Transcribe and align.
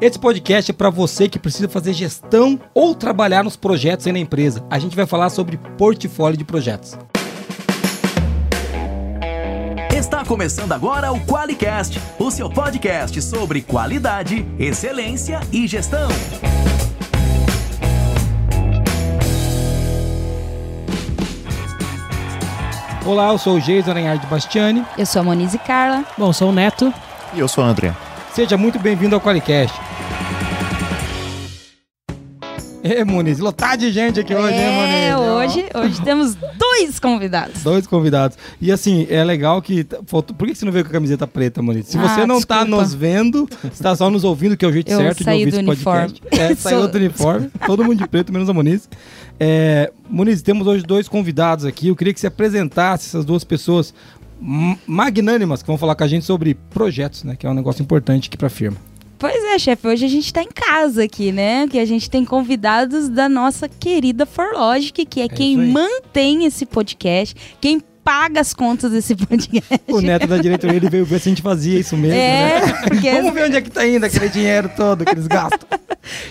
Esse 0.00 0.18
podcast 0.18 0.70
é 0.70 0.72
para 0.72 0.88
você 0.88 1.28
que 1.28 1.38
precisa 1.38 1.68
fazer 1.68 1.92
gestão 1.92 2.58
ou 2.72 2.94
trabalhar 2.94 3.44
nos 3.44 3.54
projetos 3.54 4.06
aí 4.06 4.12
na 4.14 4.18
empresa. 4.18 4.64
A 4.70 4.78
gente 4.78 4.96
vai 4.96 5.04
falar 5.04 5.28
sobre 5.28 5.58
portfólio 5.76 6.38
de 6.38 6.44
projetos. 6.44 6.96
Está 9.94 10.24
começando 10.24 10.72
agora 10.72 11.12
o 11.12 11.20
QualiCast, 11.20 12.00
o 12.18 12.30
seu 12.30 12.48
podcast 12.48 13.20
sobre 13.20 13.60
qualidade, 13.60 14.46
excelência 14.58 15.40
e 15.52 15.66
gestão. 15.66 16.08
Olá, 23.04 23.32
eu 23.32 23.38
sou 23.38 23.58
o 23.58 23.60
Geison 23.60 23.90
Aranhard 23.90 24.26
Bastiani. 24.28 24.82
Eu 24.96 25.04
sou 25.04 25.20
a 25.20 25.24
Monize 25.26 25.58
Carla. 25.58 26.06
Bom, 26.16 26.32
sou 26.32 26.48
o 26.48 26.52
Neto. 26.52 26.90
E 27.34 27.40
eu 27.40 27.48
sou 27.48 27.62
o 27.62 27.66
André. 27.66 27.94
Seja 28.32 28.56
muito 28.56 28.78
bem-vindo 28.78 29.14
ao 29.14 29.20
Qualicast. 29.20 29.89
É, 32.82 33.04
Muniz, 33.04 33.38
lotado 33.38 33.80
de 33.80 33.92
gente 33.92 34.20
aqui 34.20 34.34
hoje, 34.34 34.56
né, 34.56 34.70
Muniz? 34.70 34.94
É, 34.94 35.16
hoje, 35.16 35.66
hoje 35.74 36.02
temos 36.02 36.34
dois 36.34 36.98
convidados. 36.98 37.62
Dois 37.62 37.86
convidados. 37.86 38.38
E 38.60 38.72
assim, 38.72 39.06
é 39.10 39.22
legal 39.22 39.60
que. 39.60 39.84
Por 39.84 40.46
que 40.48 40.54
você 40.54 40.64
não 40.64 40.72
veio 40.72 40.84
com 40.84 40.90
a 40.90 40.94
camiseta 40.94 41.26
preta, 41.26 41.60
Muniz? 41.60 41.88
Se 41.88 41.98
Ah, 41.98 42.08
você 42.08 42.24
não 42.26 42.40
tá 42.40 42.60
desculpa. 42.60 42.82
nos 42.82 42.94
vendo, 42.94 43.48
você 43.62 43.82
tá 43.82 43.94
só 43.94 44.08
nos 44.08 44.24
ouvindo, 44.24 44.56
que 44.56 44.64
é 44.64 44.68
o 44.68 44.72
jeito 44.72 44.90
Eu 44.90 44.98
certo 44.98 45.22
de 45.22 45.30
ouvir 45.30 45.50
do 45.50 45.56
esse 45.56 45.64
podcast. 45.84 46.22
É, 46.30 46.54
saiu 46.56 46.88
do 46.88 46.96
uniforme. 46.96 47.50
Todo 47.66 47.84
mundo 47.84 47.96
de 47.98 48.08
preto, 48.08 48.32
menos 48.32 48.48
a 48.48 48.54
Muniz. 48.54 48.88
É, 49.38 49.92
Muniz, 50.08 50.40
temos 50.40 50.66
hoje 50.66 50.82
dois 50.82 51.06
convidados 51.06 51.66
aqui. 51.66 51.88
Eu 51.88 51.96
queria 51.96 52.14
que 52.14 52.20
você 52.20 52.28
apresentasse 52.28 53.08
essas 53.08 53.26
duas 53.26 53.44
pessoas 53.44 53.92
magnânimas 54.86 55.60
que 55.62 55.66
vão 55.66 55.76
falar 55.76 55.94
com 55.94 56.04
a 56.04 56.08
gente 56.08 56.24
sobre 56.24 56.54
projetos, 56.70 57.24
né? 57.24 57.36
Que 57.36 57.46
é 57.46 57.50
um 57.50 57.54
negócio 57.54 57.82
importante 57.82 58.28
aqui 58.28 58.38
pra 58.38 58.48
firma. 58.48 58.78
Pois 59.20 59.44
é, 59.44 59.58
chefe, 59.58 59.86
hoje 59.86 60.06
a 60.06 60.08
gente 60.08 60.32
tá 60.32 60.42
em 60.42 60.48
casa 60.48 61.04
aqui, 61.04 61.30
né? 61.30 61.68
Que 61.68 61.78
a 61.78 61.84
gente 61.84 62.08
tem 62.08 62.24
convidados 62.24 63.06
da 63.10 63.28
nossa 63.28 63.68
querida 63.68 64.24
Forlogic, 64.24 65.04
que 65.04 65.20
é, 65.20 65.28
quem 65.28 65.52
isso 65.52 65.60
aí. 65.60 65.68
mantém 65.68 66.46
esse 66.46 66.64
podcast, 66.64 67.36
quem 67.60 67.82
paga 68.10 68.40
as 68.40 68.52
contas 68.52 68.90
desse 68.90 69.14
podcast. 69.14 69.80
O 69.88 70.00
neto 70.00 70.26
da 70.26 70.38
diretoria 70.38 70.76
ele 70.76 70.90
veio 70.90 71.04
ver 71.04 71.20
se 71.20 71.28
a 71.28 71.30
gente 71.30 71.42
fazia 71.42 71.78
isso 71.78 71.96
mesmo, 71.96 72.18
É, 72.18 72.60
né? 72.66 72.72
porque 72.88 73.10
Vamos 73.12 73.32
ver 73.32 73.44
onde 73.46 73.56
é 73.56 73.60
que 73.60 73.70
tá 73.70 73.86
indo 73.86 74.04
aquele 74.04 74.28
dinheiro 74.28 74.68
todo 74.76 75.04
que 75.04 75.12
eles 75.12 75.28
gastam. 75.28 75.60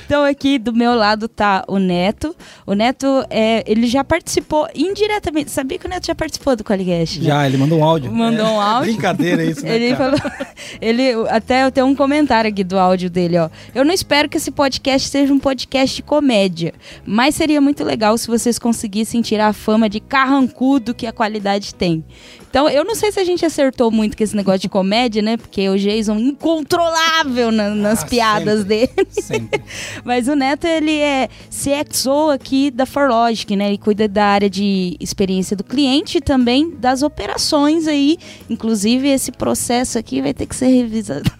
Então 0.03 0.23
aqui 0.25 0.57
do 0.57 0.73
meu 0.73 0.95
lado 0.95 1.27
tá 1.27 1.63
o 1.67 1.77
Neto. 1.77 2.35
O 2.65 2.73
Neto, 2.73 3.05
é, 3.29 3.63
ele 3.67 3.85
já 3.85 4.03
participou 4.03 4.67
indiretamente. 4.73 5.51
Sabia 5.51 5.77
que 5.77 5.85
o 5.85 5.89
Neto 5.89 6.07
já 6.07 6.15
participou 6.15 6.55
do 6.55 6.63
Qualicast? 6.63 7.19
né? 7.19 7.25
Já, 7.25 7.45
ele 7.47 7.55
mandou 7.55 7.77
um 7.79 7.83
áudio. 7.83 8.11
Mandou 8.11 8.47
um 8.47 8.59
áudio. 8.59 8.91
Brincadeira 8.91 9.43
isso, 9.43 9.63
né, 9.63 9.75
Ele 9.75 9.95
cara? 9.95 10.17
falou, 10.17 10.33
ele 10.81 11.11
até 11.29 11.63
eu 11.63 11.71
tenho 11.71 11.85
um 11.85 11.95
comentário 11.95 12.49
aqui 12.49 12.63
do 12.63 12.79
áudio 12.79 13.11
dele, 13.11 13.37
ó. 13.37 13.47
Eu 13.73 13.85
não 13.85 13.93
espero 13.93 14.27
que 14.27 14.37
esse 14.37 14.49
podcast 14.49 15.07
seja 15.07 15.31
um 15.31 15.39
podcast 15.39 15.95
de 15.97 16.01
comédia, 16.03 16.73
mas 17.05 17.35
seria 17.35 17.61
muito 17.61 17.83
legal 17.83 18.17
se 18.17 18.25
vocês 18.27 18.57
conseguissem 18.57 19.21
tirar 19.21 19.49
a 19.49 19.53
fama 19.53 19.87
de 19.87 19.99
carrancudo 19.99 20.95
que 20.95 21.05
a 21.05 21.13
qualidade 21.13 21.68
tem. 21.73 22.03
Então, 22.49 22.67
eu 22.69 22.83
não 22.83 22.95
sei 22.95 23.11
se 23.11 23.19
a 23.19 23.23
gente 23.23 23.45
acertou 23.45 23.91
muito 23.91 24.17
com 24.17 24.23
esse 24.23 24.35
negócio 24.35 24.59
de 24.61 24.69
comédia, 24.69 25.21
né? 25.21 25.37
Porque 25.37 25.69
o 25.69 25.77
Jason 25.77 26.17
incontrolável 26.17 27.51
na- 27.51 27.69
nas 27.75 28.03
Ah, 28.03 28.07
piadas 28.07 28.59
sempre. 28.61 28.87
dele. 28.87 29.07
Sempre. 29.11 29.61
Mas 30.03 30.27
o 30.27 30.35
Neto, 30.35 30.65
ele 30.65 30.97
é 30.97 31.29
CXO 31.51 32.29
aqui 32.31 32.71
da 32.71 32.85
Forlogic, 32.85 33.55
né? 33.55 33.67
Ele 33.67 33.77
cuida 33.77 34.07
da 34.07 34.25
área 34.25 34.49
de 34.49 34.95
experiência 34.99 35.55
do 35.55 35.63
cliente 35.63 36.17
e 36.17 36.21
também 36.21 36.71
das 36.77 37.01
operações 37.03 37.87
aí. 37.87 38.17
Inclusive, 38.49 39.07
esse 39.09 39.31
processo 39.31 39.97
aqui 39.99 40.21
vai 40.21 40.33
ter 40.33 40.45
que 40.45 40.55
ser 40.55 40.67
revisado. 40.67 41.29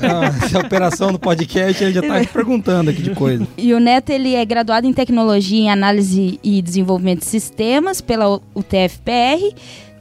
Ah, 0.00 0.44
Essa 0.44 0.58
operação 0.60 1.12
do 1.12 1.18
podcast, 1.18 1.82
ele 1.82 1.92
já 1.92 2.02
tá 2.02 2.20
perguntando 2.32 2.90
aqui 2.90 3.02
de 3.02 3.14
coisa. 3.14 3.46
E 3.56 3.72
o 3.74 3.80
Neto, 3.80 4.10
ele 4.10 4.34
é 4.34 4.44
graduado 4.44 4.86
em 4.86 4.92
Tecnologia 4.92 5.58
em 5.58 5.70
Análise 5.70 6.38
e 6.42 6.60
Desenvolvimento 6.62 7.20
de 7.20 7.26
Sistemas 7.26 8.00
pela 8.00 8.40
UTFPR. 8.54 9.54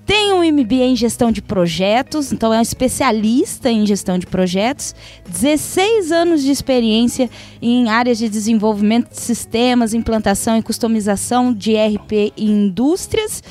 Tem 0.06 0.32
um 0.34 0.44
MBA 0.44 0.84
em 0.84 0.96
Gestão 0.96 1.32
de 1.32 1.42
Projetos, 1.42 2.32
então 2.32 2.54
é 2.54 2.60
um 2.60 2.62
especialista 2.62 3.72
em 3.72 3.88
Gestão 3.88 4.20
de 4.20 4.28
Projetos. 4.28 4.94
16 5.28 6.12
anos 6.12 6.44
de 6.44 6.52
experiência 6.52 7.28
em 7.60 7.90
áreas 7.90 8.20
de 8.20 8.30
desenvolvimento 8.30 9.10
de 9.10 9.20
sistemas, 9.20 9.96
implantação 9.96 10.58
e 10.58 10.62
customização 10.62 11.52
de 11.52 11.76
RP 11.76 12.32
em 12.38 12.66
indústrias. 12.66 13.42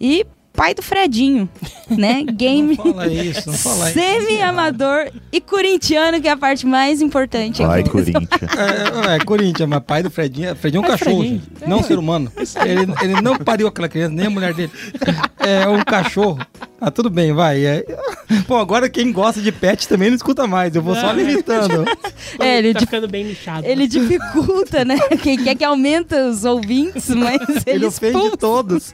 E 0.00 0.24
pai 0.54 0.72
do 0.72 0.82
Fredinho, 0.82 1.48
né? 1.90 2.22
Game 2.32 2.76
Não 2.76 2.84
fala 2.92 3.06
isso, 3.08 3.50
não 3.50 3.58
fala 3.58 3.90
isso. 3.90 3.98
semi-amador 4.00 5.10
e 5.32 5.40
corintiano, 5.40 6.20
que 6.20 6.28
é 6.28 6.30
a 6.30 6.36
parte 6.36 6.64
mais 6.64 7.02
importante 7.02 7.62
Vai, 7.62 7.80
aqui. 7.80 7.90
Corinthians. 7.90 8.28
É, 8.54 9.16
é, 9.16 9.18
Corinthians, 9.18 9.68
mas 9.68 9.82
pai 9.84 10.02
do 10.02 10.10
Fredinho. 10.10 10.54
Fredinho 10.54 10.80
é 10.80 10.84
um 10.84 10.88
Pai 10.88 10.98
cachorro, 10.98 11.18
Fredinho. 11.18 11.40
gente. 11.40 11.68
não 11.68 11.78
um 11.78 11.82
ser 11.82 11.98
humano. 11.98 12.32
Ele, 12.64 12.92
ele 13.02 13.20
não 13.20 13.36
pariu 13.36 13.66
aquela 13.66 13.88
criança, 13.88 14.14
nem 14.14 14.26
a 14.26 14.30
mulher 14.30 14.54
dele. 14.54 14.70
É 15.38 15.68
um 15.68 15.82
cachorro. 15.82 16.38
Ah, 16.80 16.90
tudo 16.90 17.10
bem, 17.10 17.32
vai. 17.32 17.64
É... 17.64 17.84
Bom, 18.48 18.56
agora 18.58 18.88
quem 18.88 19.12
gosta 19.12 19.40
de 19.40 19.50
pet 19.52 19.86
também 19.88 20.08
não 20.10 20.16
escuta 20.16 20.46
mais. 20.46 20.74
Eu 20.74 20.82
vou 20.82 20.94
só 20.94 21.10
limitando. 21.12 21.84
É, 22.40 22.58
ele 22.58 22.72
tá 22.72 22.80
di- 22.80 22.86
ficando 22.86 23.06
bem 23.06 23.24
nichado. 23.24 23.64
Ele 23.66 23.86
dificulta, 23.86 24.84
né? 24.84 24.96
Quem 25.22 25.36
quer 25.42 25.54
que 25.54 25.62
aumente 25.62 26.14
os 26.14 26.44
ouvintes, 26.44 27.08
mas 27.10 27.40
ele, 27.64 27.76
Ele 27.76 27.86
ofende 27.86 28.16
expulsa. 28.16 28.36
todos. 28.36 28.92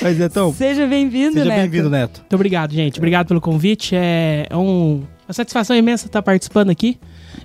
Mas 0.00 0.20
então, 0.20 0.52
Seja 0.54 0.86
bem-vindo, 0.86 1.32
seja 1.32 1.44
Neto. 1.46 1.56
bem-vindo, 1.60 1.90
Neto. 1.90 2.18
Muito 2.20 2.34
obrigado, 2.34 2.72
gente. 2.72 2.98
Obrigado 2.98 3.26
pelo 3.28 3.40
convite. 3.40 3.96
É 3.96 4.46
um- 4.52 5.02
uma 5.26 5.32
satisfação 5.32 5.74
imensa 5.76 6.06
estar 6.06 6.22
participando 6.22 6.70
aqui. 6.70 6.98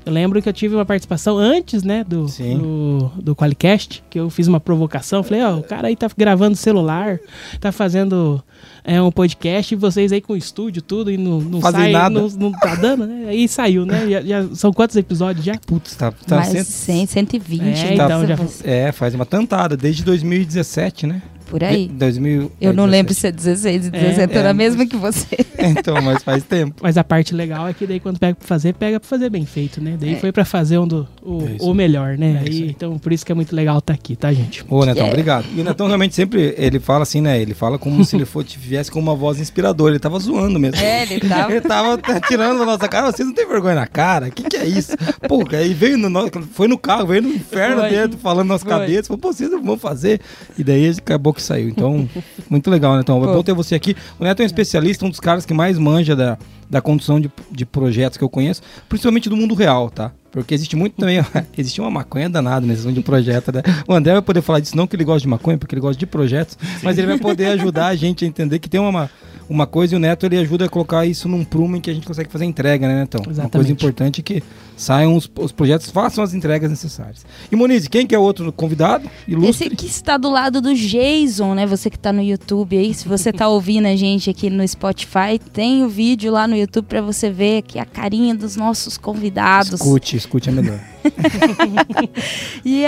Eu 0.05 0.13
lembro 0.13 0.41
que 0.41 0.47
eu 0.47 0.53
tive 0.53 0.75
uma 0.75 0.85
participação 0.85 1.37
antes, 1.37 1.83
né, 1.83 2.03
do, 2.03 2.27
Sim. 2.27 2.57
do, 2.57 3.11
do 3.21 3.35
Qualicast, 3.35 4.03
que 4.09 4.19
eu 4.19 4.29
fiz 4.29 4.47
uma 4.47 4.59
provocação. 4.59 5.23
Falei, 5.23 5.43
ó, 5.43 5.57
o 5.57 5.63
cara 5.63 5.87
aí 5.87 5.95
tá 5.95 6.07
gravando 6.15 6.55
celular, 6.55 7.19
tá 7.59 7.71
fazendo 7.71 8.43
é, 8.83 9.01
um 9.01 9.11
podcast, 9.11 9.73
e 9.73 9.77
vocês 9.77 10.11
aí 10.11 10.21
com 10.21 10.33
o 10.33 10.37
estúdio, 10.37 10.81
tudo, 10.81 11.09
e 11.11 11.17
não, 11.17 11.41
não 11.41 11.59
Fazem 11.61 11.81
sai, 11.81 11.91
nada. 11.91 12.09
Não, 12.21 12.29
não 12.29 12.51
tá 12.51 12.75
dando, 12.75 13.07
né? 13.07 13.25
Aí 13.29 13.47
saiu, 13.47 13.85
né? 13.85 14.07
Já, 14.09 14.21
já- 14.21 14.55
são 14.55 14.71
quantos 14.71 14.95
episódios 14.95 15.43
já? 15.45 15.55
Putz, 15.65 15.95
tá, 15.95 16.11
tá 16.11 16.35
Mais 16.37 16.49
cento- 16.49 16.65
100, 16.67 17.05
120. 17.07 17.61
É, 17.63 17.93
então, 17.93 18.23
então 18.23 18.27
já- 18.27 18.37
É, 18.63 18.91
faz 18.91 19.15
uma 19.15 19.25
tantada, 19.25 19.75
desde 19.75 20.03
2017, 20.03 21.07
né? 21.07 21.21
Por 21.49 21.63
aí. 21.63 21.87
De- 21.87 21.93
2000, 21.93 22.51
Eu 22.59 22.73
não 22.73 22.85
17. 22.85 22.91
lembro 22.91 23.13
se 23.13 23.27
é 23.27 23.31
16 23.31 23.87
e 23.87 23.89
17, 23.91 24.33
É, 24.33 24.37
era 24.37 24.47
é, 24.47 24.51
a 24.51 24.53
mesma 24.53 24.85
que 24.85 24.95
você. 24.95 25.25
Então, 25.57 25.99
mas 26.01 26.21
faz 26.21 26.43
tempo. 26.43 26.75
Mas 26.83 26.95
a 26.95 27.03
parte 27.03 27.33
legal 27.33 27.67
é 27.67 27.73
que 27.73 27.87
daí 27.87 27.99
quando 27.99 28.19
pega 28.19 28.35
pra 28.35 28.47
fazer, 28.47 28.73
pega 28.73 28.99
pra 28.99 29.09
fazer 29.09 29.31
bem 29.31 29.45
feito, 29.47 29.81
né? 29.81 29.97
Daí 29.99 30.15
foi 30.19 30.31
pra 30.31 30.45
fazer 30.45 30.77
um 30.77 30.87
do, 30.87 31.07
o, 31.23 31.41
É 31.41 31.55
o 31.59 31.73
melhor, 31.73 32.17
né? 32.19 32.43
É 32.43 32.47
Aí, 32.49 32.69
então 32.69 32.99
por 32.99 33.11
isso 33.11 33.25
que 33.25 33.31
é 33.31 33.35
muito 33.35 33.55
legal 33.55 33.79
estar 33.79 33.93
aqui, 33.93 34.15
tá, 34.15 34.31
gente? 34.31 34.63
Ô, 34.69 34.85
Netão, 34.85 35.05
É. 35.07 35.09
obrigado. 35.09 35.45
E 35.55 35.61
o 35.61 35.63
Netão 35.63 35.87
realmente 35.87 36.13
sempre, 36.13 36.53
ele 36.57 36.79
fala 36.79 37.01
assim, 37.03 37.19
né? 37.19 37.41
Ele 37.41 37.55
fala 37.55 37.79
como 37.79 38.03
se 38.05 38.15
ele 38.15 38.25
fosse, 38.25 38.49
tivesse 38.49 38.91
com 38.91 38.99
uma 38.99 39.15
voz 39.15 39.39
inspiradora. 39.39 39.93
Ele 39.93 39.99
tava 39.99 40.19
zoando 40.19 40.59
mesmo. 40.59 40.79
É, 40.79 41.03
ele 41.03 41.27
tava- 41.27 41.49
ele 41.51 41.61
tava 41.61 41.99
tirando 42.27 42.59
da 42.59 42.65
nossa 42.65 42.87
cara. 42.87 43.11
Vocês 43.11 43.27
não 43.27 43.33
têm 43.33 43.47
vergonha 43.47 43.75
na 43.75 43.87
cara? 43.87 44.27
O 44.27 44.31
que, 44.31 44.43
que 44.43 44.57
é 44.57 44.65
isso? 44.67 44.91
Pô, 45.27 45.43
aí 45.51 45.73
veio 45.73 45.97
no 45.97 46.09
nosso, 46.09 46.29
foi 46.53 46.67
no 46.67 46.77
carro, 46.77 47.07
veio 47.07 47.23
no 47.23 47.29
inferno 47.29 47.81
Foi. 47.81 47.89
dentro, 47.89 48.19
falando 48.19 48.49
nas 48.49 48.61
Foi. 48.61 48.69
cabeças. 48.71 49.07
Falou, 49.07 49.19
pô, 49.19 49.33
vocês 49.33 49.49
não 49.49 49.63
vão 49.63 49.77
fazer. 49.79 50.19
E 50.57 50.63
daí 50.63 50.89
acabou 50.89 51.33
que 51.35 51.41
saiu. 51.41 51.69
Então, 51.69 52.09
muito 52.49 52.69
legal, 52.69 52.95
Netão. 52.95 53.21
É 53.23 53.27
Pô. 53.27 53.33
bom 53.33 53.43
ter 53.43 53.53
você 53.53 53.75
aqui. 53.75 53.95
O 54.19 54.23
Neto 54.23 54.39
é 54.39 54.43
um 54.43 54.45
especialista, 54.45 55.05
um 55.05 55.09
dos 55.09 55.19
caras 55.19 55.45
que 55.45 55.53
mais 55.53 55.77
manja 55.77 56.15
da, 56.15 56.37
da 56.69 56.81
condução 56.81 57.19
de, 57.19 57.31
de 57.51 57.65
projetos 57.65 58.17
que 58.17 58.23
eu 58.23 58.29
conheço, 58.29 58.61
principalmente 58.89 59.29
do 59.29 59.35
mundo 59.35 59.53
real, 59.53 59.89
tá? 59.89 60.11
Porque 60.31 60.53
existe 60.53 60.75
muito 60.75 60.95
também, 60.97 61.23
existe 61.57 61.79
uma 61.79 61.89
maconha 61.89 62.29
danada 62.29 62.65
nesse 62.65 62.85
mundo 62.85 62.95
de 62.95 63.01
projeto, 63.01 63.51
né? 63.53 63.61
O 63.87 63.93
André 63.93 64.13
vai 64.13 64.21
poder 64.21 64.41
falar 64.41 64.59
disso, 64.59 64.75
não 64.75 64.87
que 64.87 64.95
ele 64.95 65.03
gosta 65.03 65.21
de 65.21 65.27
maconha, 65.27 65.57
porque 65.57 65.75
ele 65.75 65.81
gosta 65.81 65.97
de 65.97 66.05
projetos, 66.05 66.57
mas 66.83 66.97
ele 66.97 67.07
vai 67.07 67.17
poder 67.17 67.47
ajudar 67.47 67.87
a 67.87 67.95
gente 67.95 68.25
a 68.25 68.27
entender 68.27 68.59
que 68.59 68.69
tem 68.69 68.79
uma, 68.79 69.09
uma 69.49 69.67
coisa 69.67 69.93
e 69.93 69.97
o 69.97 69.99
Neto 69.99 70.25
ele 70.25 70.37
ajuda 70.37 70.65
a 70.65 70.69
colocar 70.69 71.05
isso 71.05 71.27
num 71.27 71.43
prumo 71.43 71.75
em 71.75 71.81
que 71.81 71.89
a 71.89 71.93
gente 71.93 72.05
consegue 72.05 72.31
fazer 72.31 72.45
entrega, 72.45 72.87
né, 72.87 73.01
Netão? 73.01 73.19
Uma 73.19 73.25
coisa 73.25 73.41
Exatamente. 73.41 73.71
importante 73.71 74.21
é 74.21 74.23
que 74.23 74.43
saiam 74.75 75.15
os, 75.15 75.29
os 75.39 75.51
projetos, 75.51 75.89
façam 75.89 76.23
as 76.23 76.33
entregas 76.33 76.69
necessárias. 76.69 77.25
E 77.51 77.55
Monize, 77.55 77.89
quem 77.89 78.05
que 78.05 78.13
é 78.13 78.19
o 78.19 78.21
outro 78.21 78.51
convidado? 78.51 79.05
Esse 79.05 79.31
Ilustre. 79.31 79.67
aqui 79.73 79.85
está 79.85 80.17
do 80.17 80.29
lado 80.29 80.61
do 80.61 80.73
Jason, 80.73 81.53
né? 81.53 81.65
Você 81.65 81.89
que 81.89 81.97
tá 81.97 82.11
no 82.11 82.21
YouTube 82.21 82.77
aí, 82.77 82.93
se 82.93 83.07
você 83.07 83.31
tá 83.31 83.47
ouvindo 83.47 83.87
a 83.87 83.95
gente 83.95 84.29
aqui 84.29 84.49
no 84.49 84.67
Spotify, 84.67 85.39
tem 85.53 85.83
o 85.83 85.89
vídeo 85.89 86.31
lá 86.31 86.47
no 86.47 86.55
YouTube 86.55 86.85
pra 86.85 87.01
você 87.01 87.29
ver 87.29 87.59
aqui 87.59 87.79
a 87.79 87.85
carinha 87.85 88.35
dos 88.35 88.55
nossos 88.55 88.97
convidados. 88.97 89.73
Escute, 89.73 90.17
escute 90.17 90.49
é 90.49 90.51
melhor. 90.51 90.79
e 92.65 92.83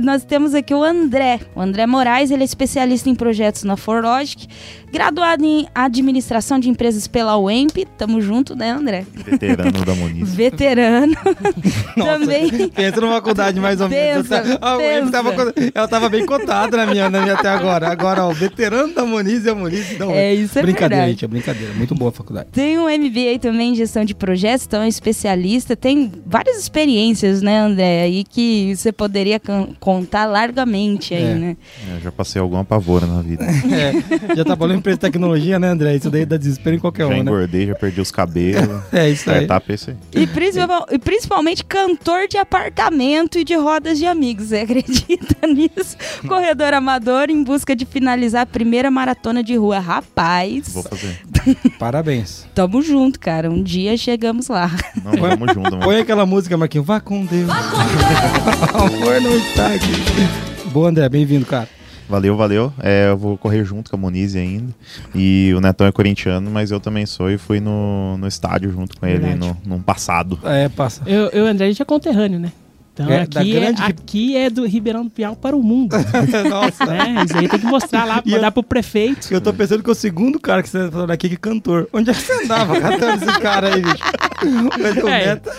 nós 0.00 0.24
temos 0.24 0.54
aqui 0.54 0.72
o 0.72 0.82
André. 0.82 1.40
O 1.54 1.60
André 1.60 1.86
Moraes, 1.86 2.30
ele 2.30 2.42
é 2.42 2.44
especialista 2.44 3.10
em 3.10 3.14
projetos 3.14 3.64
na 3.64 3.76
ForLogic, 3.76 4.46
graduado 4.90 5.44
em 5.44 5.66
administração 6.00 6.58
de 6.58 6.68
empresas 6.68 7.06
pela 7.06 7.36
UEMP. 7.38 7.86
Tamo 7.96 8.20
junto, 8.20 8.54
né, 8.54 8.70
André? 8.70 9.06
Veterano 9.14 9.84
da 9.84 9.94
Muniz. 9.94 10.34
Veterano. 10.34 11.14
Nossa, 11.96 12.18
Também. 12.18 12.68
Pensa 12.68 13.00
numa 13.00 13.14
faculdade 13.14 13.60
mais 13.60 13.80
ou 13.80 13.88
menos. 13.88 14.28
Pensa, 14.28 14.58
a 14.60 15.10
tava 15.10 15.34
ela 15.74 15.88
tava 15.88 16.08
bem 16.08 16.24
cotada 16.26 16.76
na 16.76 16.86
minha, 16.86 17.08
na 17.08 17.20
minha 17.22 17.34
até 17.34 17.48
agora. 17.48 17.88
Agora, 17.88 18.24
ó, 18.24 18.30
o 18.30 18.34
veterano 18.34 18.92
da 18.94 19.04
Muniz 19.04 19.44
e 19.44 19.50
a 19.50 19.54
Muniz. 19.54 19.98
Não, 19.98 20.10
É, 20.12 20.34
isso 20.34 20.58
é 20.58 20.62
brincadeira, 20.62 20.96
verdade. 20.96 21.10
gente, 21.12 21.24
é 21.24 21.28
brincadeira. 21.28 21.72
Muito 21.74 21.94
boa 21.94 22.10
a 22.10 22.12
faculdade. 22.12 22.48
Tem 22.52 22.78
um 22.78 22.84
MBA 22.88 23.38
também 23.40 23.72
em 23.72 23.74
gestão 23.74 24.04
de 24.04 24.14
projetos, 24.14 24.66
então 24.66 24.82
é 24.82 24.88
especialista. 24.88 25.76
Tem 25.76 26.10
várias 26.26 26.58
experiências, 26.58 27.42
né, 27.42 27.58
André? 27.60 28.02
Aí 28.02 28.24
que 28.24 28.74
você 28.76 28.92
poderia 28.92 29.40
contar 29.80 30.26
largamente 30.26 31.14
aí, 31.14 31.22
É. 31.22 31.34
né? 31.34 31.56
É, 31.90 31.96
Eu 31.96 32.00
já 32.00 32.12
passei 32.12 32.40
alguma 32.40 32.64
pavora 32.64 33.06
na 33.06 33.22
vida. 33.22 33.44
É, 33.76 34.34
já 34.36 34.44
trabalhou 34.44 34.74
em 34.74 34.78
empresa 34.78 34.96
de 34.96 35.00
tecnologia, 35.02 35.58
né, 35.58 35.68
André? 35.68 35.85
Isso 35.94 36.10
daí 36.10 36.24
dá 36.26 36.36
desespero 36.36 36.76
em 36.76 36.78
qualquer 36.78 37.02
já 37.02 37.08
um, 37.08 37.10
né? 37.12 37.18
engordei, 37.20 37.66
já 37.66 37.74
perdi 37.74 38.00
os 38.00 38.10
cabelos. 38.10 38.82
É 38.92 39.08
isso 39.10 39.30
aí. 39.30 39.46
É 39.46 39.74
isso 39.74 39.90
aí. 39.90 39.96
E, 40.22 40.26
principal- 40.26 40.86
e 40.90 40.98
principalmente 40.98 41.64
cantor 41.64 42.26
de 42.28 42.38
apartamento 42.38 43.38
e 43.38 43.44
de 43.44 43.54
rodas 43.54 43.98
de 43.98 44.06
amigos. 44.06 44.48
Você 44.48 44.56
acredita 44.58 45.46
nisso? 45.46 45.96
Corredor 46.26 46.72
amador 46.74 47.30
em 47.30 47.42
busca 47.42 47.76
de 47.76 47.84
finalizar 47.84 48.42
a 48.42 48.46
primeira 48.46 48.90
maratona 48.90 49.42
de 49.42 49.54
rua. 49.56 49.78
Rapaz, 49.78 50.68
Vou 50.72 50.82
fazer. 50.82 51.18
Parabéns. 51.78 52.46
tamo 52.54 52.80
junto, 52.82 53.20
cara. 53.20 53.50
Um 53.50 53.62
dia 53.62 53.96
chegamos 53.96 54.48
lá. 54.48 54.70
Não, 55.04 55.12
vamos 55.12 55.52
junto, 55.54 55.70
mano. 55.70 55.80
Põe 55.80 55.98
aquela 56.00 56.24
música, 56.26 56.56
Marquinhos. 56.56 56.86
Vá 56.86 57.00
com 57.00 57.24
Deus. 57.26 57.48
o 57.48 58.78
amor 58.78 59.20
não 59.20 59.36
está 59.36 59.66
aqui. 59.74 60.70
Boa, 60.70 60.88
André. 60.88 61.08
Bem-vindo, 61.08 61.44
cara. 61.46 61.68
Valeu, 62.08 62.36
valeu. 62.36 62.72
É, 62.80 63.08
eu 63.10 63.16
vou 63.16 63.36
correr 63.36 63.64
junto 63.64 63.90
com 63.90 63.96
a 63.96 63.98
Moniz 63.98 64.36
ainda. 64.36 64.72
E 65.14 65.52
o 65.56 65.60
Netão 65.60 65.86
é 65.86 65.92
corintiano, 65.92 66.50
mas 66.50 66.70
eu 66.70 66.78
também 66.78 67.04
sou 67.06 67.30
e 67.30 67.36
fui 67.36 67.60
no, 67.60 68.16
no 68.16 68.26
estádio 68.26 68.70
junto 68.70 68.98
com 68.98 69.06
ele 69.06 69.18
Verdade. 69.18 69.56
no, 69.64 69.76
num 69.76 69.82
passado. 69.82 70.38
É, 70.44 70.68
passa. 70.68 71.02
Eu, 71.06 71.28
eu 71.28 71.44
e 71.44 71.48
o 71.48 71.50
André, 71.50 71.66
a 71.66 71.68
gente 71.68 71.82
é 71.82 71.84
conterrâneo, 71.84 72.38
né? 72.38 72.52
Então 72.98 73.10
É, 73.10 73.20
aqui, 73.20 73.54
é, 73.54 73.60
grande- 73.60 73.82
aqui 73.82 74.36
é 74.38 74.48
do 74.48 74.66
Ribeirão 74.66 75.04
do 75.04 75.10
Piau 75.10 75.36
para 75.36 75.54
o 75.54 75.62
mundo. 75.62 75.94
Nossa. 76.48 76.86
né? 76.86 77.24
Isso 77.26 77.36
aí 77.36 77.46
tem 77.46 77.60
que 77.60 77.66
mostrar 77.66 78.06
lá, 78.06 78.22
mandar 78.24 78.46
eu- 78.48 78.52
pro 78.52 78.62
prefeito. 78.62 79.28
Eu 79.30 79.38
tô 79.38 79.52
pensando 79.52 79.82
que 79.82 79.90
é 79.90 79.92
o 79.92 79.94
segundo 79.94 80.40
cara 80.40 80.62
que 80.62 80.68
você 80.70 80.86
tá 80.86 80.90
falando 80.90 81.10
aqui 81.10 81.28
que 81.28 81.34
é 81.34 81.38
cantor. 81.38 81.86
Onde 81.92 82.08
é 82.10 82.14
que 82.14 82.22
você 82.22 82.44
andava 82.44 82.80
catando 82.80 83.22
esses 83.22 83.36
caras 83.36 83.74
aí, 83.74 83.82
bicho? 83.82 85.08
É. 85.08 85.26
Neto- 85.26 85.50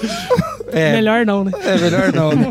É, 0.72 0.92
Melhor 0.94 1.26
não, 1.26 1.44
né? 1.44 1.52
É 1.64 1.78
melhor 1.78 2.12
não, 2.12 2.32
né? 2.36 2.50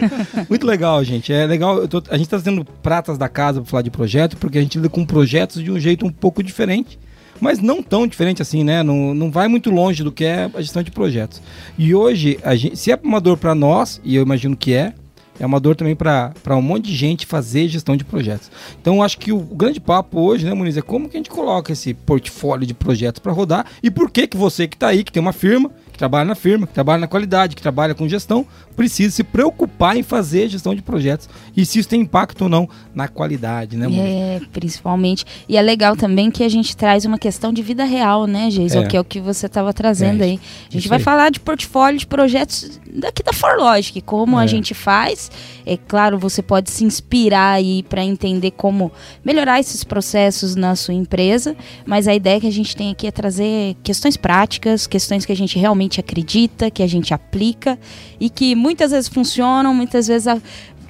Muito 0.49 0.65
legal, 0.67 1.03
gente. 1.05 1.33
É 1.33 1.45
legal. 1.47 1.87
tô- 1.89 2.03
a 2.09 2.17
gente 2.17 2.29
tá 2.29 2.37
trazendo 2.41 2.65
pratas 2.65 3.19
da 3.19 3.29
casa 3.29 3.61
pra 3.61 3.69
falar 3.71 3.83
de 3.83 3.91
projeto, 3.91 4.37
porque 4.37 4.57
a 4.57 4.63
gente 4.63 4.79
lida 4.79 4.89
com 4.89 5.05
projetos 5.05 5.63
de 5.63 5.71
um 5.71 5.79
jeito 5.81 6.07
um 6.07 6.11
pouco 6.11 6.43
diferente. 6.43 6.99
Mas 7.41 7.59
não 7.59 7.83
tão 7.83 8.07
diferente 8.07 8.43
assim, 8.43 8.65
né? 8.65 8.83
Não, 8.83 9.15
não 9.15 9.31
vai 9.31 9.49
muito 9.49 9.71
longe 9.71 10.03
do 10.03 10.13
que 10.13 10.25
é 10.25 10.51
a 10.55 10.61
gestão 10.61 10.83
de 10.83 10.91
projetos. 10.91 11.43
E 11.79 11.95
hoje, 11.95 12.39
a 12.43 12.55
gente, 12.55 12.77
se 12.77 12.91
é 12.91 12.95
amador 13.03 13.37
para 13.37 13.55
nós, 13.55 14.01
e 14.05 14.17
eu 14.17 14.23
imagino 14.23 14.57
que 14.57 14.73
é, 14.73 14.95
é 15.39 15.45
amador 15.45 15.77
também 15.77 15.95
para 15.95 16.33
um 16.51 16.63
monte 16.63 16.87
de 16.87 16.95
gente 16.95 17.27
fazer 17.27 17.69
gestão 17.69 17.97
de 17.97 18.05
projetos. 18.05 18.51
Então, 18.81 19.03
acho 19.03 19.19
que 19.19 19.33
o, 19.33 19.39
o 19.39 19.55
grande 19.55 19.81
papo 19.81 20.21
hoje, 20.21 20.45
né, 20.45 20.55
Muniz, 20.55 20.77
é 20.77 20.83
como 20.83 21.09
que 21.09 21.17
a 21.17 21.21
gente 21.21 21.31
coloca 21.31 21.73
esse 21.73 21.93
portfólio 21.93 22.67
de 22.67 22.75
projetos 22.75 23.19
para 23.21 23.33
rodar 23.33 23.67
e 23.83 23.91
por 23.91 24.11
que 24.11 24.27
que 24.27 24.37
você 24.37 24.67
que 24.67 24.77
está 24.77 24.89
aí, 24.89 25.05
que 25.05 25.13
tem 25.13 25.21
uma 25.21 25.33
firma, 25.33 25.71
que 25.97 25.99
trabalha 25.99 26.27
na 26.27 26.35
firma, 26.35 26.67
que 26.67 26.75
trabalha 26.75 27.01
na 27.01 27.09
qualidade, 27.09 27.57
que 27.57 27.63
trabalha 27.63 27.95
com 27.95 28.07
gestão, 28.07 28.47
precisa 28.77 29.11
se 29.17 29.25
preocupar 29.25 29.97
em 29.97 30.03
fazer 30.03 30.47
gestão 30.51 30.75
de 30.75 30.83
projetos 30.83 31.27
e 31.57 31.65
se 31.65 31.79
isso 31.79 31.89
tem 31.89 32.03
impacto 32.03 32.43
ou 32.43 32.49
não 32.51 32.69
na 32.95 33.09
qualidade, 33.09 33.79
né, 33.79 33.89
Muniz? 33.89 34.03
É, 34.03 34.41
principalmente. 34.53 35.25
E 35.49 35.57
é 35.57 35.63
legal 35.63 35.97
também 35.97 36.31
que 36.31 36.45
a 36.45 36.49
gente 36.51 36.77
traz 36.77 37.07
uma 37.07 37.19
questão 37.19 37.51
de 37.51 37.63
vida 37.63 37.85
real, 37.85 38.27
né, 38.27 38.51
Geison? 38.51 38.83
É. 38.83 38.87
Que 38.87 38.97
é 38.97 39.01
o 39.01 39.05
que 39.05 39.19
você 39.21 39.47
estava 39.47 39.73
trazendo 39.73 40.21
É, 40.23 40.27
aí. 40.27 40.41
A 40.69 40.73
gente 40.75 40.87
vai 40.89 40.99
aí. 40.99 41.05
falar 41.05 41.31
de 41.31 41.41
portfólio 41.41 41.99
de 41.99 42.07
projetos 42.07 42.79
daqui 42.95 43.23
da 43.23 43.33
ForLogic, 43.33 44.03
como 44.03 44.39
É. 44.39 44.45
a 44.45 44.47
gente 44.47 44.75
faz. 44.75 45.31
É 45.65 45.77
claro, 45.79 46.19
você 46.19 46.43
pode 46.43 46.71
se 46.71 46.85
inspirar 46.85 47.53
aí 47.55 47.83
para 47.85 48.05
entender 48.05 48.51
como 48.51 48.93
melhorar 49.25 49.59
esses 49.61 49.83
processos 49.83 50.55
na 50.55 50.77
sua 50.77 50.93
empresa, 50.95 51.57
mas 51.87 52.07
a 52.07 52.15
ideia 52.15 52.39
que 52.41 52.47
a 52.47 52.53
gente 52.53 52.77
tem 52.77 52.91
aqui 52.93 53.07
é 53.07 53.11
trazer 53.11 53.77
questões 53.83 54.17
práticas, 54.17 54.87
questões 54.87 55.25
que 55.25 55.33
a 55.33 55.37
gente 55.37 55.59
realmente 55.59 55.86
acredita, 56.01 56.71
que 56.71 56.83
a 56.83 56.87
gente 56.87 57.15
aplica 57.15 57.79
e 58.19 58.29
que 58.29 58.55
muitas 58.55 58.91
vezes 58.91 59.09
funcionam, 59.09 59.73
muitas 59.73 60.07
vezes 60.09 60.27
a- 60.29 60.41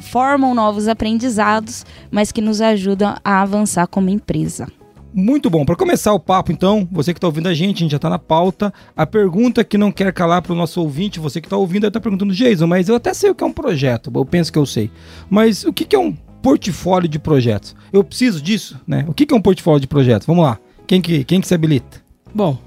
formam 0.00 0.54
novos 0.54 0.88
aprendizados, 0.88 1.84
mas 2.10 2.30
que 2.32 2.40
nos 2.40 2.60
ajudam 2.60 3.16
a 3.24 3.42
avançar 3.42 3.86
como 3.86 4.08
empresa. 4.08 4.66
Muito 5.12 5.48
bom. 5.48 5.64
Para 5.64 5.76
começar 5.76 6.12
o 6.12 6.20
papo, 6.20 6.52
então, 6.52 6.86
você 6.92 7.14
que 7.14 7.18
está 7.18 7.26
ouvindo 7.26 7.48
a 7.48 7.54
gente, 7.54 7.76
a 7.76 7.80
gente 7.80 7.90
já 7.92 7.96
está 7.96 8.10
na 8.10 8.18
pauta. 8.18 8.72
A 8.94 9.06
pergunta 9.06 9.64
que 9.64 9.78
não 9.78 9.90
quer 9.90 10.12
calar 10.12 10.42
para 10.42 10.52
o 10.52 10.56
nosso 10.56 10.80
ouvinte, 10.80 11.18
você 11.18 11.40
que 11.40 11.46
está 11.46 11.56
ouvindo, 11.56 11.86
está 11.86 11.98
perguntando, 11.98 12.34
Jason, 12.34 12.66
mas 12.66 12.88
eu 12.88 12.94
até 12.96 13.14
sei 13.14 13.30
o 13.30 13.34
que 13.34 13.42
é 13.42 13.46
um 13.46 13.52
projeto. 13.52 14.12
Eu 14.14 14.24
penso 14.26 14.52
que 14.52 14.58
eu 14.58 14.66
sei. 14.66 14.90
Mas 15.30 15.64
o 15.64 15.72
que, 15.72 15.86
que 15.86 15.96
é 15.96 15.98
um 15.98 16.12
portfólio 16.42 17.08
de 17.08 17.18
projetos? 17.18 17.74
Eu 17.90 18.04
preciso 18.04 18.42
disso, 18.42 18.78
né? 18.86 19.06
O 19.08 19.14
que, 19.14 19.24
que 19.24 19.32
é 19.32 19.36
um 19.36 19.40
portfólio 19.40 19.80
de 19.80 19.86
projetos? 19.86 20.26
Vamos 20.26 20.44
lá. 20.44 20.58
Quem 20.86 21.00
que, 21.00 21.24
quem 21.24 21.40
que 21.40 21.48
se 21.48 21.54
habilita? 21.54 22.02
Bom, 22.34 22.58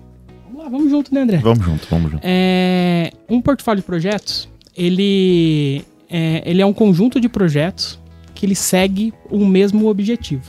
vamos 0.69 0.89
junto, 0.89 1.13
né, 1.13 1.21
André? 1.21 1.37
Vamos 1.37 1.65
junto, 1.65 1.87
vamos 1.89 2.11
junto. 2.11 2.21
É, 2.23 3.11
um 3.29 3.41
portfólio 3.41 3.81
de 3.81 3.85
projetos, 3.85 4.47
ele 4.75 5.83
é, 6.09 6.41
ele 6.45 6.61
é 6.61 6.65
um 6.65 6.73
conjunto 6.73 7.19
de 7.19 7.29
projetos 7.29 7.99
que 8.33 8.45
ele 8.45 8.55
segue 8.55 9.13
o 9.29 9.45
mesmo 9.45 9.87
objetivo. 9.87 10.43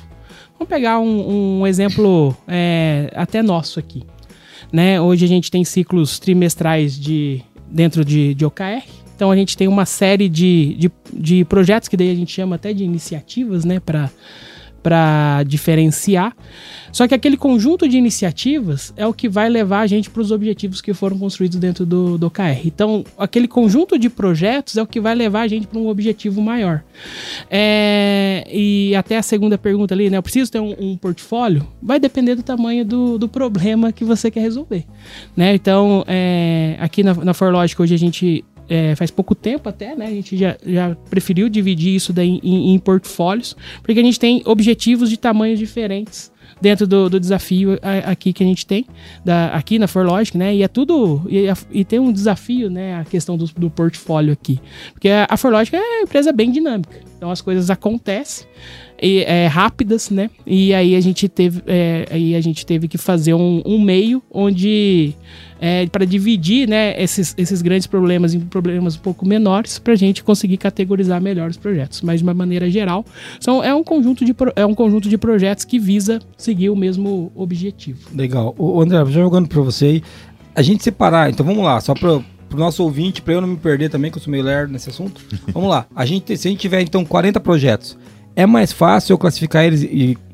Vamos 0.58 0.68
pegar 0.68 0.98
um, 0.98 1.60
um 1.60 1.66
exemplo 1.66 2.36
é, 2.46 3.10
até 3.14 3.42
nosso 3.42 3.78
aqui. 3.78 4.04
Né? 4.72 5.00
Hoje 5.00 5.24
a 5.24 5.28
gente 5.28 5.50
tem 5.50 5.64
ciclos 5.64 6.18
trimestrais 6.18 6.98
de, 6.98 7.42
dentro 7.68 8.04
de, 8.04 8.34
de 8.34 8.44
OKR. 8.44 8.84
Então 9.16 9.30
a 9.30 9.36
gente 9.36 9.56
tem 9.56 9.68
uma 9.68 9.84
série 9.84 10.28
de, 10.28 10.76
de, 10.78 10.90
de 11.12 11.44
projetos 11.44 11.88
que 11.88 11.96
daí 11.96 12.10
a 12.10 12.14
gente 12.14 12.32
chama 12.32 12.56
até 12.56 12.72
de 12.72 12.84
iniciativas, 12.84 13.64
né? 13.64 13.78
Para 13.78 14.10
para 14.82 15.42
diferenciar. 15.44 16.34
Só 16.92 17.06
que 17.06 17.14
aquele 17.14 17.36
conjunto 17.36 17.88
de 17.88 17.96
iniciativas 17.96 18.92
é 18.96 19.06
o 19.06 19.14
que 19.14 19.28
vai 19.28 19.48
levar 19.48 19.80
a 19.80 19.86
gente 19.86 20.10
para 20.10 20.20
os 20.20 20.30
objetivos 20.30 20.80
que 20.80 20.92
foram 20.92 21.18
construídos 21.18 21.58
dentro 21.58 21.86
do, 21.86 22.18
do 22.18 22.26
OKR. 22.26 22.66
Então, 22.66 23.04
aquele 23.16 23.46
conjunto 23.46 23.98
de 23.98 24.10
projetos 24.10 24.76
é 24.76 24.82
o 24.82 24.86
que 24.86 25.00
vai 25.00 25.14
levar 25.14 25.42
a 25.42 25.48
gente 25.48 25.66
para 25.66 25.78
um 25.78 25.88
objetivo 25.88 26.42
maior. 26.42 26.82
É, 27.48 28.44
e 28.52 28.94
até 28.96 29.18
a 29.18 29.22
segunda 29.22 29.56
pergunta 29.56 29.94
ali, 29.94 30.10
né? 30.10 30.16
Eu 30.16 30.22
preciso 30.22 30.50
ter 30.50 30.60
um, 30.60 30.74
um 30.78 30.96
portfólio? 30.96 31.66
Vai 31.80 32.00
depender 32.00 32.34
do 32.34 32.42
tamanho 32.42 32.84
do, 32.84 33.18
do 33.18 33.28
problema 33.28 33.92
que 33.92 34.04
você 34.04 34.30
quer 34.30 34.40
resolver. 34.40 34.84
Né? 35.36 35.54
Então, 35.54 36.04
é, 36.08 36.76
aqui 36.80 37.02
na, 37.02 37.14
na 37.14 37.34
ForLogic 37.34 37.80
hoje 37.80 37.94
a 37.94 37.98
gente 37.98 38.44
é, 38.70 38.94
faz 38.94 39.10
pouco 39.10 39.34
tempo 39.34 39.68
até, 39.68 39.96
né? 39.96 40.06
A 40.06 40.10
gente 40.10 40.36
já, 40.36 40.56
já 40.64 40.94
preferiu 41.10 41.48
dividir 41.48 41.96
isso 41.96 42.12
daí 42.12 42.38
em, 42.40 42.72
em 42.72 42.78
portfólios, 42.78 43.56
porque 43.82 43.98
a 43.98 44.02
gente 44.02 44.20
tem 44.20 44.42
objetivos 44.46 45.10
de 45.10 45.18
tamanhos 45.18 45.58
diferentes 45.58 46.30
dentro 46.60 46.86
do, 46.86 47.08
do 47.08 47.18
desafio 47.18 47.78
aqui 48.04 48.32
que 48.32 48.44
a 48.44 48.46
gente 48.46 48.66
tem, 48.66 48.86
da, 49.24 49.48
aqui 49.48 49.78
na 49.78 49.88
ForLogic, 49.88 50.36
né? 50.36 50.54
E 50.54 50.62
é 50.62 50.68
tudo. 50.68 51.22
E, 51.28 51.46
e 51.72 51.84
tem 51.84 51.98
um 51.98 52.12
desafio, 52.12 52.70
né? 52.70 53.00
A 53.00 53.04
questão 53.04 53.36
do, 53.36 53.46
do 53.46 53.70
portfólio 53.70 54.32
aqui. 54.32 54.60
Porque 54.92 55.08
a, 55.08 55.26
a 55.28 55.36
ForLogic 55.36 55.74
é 55.74 55.80
uma 55.80 56.02
empresa 56.02 56.32
bem 56.32 56.52
dinâmica. 56.52 57.00
Então 57.16 57.30
as 57.30 57.40
coisas 57.40 57.70
acontecem. 57.70 58.46
E, 59.02 59.22
é, 59.22 59.46
rápidas, 59.46 60.10
né? 60.10 60.30
E 60.46 60.74
aí 60.74 60.94
a 60.94 61.00
gente 61.00 61.28
teve, 61.28 61.62
é, 61.66 62.06
aí 62.10 62.34
a 62.34 62.40
gente 62.40 62.66
teve 62.66 62.86
que 62.88 62.98
fazer 62.98 63.34
um, 63.34 63.62
um 63.64 63.80
meio 63.80 64.22
onde 64.30 65.14
é, 65.60 65.86
para 65.86 66.04
dividir 66.04 66.68
né, 66.68 67.00
esses, 67.00 67.34
esses 67.36 67.60
grandes 67.60 67.86
problemas 67.86 68.32
em 68.32 68.40
problemas 68.40 68.96
um 68.96 69.00
pouco 69.00 69.26
menores 69.26 69.78
para 69.78 69.92
a 69.92 69.96
gente 69.96 70.24
conseguir 70.24 70.56
categorizar 70.56 71.20
melhor 71.20 71.50
os 71.50 71.56
projetos. 71.56 72.00
Mas 72.00 72.20
de 72.20 72.24
uma 72.24 72.34
maneira 72.34 72.70
geral, 72.70 73.04
são, 73.38 73.62
é, 73.62 73.74
um 73.74 73.84
conjunto 73.84 74.24
de, 74.24 74.34
é 74.56 74.64
um 74.64 74.74
conjunto 74.74 75.08
de 75.08 75.18
projetos 75.18 75.64
que 75.64 75.78
visa 75.78 76.18
seguir 76.36 76.70
o 76.70 76.76
mesmo 76.76 77.30
objetivo. 77.34 78.08
Legal. 78.14 78.54
O 78.58 78.80
André, 78.80 79.04
já 79.06 79.20
jogando 79.20 79.48
para 79.48 79.60
você 79.60 79.84
aí, 79.86 80.02
a 80.54 80.62
gente 80.62 80.82
separar, 80.82 81.30
então 81.30 81.44
vamos 81.44 81.62
lá, 81.62 81.80
só 81.80 81.94
para 81.94 82.14
o 82.16 82.24
nosso 82.56 82.82
ouvinte, 82.82 83.22
para 83.22 83.34
eu 83.34 83.40
não 83.40 83.48
me 83.48 83.56
perder 83.56 83.90
também, 83.90 84.10
que 84.10 84.16
eu 84.16 84.22
sou 84.22 84.30
meio 84.30 84.42
lerdo 84.42 84.72
nesse 84.72 84.88
assunto. 84.88 85.20
vamos 85.52 85.68
lá. 85.68 85.86
A 85.94 86.06
gente, 86.06 86.36
se 86.36 86.48
a 86.48 86.50
gente 86.50 86.60
tiver 86.60 86.80
então 86.80 87.04
40 87.04 87.38
projetos, 87.40 87.96
é 88.42 88.46
mais 88.46 88.72
fácil 88.72 89.12
eu 89.12 89.18
classificar 89.18 89.64
eles 89.64 89.82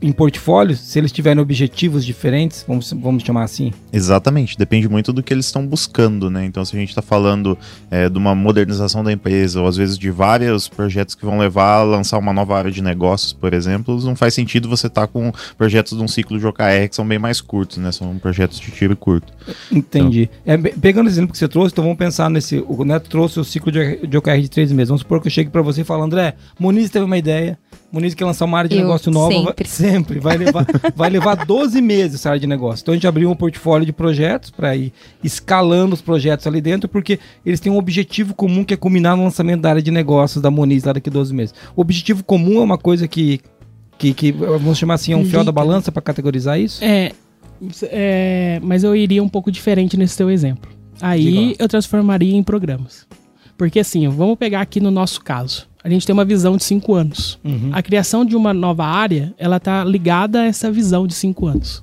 em 0.00 0.12
portfólios 0.12 0.78
se 0.78 0.98
eles 0.98 1.10
tiverem 1.10 1.42
objetivos 1.42 2.04
diferentes, 2.04 2.64
vamos, 2.66 2.92
vamos 2.92 3.22
chamar 3.24 3.42
assim? 3.42 3.72
Exatamente, 3.92 4.56
depende 4.56 4.88
muito 4.88 5.12
do 5.12 5.22
que 5.22 5.34
eles 5.34 5.46
estão 5.46 5.66
buscando, 5.66 6.30
né? 6.30 6.44
Então, 6.44 6.64
se 6.64 6.76
a 6.76 6.78
gente 6.78 6.90
está 6.90 7.02
falando 7.02 7.58
é, 7.90 8.08
de 8.08 8.16
uma 8.16 8.34
modernização 8.34 9.02
da 9.02 9.12
empresa, 9.12 9.60
ou 9.60 9.66
às 9.66 9.76
vezes 9.76 9.98
de 9.98 10.10
vários 10.10 10.68
projetos 10.68 11.14
que 11.14 11.24
vão 11.24 11.38
levar 11.38 11.80
a 11.80 11.82
lançar 11.82 12.18
uma 12.18 12.32
nova 12.32 12.56
área 12.56 12.70
de 12.70 12.80
negócios, 12.82 13.32
por 13.32 13.52
exemplo, 13.52 14.00
não 14.02 14.14
faz 14.14 14.34
sentido 14.34 14.68
você 14.68 14.86
estar 14.86 15.06
com 15.08 15.32
projetos 15.58 15.98
de 15.98 16.04
um 16.04 16.08
ciclo 16.08 16.38
de 16.38 16.46
OKR 16.46 16.88
que 16.88 16.94
são 16.94 17.06
bem 17.06 17.18
mais 17.18 17.40
curtos, 17.40 17.78
né? 17.78 17.90
São 17.90 18.16
projetos 18.18 18.60
de 18.60 18.70
tiro 18.70 18.96
curto. 18.96 19.32
Entendi. 19.72 20.30
É, 20.44 20.56
be- 20.56 20.74
pegando 20.80 21.08
esse 21.08 21.16
exemplo 21.16 21.32
que 21.32 21.38
você 21.38 21.48
trouxe, 21.48 21.72
então 21.72 21.82
vamos 21.84 21.98
pensar 21.98 22.30
nesse. 22.30 22.64
O 22.68 22.84
Neto 22.84 23.08
trouxe 23.10 23.40
o 23.40 23.44
ciclo 23.44 23.72
de, 23.72 24.06
de 24.06 24.16
OKR 24.16 24.38
de 24.40 24.48
três 24.50 24.70
meses. 24.70 24.88
Vamos 24.88 25.00
supor 25.02 25.20
que 25.20 25.26
eu 25.26 25.32
chegue 25.32 25.50
para 25.50 25.62
você 25.62 25.80
e 25.80 25.84
falo, 25.84 26.02
André, 26.04 26.34
Muniz 26.58 26.90
teve 26.90 27.04
uma 27.04 27.18
ideia. 27.18 27.58
Muniz 27.96 28.14
quer 28.14 28.24
lançar 28.24 28.44
uma 28.44 28.58
área 28.58 28.68
de 28.68 28.76
Eu 28.76 28.82
negócio 28.82 29.10
nova. 29.10 29.28
vai- 29.34 29.42
sempre. 29.44 29.68
sempre. 29.68 30.20
Vai 30.20 30.36
levar, 30.36 30.66
vai 30.94 31.10
levar 31.10 31.34
12 31.46 31.80
meses 31.82 32.16
essa 32.16 32.28
área 32.30 32.40
de 32.40 32.46
negócio. 32.46 32.82
Então 32.82 32.92
a 32.92 32.96
gente 32.96 33.06
abriu 33.06 33.30
um 33.30 33.34
portfólio 33.34 33.84
de 33.86 33.92
projetos 33.92 34.50
para 34.50 34.76
ir 34.76 34.92
escalando 35.24 35.94
os 35.94 36.00
projetos 36.02 36.46
ali 36.46 36.60
dentro, 36.60 36.88
porque 36.88 37.18
eles 37.44 37.58
têm 37.60 37.72
um 37.72 37.78
objetivo 37.78 38.34
comum 38.34 38.64
que 38.64 38.74
é 38.74 38.76
culminar 38.76 39.16
no 39.16 39.24
lançamento 39.24 39.62
da 39.62 39.70
área 39.70 39.82
de 39.82 39.90
negócios 39.90 40.42
da 40.42 40.50
Muniz 40.50 40.84
lá 40.84 40.92
daqui 40.92 41.08
a 41.08 41.12
12 41.12 41.34
meses. 41.34 41.54
O 41.74 41.80
objetivo 41.80 42.22
comum 42.24 42.60
é 42.60 42.64
uma 42.64 42.78
coisa 42.78 43.08
que. 43.08 43.40
Que, 43.98 44.12
que 44.12 44.30
vamos 44.30 44.76
chamar 44.76 44.94
assim, 44.94 45.14
é 45.14 45.16
um 45.16 45.24
fiel 45.24 45.42
da 45.42 45.50
balança 45.50 45.90
para 45.90 46.02
categorizar 46.02 46.60
isso? 46.60 46.84
É, 46.84 47.12
é, 47.84 48.60
mas 48.62 48.84
eu 48.84 48.94
iria 48.94 49.22
um 49.22 49.28
pouco 49.28 49.50
diferente 49.50 49.96
nesse 49.96 50.16
teu 50.16 50.30
exemplo. 50.30 50.70
Aí 51.00 51.56
eu 51.58 51.68
transformaria 51.68 52.34
em 52.36 52.42
programas. 52.42 53.06
Porque 53.56 53.80
assim, 53.80 54.06
vamos 54.08 54.36
pegar 54.36 54.60
aqui 54.60 54.80
no 54.80 54.90
nosso 54.90 55.22
caso. 55.22 55.66
A 55.86 55.88
gente 55.88 56.04
tem 56.04 56.12
uma 56.12 56.24
visão 56.24 56.56
de 56.56 56.64
cinco 56.64 56.94
anos. 56.94 57.38
Uhum. 57.44 57.70
A 57.72 57.80
criação 57.80 58.24
de 58.24 58.34
uma 58.34 58.52
nova 58.52 58.84
área, 58.84 59.32
ela 59.38 59.60
tá 59.60 59.84
ligada 59.84 60.40
a 60.40 60.44
essa 60.44 60.68
visão 60.68 61.06
de 61.06 61.14
cinco 61.14 61.46
anos. 61.46 61.80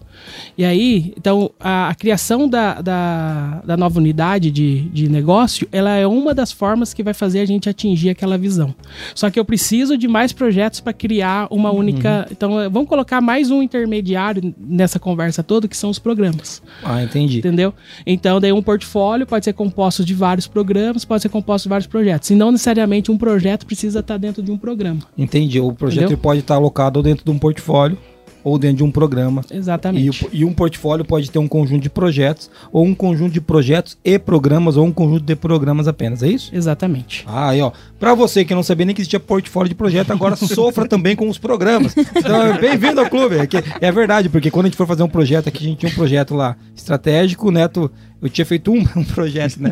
E 0.58 0.63
aí, 0.63 1.13
então, 1.17 1.50
a, 1.60 1.89
a 1.89 1.96
criação 1.96 2.48
da, 2.48 2.82
da, 2.82 3.62
da 3.65 3.77
nova 3.77 4.00
unidade 4.00 4.51
de, 4.51 4.82
de 4.89 5.10
negócio, 5.10 5.67
ela 5.72 5.96
é 5.96 6.05
uma 6.05 6.34
das 6.34 6.51
formas 6.51 6.93
que 6.93 7.03
vai 7.03 7.13
fazer 7.13 7.39
a 7.39 7.46
gente 7.46 7.70
atingir 7.70 8.10
aquela 8.10 8.38
visão. 8.38 8.74
Só 9.15 9.29
que 9.29 9.39
eu 9.39 9.46
preciso 9.46 9.98
de 9.98 10.08
mais 10.08 10.32
projetos 10.32 10.79
para 10.79 10.93
criar 10.93 11.48
uma 11.50 11.72
única. 11.72 12.27
Então, 12.32 12.60
eh, 12.60 12.70
vamos 12.70 12.88
colocar 12.88 13.22
mais 13.22 13.50
um 13.50 13.62
intermediário 13.62 14.53
nessa 14.58 15.00
conversa 15.00 15.41
toda, 15.43 15.67
que 15.67 15.75
são 15.75 15.89
os 15.89 16.00
programas. 16.00 16.62
Ah, 16.84 17.03
entendi. 17.03 17.39
Entendeu? 17.39 17.74
Então, 18.05 18.39
daí 18.39 18.51
um 18.51 18.62
portfólio 18.62 19.25
pode 19.25 19.46
ser 19.46 19.53
composto 19.53 20.05
de 20.05 20.13
vários 20.13 20.48
programas, 20.48 21.05
pode 21.05 21.22
ser 21.22 21.29
composto 21.29 21.67
de 21.67 21.70
vários 21.70 21.88
projetos. 21.88 22.29
E 22.29 22.36
não 22.36 22.51
necessariamente 22.51 23.12
um 23.12 23.17
projeto 23.17 23.65
precisa 23.65 24.00
estar 24.00 24.17
dentro 24.17 24.41
de 24.43 24.51
um 24.51 24.58
programa. 24.58 25.00
Entendi. 25.17 25.60
O 25.60 25.74
projeto 25.74 26.17
pode 26.17 26.41
estar 26.41 26.55
alocado 26.55 27.00
ou 27.00 27.03
dentro 27.03 27.25
de 27.25 27.32
um 27.32 27.39
portfólio 27.39 27.98
ou 28.43 28.57
dentro 28.59 28.77
de 28.77 28.83
um 28.83 28.91
programa. 28.91 29.43
E, 29.51 29.57
Exatamente. 29.57 30.25
o- 30.25 30.29
e 30.33 30.43
um 30.45 30.53
portfólio 30.53 31.05
pode 31.05 31.29
ter 31.31 31.39
um 31.39 31.47
conjunto 31.47 31.81
de 31.83 31.89
projetos, 31.89 32.50
ou 32.71 32.83
um 32.85 32.93
conjunto 32.93 33.31
de 33.33 33.41
projetos 33.41 33.97
e 34.03 34.17
programas, 34.19 34.77
ou 34.77 34.85
um 34.85 34.91
conjunto 34.91 35.23
de 35.23 35.35
programas 35.35 35.88
apenas, 35.88 36.21
é 36.23 36.27
isso? 36.27 36.50
Exatamente. 36.53 37.23
Ah, 37.27 37.50
aí 37.50 37.62
ó, 37.62 37.71
pra 38.00 38.13
você 38.13 38.43
que 38.43 38.53
não 38.53 38.63
sabia 38.63 38.85
nem 38.85 38.95
que 38.95 39.01
existia 39.01 39.19
portfólio 39.19 39.69
de 39.69 39.75
projeto, 39.75 40.12
agora 40.12 40.35
sofra 40.38 40.88
também 40.88 41.15
com 41.15 41.27
os 41.29 41.38
programas. 41.38 41.95
Então, 41.97 42.57
bem-vindo 42.59 43.00
ao 43.00 43.09
clube. 43.09 43.35
É, 43.38 43.88
é 43.88 43.91
verdade, 43.91 44.29
porque 44.29 44.51
quando 44.51 44.65
a 44.65 44.69
gente 44.69 44.77
foi 44.77 44.85
fazer 44.85 45.03
um 45.03 45.09
projeto 45.09 45.47
aqui, 45.47 45.65
a 45.65 45.67
gente 45.69 45.79
tinha 45.79 45.91
um 45.91 45.95
projeto 45.95 46.33
lá 46.35 46.55
estratégico, 46.75 47.47
o 47.47 47.51
Neto, 47.51 47.89
eu 48.24 48.30
tinha 48.30 48.46
feito 48.46 48.72
um, 48.72 48.80
um 48.96 49.03
projeto, 49.03 49.58
né? 49.62 49.72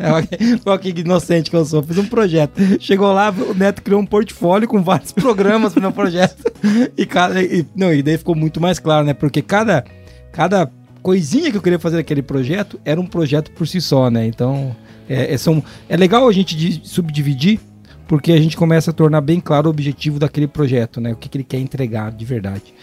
Olha 0.66 0.78
que 0.78 0.90
inocente 1.00 1.50
que 1.50 1.56
eu 1.56 1.66
sou, 1.66 1.82
fiz 1.82 1.98
um 1.98 2.06
projeto. 2.06 2.54
Chegou 2.80 3.12
lá, 3.14 3.32
o 3.32 3.54
Neto 3.54 3.82
criou 3.82 4.02
um 4.02 4.06
portfólio 4.06 4.68
com 4.68 4.84
vários 4.84 5.12
programas 5.14 5.74
no 5.74 5.92
projeto. 5.92 6.52
E, 6.98 7.06
cada, 7.06 7.42
e, 7.42 7.66
não, 7.76 7.94
e 7.94 8.04
daí 8.04 8.18
ficou 8.18 8.36
muito 8.36 8.60
mais 8.60 8.78
claro, 8.78 9.06
né? 9.06 9.14
Porque 9.14 9.42
cada, 9.42 9.86
cada 10.34 10.70
coisinha 11.02 11.50
que 11.50 11.58
eu 11.58 11.62
queria 11.62 11.80
fazer 11.80 11.96
naquele 11.98 12.22
projeto 12.22 12.80
era 12.84 13.00
um 13.00 13.06
projeto 13.06 13.52
por 13.52 13.66
si 13.68 13.80
só, 13.80 14.10
né? 14.10 14.28
Então, 14.28 14.76
é, 15.10 15.34
é, 15.34 15.38
são, 15.38 15.64
é 15.88 15.96
legal 15.96 16.28
a 16.28 16.32
gente 16.32 16.56
di- 16.56 16.82
subdividir, 16.84 17.60
porque 18.08 18.34
a 18.34 18.38
gente 18.38 18.58
começa 18.58 18.92
a 18.92 18.94
tornar 18.94 19.22
bem 19.22 19.40
claro 19.40 19.68
o 19.68 19.70
objetivo 19.72 20.20
daquele 20.20 20.48
projeto, 20.48 21.00
né? 21.00 21.14
O 21.14 21.16
que, 21.16 21.30
que 21.30 21.38
ele 21.38 21.46
quer 21.46 21.60
entregar 21.60 22.12
de 22.12 22.26
verdade. 22.26 22.74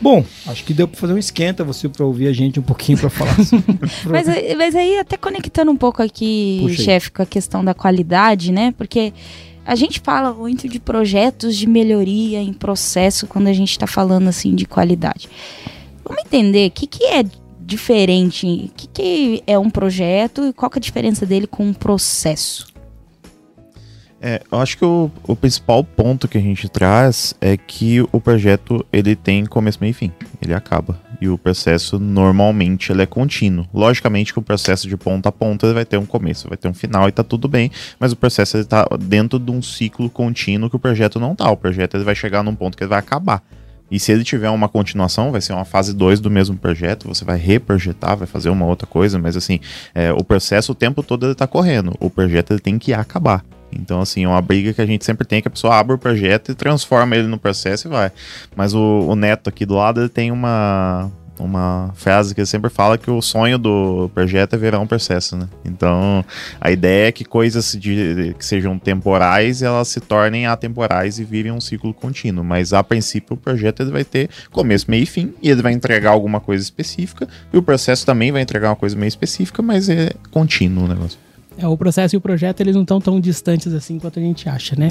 Bom, 0.00 0.24
acho 0.46 0.64
que 0.64 0.72
deu 0.72 0.88
para 0.88 0.98
fazer 0.98 1.12
um 1.12 1.18
esquenta 1.18 1.62
você 1.62 1.88
para 1.88 2.04
ouvir 2.06 2.26
a 2.28 2.32
gente 2.32 2.58
um 2.58 2.62
pouquinho 2.62 2.98
para 2.98 3.10
falar. 3.10 3.34
sobre- 3.44 3.64
Mas, 4.10 4.28
aí- 4.28 4.54
mas 4.54 4.74
aí, 4.74 4.98
até 4.98 5.16
conectando 5.16 5.70
um 5.70 5.76
pouco 5.76 6.02
aqui, 6.02 6.58
chefe, 6.84 7.10
com 7.10 7.22
a 7.22 7.26
questão 7.26 7.64
da 7.64 7.74
qualidade, 7.74 8.50
né? 8.50 8.72
Porque 8.78 9.12
a 9.64 9.74
gente 9.74 10.00
fala 10.00 10.32
muito 10.32 10.68
de 10.68 10.80
projetos 10.80 11.54
de 11.56 11.66
melhoria 11.66 12.40
em 12.40 12.52
processo 12.52 13.26
quando 13.26 13.48
a 13.48 13.52
gente 13.52 13.70
está 13.72 13.86
falando 13.86 14.28
assim 14.28 14.54
de 14.54 14.64
qualidade. 14.64 15.28
Vamos 16.04 16.24
entender 16.24 16.68
o 16.68 16.70
que, 16.72 16.86
que 16.86 17.04
é 17.04 17.24
diferente, 17.60 18.46
o 18.46 18.70
que, 18.74 18.88
que 18.88 19.42
é 19.46 19.56
um 19.58 19.70
projeto 19.70 20.44
e 20.48 20.52
qual 20.52 20.68
que 20.70 20.78
é 20.78 20.80
a 20.80 20.82
diferença 20.82 21.24
dele 21.24 21.46
com 21.46 21.64
um 21.66 21.72
processo. 21.72 22.66
É, 24.22 24.42
eu 24.52 24.58
acho 24.58 24.76
que 24.76 24.84
o, 24.84 25.10
o 25.26 25.34
principal 25.34 25.82
ponto 25.82 26.28
que 26.28 26.36
a 26.36 26.40
gente 26.40 26.68
traz 26.68 27.34
é 27.40 27.56
que 27.56 28.02
o 28.12 28.20
projeto 28.20 28.84
ele 28.92 29.16
tem 29.16 29.46
começo, 29.46 29.78
meio 29.80 29.92
e 29.92 29.94
fim. 29.94 30.12
Ele 30.42 30.52
acaba. 30.52 31.00
E 31.20 31.28
o 31.28 31.38
processo 31.38 31.98
normalmente 31.98 32.92
ele 32.92 33.02
é 33.02 33.06
contínuo. 33.06 33.66
Logicamente 33.72 34.32
que 34.32 34.38
o 34.38 34.42
processo 34.42 34.88
de 34.88 34.96
ponta 34.96 35.30
a 35.30 35.32
ponta 35.32 35.72
vai 35.72 35.86
ter 35.86 35.96
um 35.96 36.04
começo, 36.04 36.48
vai 36.48 36.58
ter 36.58 36.68
um 36.68 36.74
final 36.74 37.08
e 37.08 37.12
tá 37.12 37.24
tudo 37.24 37.48
bem. 37.48 37.70
Mas 37.98 38.12
o 38.12 38.16
processo 38.16 38.58
ele 38.58 38.64
tá 38.64 38.86
dentro 39.00 39.38
de 39.38 39.50
um 39.50 39.62
ciclo 39.62 40.10
contínuo 40.10 40.68
que 40.68 40.76
o 40.76 40.78
projeto 40.78 41.18
não 41.18 41.34
tá. 41.34 41.50
O 41.50 41.56
projeto 41.56 41.96
ele 41.96 42.04
vai 42.04 42.14
chegar 42.14 42.42
num 42.42 42.54
ponto 42.54 42.76
que 42.76 42.82
ele 42.82 42.90
vai 42.90 42.98
acabar. 42.98 43.42
E 43.90 43.98
se 43.98 44.12
ele 44.12 44.22
tiver 44.22 44.50
uma 44.50 44.68
continuação, 44.68 45.32
vai 45.32 45.40
ser 45.40 45.52
uma 45.52 45.64
fase 45.64 45.92
2 45.92 46.20
do 46.20 46.30
mesmo 46.30 46.56
projeto, 46.56 47.08
você 47.08 47.24
vai 47.24 47.36
reprojetar, 47.36 48.16
vai 48.16 48.26
fazer 48.26 48.48
uma 48.48 48.64
outra 48.64 48.86
coisa, 48.86 49.18
mas 49.18 49.36
assim, 49.36 49.58
é, 49.92 50.12
o 50.12 50.22
processo 50.22 50.72
o 50.72 50.74
tempo 50.76 51.02
todo 51.02 51.26
ele 51.26 51.34
tá 51.34 51.46
correndo. 51.46 51.92
O 51.98 52.08
projeto 52.08 52.52
ele 52.52 52.60
tem 52.60 52.78
que 52.78 52.92
acabar. 52.94 53.44
Então, 53.72 54.00
assim, 54.00 54.24
é 54.24 54.28
uma 54.28 54.40
briga 54.40 54.72
que 54.72 54.80
a 54.80 54.86
gente 54.86 55.04
sempre 55.04 55.26
tem, 55.26 55.40
que 55.40 55.48
a 55.48 55.50
pessoa 55.50 55.76
abre 55.76 55.94
o 55.94 55.98
projeto 55.98 56.52
e 56.52 56.54
transforma 56.54 57.16
ele 57.16 57.28
no 57.28 57.38
processo 57.38 57.88
e 57.88 57.90
vai. 57.90 58.10
Mas 58.54 58.74
o, 58.74 58.80
o 58.80 59.14
Neto 59.14 59.48
aqui 59.48 59.64
do 59.64 59.74
lado, 59.74 60.00
ele 60.00 60.08
tem 60.08 60.30
uma, 60.30 61.10
uma 61.38 61.90
frase 61.94 62.34
que 62.34 62.40
ele 62.40 62.46
sempre 62.46 62.70
fala 62.70 62.98
que 62.98 63.10
o 63.10 63.20
sonho 63.22 63.58
do 63.58 64.10
projeto 64.14 64.54
é 64.54 64.56
virar 64.58 64.78
um 64.80 64.86
processo, 64.86 65.36
né? 65.36 65.48
Então, 65.64 66.24
a 66.60 66.70
ideia 66.70 67.08
é 67.08 67.12
que 67.12 67.24
coisas 67.24 67.72
de, 67.72 68.34
que 68.38 68.44
sejam 68.44 68.78
temporais, 68.78 69.62
elas 69.62 69.88
se 69.88 70.00
tornem 70.00 70.46
atemporais 70.46 71.18
e 71.18 71.24
virem 71.24 71.52
um 71.52 71.60
ciclo 71.60 71.92
contínuo. 71.94 72.44
Mas, 72.44 72.72
a 72.72 72.82
princípio, 72.82 73.34
o 73.34 73.36
projeto 73.36 73.80
ele 73.80 73.90
vai 73.90 74.04
ter 74.04 74.28
começo, 74.50 74.90
meio 74.90 75.02
e 75.02 75.06
fim, 75.06 75.34
e 75.42 75.50
ele 75.50 75.62
vai 75.62 75.72
entregar 75.72 76.10
alguma 76.10 76.40
coisa 76.40 76.62
específica, 76.62 77.28
e 77.52 77.56
o 77.56 77.62
processo 77.62 78.04
também 78.04 78.30
vai 78.32 78.42
entregar 78.42 78.70
uma 78.70 78.76
coisa 78.76 78.96
meio 78.96 79.08
específica, 79.08 79.62
mas 79.62 79.88
é 79.88 80.10
contínuo 80.30 80.84
o 80.84 80.88
negócio. 80.88 81.18
É, 81.60 81.66
o 81.66 81.76
processo 81.76 82.16
e 82.16 82.18
o 82.18 82.20
projeto 82.20 82.60
eles 82.60 82.74
não 82.74 82.82
estão 82.82 83.00
tão 83.00 83.20
distantes 83.20 83.72
assim 83.74 83.98
quanto 83.98 84.18
a 84.18 84.22
gente 84.22 84.48
acha, 84.48 84.74
né? 84.76 84.88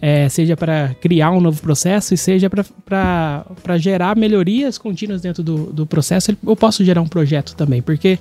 É, 0.00 0.28
seja 0.28 0.56
para 0.56 0.94
criar 1.00 1.30
um 1.30 1.40
novo 1.40 1.60
processo 1.60 2.14
e 2.14 2.16
seja 2.16 2.48
para 2.84 3.78
gerar 3.78 4.16
melhorias 4.16 4.78
contínuas 4.78 5.20
dentro 5.20 5.42
do, 5.42 5.66
do 5.72 5.86
processo, 5.86 6.36
eu 6.46 6.56
posso 6.56 6.84
gerar 6.84 7.02
um 7.02 7.08
projeto 7.08 7.54
também, 7.54 7.82
porque 7.82 8.18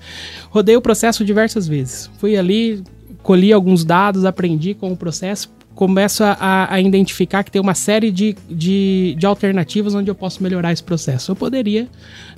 rodei 0.50 0.76
o 0.76 0.82
processo 0.82 1.24
diversas 1.24 1.68
vezes. 1.68 2.10
Fui 2.18 2.36
ali, 2.38 2.84
colhi 3.24 3.54
alguns 3.54 3.86
dados, 3.86 4.26
aprendi 4.26 4.74
com 4.74 4.92
o 4.92 4.98
processo, 4.98 5.50
começo 5.74 6.24
a, 6.24 6.38
a- 6.40 6.74
a 6.76 6.82
identificar 6.82 7.44
que 7.44 7.52
tem 7.52 7.62
uma 7.62 7.74
série 7.76 8.12
de, 8.12 8.36
de, 8.50 9.16
de 9.18 9.26
alternativas 9.26 9.94
onde 9.94 10.10
eu 10.10 10.16
posso 10.16 10.42
melhorar 10.42 10.72
esse 10.72 10.84
processo. 10.84 11.32
Eu 11.32 11.36
poderia 11.36 11.88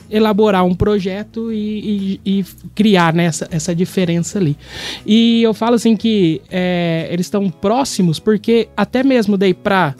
elaborar 0.10 0.66
um 0.66 0.74
projeto 0.76 1.52
e, 1.52 2.20
e- 2.26 2.40
e 2.40 2.46
criar 2.76 3.14
né, 3.14 3.26
essa, 3.26 3.48
essa 3.52 3.76
diferença 3.76 4.40
ali. 4.40 4.56
E 5.06 5.42
eu 5.44 5.54
falo 5.54 5.76
assim 5.76 5.96
que 5.96 6.42
é, 6.50 7.08
eles 7.12 7.26
estão 7.26 7.50
próximos 7.50 8.20
porque 8.20 8.68
até 8.76 9.04
mesmo 9.04 9.38
daí 9.38 9.54
para 9.54 9.96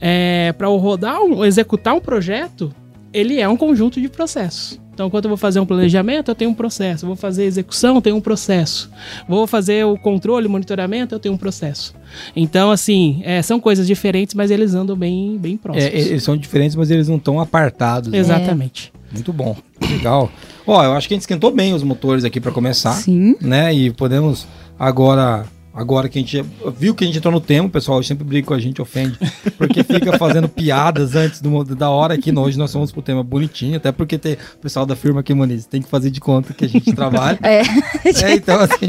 é, 0.00 0.52
para 0.58 0.66
rodar, 0.66 1.22
um, 1.22 1.44
executar 1.44 1.94
um 1.94 2.00
projeto, 2.00 2.74
ele 3.12 3.40
é 3.40 3.48
um 3.48 3.56
conjunto 3.56 4.00
de 4.00 4.08
processos. 4.08 4.80
Então, 4.94 5.08
quando 5.08 5.24
eu 5.24 5.30
vou 5.30 5.38
fazer 5.38 5.58
um 5.58 5.64
planejamento, 5.64 6.30
eu 6.30 6.34
tenho 6.34 6.50
um 6.50 6.54
processo. 6.54 7.06
Vou 7.06 7.16
fazer 7.16 7.44
execução, 7.44 7.94
eu 7.94 8.02
tenho 8.02 8.16
um 8.16 8.20
processo. 8.20 8.90
Vou 9.26 9.46
fazer 9.46 9.86
o 9.86 9.96
controle, 9.96 10.46
monitoramento, 10.48 11.14
eu 11.14 11.18
tenho 11.18 11.34
um 11.34 11.38
processo. 11.38 11.94
Então, 12.36 12.70
assim, 12.70 13.22
é, 13.24 13.40
são 13.40 13.58
coisas 13.58 13.86
diferentes, 13.86 14.34
mas 14.34 14.50
eles 14.50 14.74
andam 14.74 14.94
bem, 14.94 15.38
bem 15.38 15.56
próximos. 15.56 15.86
É, 15.94 15.98
eles 15.98 16.22
são 16.22 16.36
diferentes, 16.36 16.76
mas 16.76 16.90
eles 16.90 17.08
não 17.08 17.16
estão 17.16 17.40
apartados. 17.40 18.10
né? 18.10 18.18
Exatamente. 18.18 18.92
Muito 19.10 19.32
bom. 19.32 19.56
Legal. 19.80 20.30
Ó, 20.66 20.84
eu 20.84 20.92
acho 20.92 21.08
que 21.08 21.14
a 21.14 21.16
gente 21.16 21.22
esquentou 21.22 21.50
bem 21.50 21.72
os 21.72 21.82
motores 21.82 22.22
aqui 22.24 22.38
para 22.38 22.52
começar. 22.52 22.92
Sim. 22.92 23.34
né? 23.40 23.72
E 23.72 23.90
podemos 23.90 24.46
agora 24.78 25.46
Agora 25.74 26.06
que 26.08 26.18
a 26.18 26.20
gente 26.22 26.44
viu 26.76 26.94
que 26.94 27.02
a 27.02 27.06
gente 27.06 27.16
entrou 27.16 27.32
no 27.32 27.40
tema, 27.40 27.66
o 27.66 27.70
pessoal 27.70 28.02
sempre 28.02 28.24
briga 28.24 28.46
com 28.46 28.52
a 28.52 28.58
gente, 28.58 28.82
ofende, 28.82 29.18
porque 29.56 29.82
fica 29.82 30.18
fazendo 30.18 30.46
piadas 30.50 31.16
antes 31.16 31.40
do, 31.40 31.64
da 31.64 31.88
hora 31.88 32.12
aqui. 32.14 32.30
Hoje 32.36 32.58
nós 32.58 32.70
somos 32.70 32.92
pro 32.92 33.00
tema 33.00 33.22
bonitinho, 33.22 33.78
até 33.78 33.90
porque 33.90 34.18
tem 34.18 34.34
o 34.34 34.58
pessoal 34.60 34.84
da 34.84 34.94
firma 34.94 35.20
aqui, 35.20 35.32
Moniz, 35.32 35.64
tem 35.64 35.80
que 35.80 35.88
fazer 35.88 36.10
de 36.10 36.20
conta 36.20 36.52
que 36.52 36.66
a 36.66 36.68
gente 36.68 36.92
trabalha. 36.94 37.38
É. 37.42 37.62
É, 37.62 38.34
então 38.34 38.60
assim. 38.60 38.86